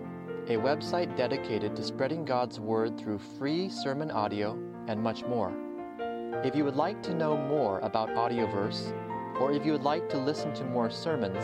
a 0.48 0.56
website 0.56 1.18
dedicated 1.18 1.76
to 1.76 1.84
spreading 1.84 2.24
God's 2.24 2.60
Word 2.60 2.98
through 2.98 3.20
free 3.20 3.68
sermon 3.68 4.10
audio 4.10 4.58
and 4.88 5.02
much 5.02 5.26
more. 5.26 5.54
If 6.46 6.56
you 6.56 6.64
would 6.64 6.78
like 6.78 7.04
to 7.04 7.14
know 7.14 7.36
more 7.36 7.80
about 7.80 8.10
Audioverse, 8.10 8.94
or 9.42 9.52
if 9.52 9.66
you 9.66 9.74
would 9.74 9.84
like 9.84 10.08
to 10.10 10.18
listen 10.18 10.54
to 10.54 10.64
more 10.64 10.90
sermons, 10.90 11.44